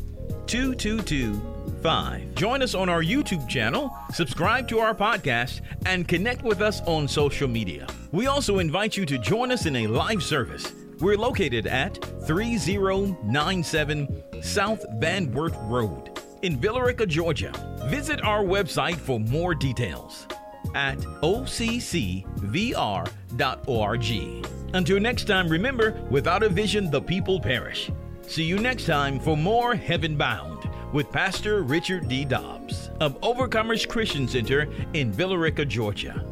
2225. 0.48 1.55
5. 1.82 2.36
Join 2.36 2.62
us 2.62 2.76
on 2.76 2.90
our 2.90 3.02
YouTube 3.02 3.48
channel, 3.48 3.96
subscribe 4.14 4.68
to 4.70 4.80
our 4.80 4.94
podcast, 4.96 5.62
and 5.86 6.08
connect 6.08 6.44
with 6.44 6.62
us 6.62 6.82
on 6.82 7.08
social 7.08 7.48
media. 7.48 7.88
We 8.12 8.28
also 8.28 8.60
invite 8.60 8.98
you 8.98 9.06
to 9.06 9.18
join 9.18 9.52
us 9.52 9.66
in 9.66 9.76
a 9.76 9.88
live 9.88 10.24
service. 10.24 10.74
We're 11.00 11.18
located 11.18 11.68
at 11.68 11.96
3097 12.26 14.24
South 14.42 14.86
Van 15.00 15.32
Wert 15.32 15.54
Road 15.64 16.20
in 16.42 16.58
Villa 16.58 16.84
Rica, 16.84 17.06
Georgia. 17.06 17.52
Visit 17.86 18.24
our 18.24 18.44
website 18.44 18.98
for 18.98 19.20
more 19.20 19.54
details 19.54 20.28
at 20.74 20.98
occvr.org. 21.00 22.26
Until 24.74 25.00
next 25.00 25.24
time, 25.26 25.48
remember, 25.48 25.92
without 26.10 26.44
a 26.44 26.50
vision, 26.50 26.92
the 26.92 27.02
people 27.02 27.40
perish. 27.40 27.90
See 28.24 28.44
you 28.44 28.58
next 28.58 28.86
time 28.86 29.20
for 29.20 29.38
more 29.38 29.76
Heaven 29.76 30.18
Bound 30.18 30.68
with 30.96 31.12
Pastor 31.12 31.62
Richard 31.62 32.08
D. 32.08 32.24
Dobbs 32.24 32.90
of 33.02 33.20
Overcomers 33.20 33.86
Christian 33.86 34.30
Center 34.30 34.70
in 34.94 35.12
Villa 35.12 35.38
Rica, 35.38 35.66
Georgia. 35.66 36.26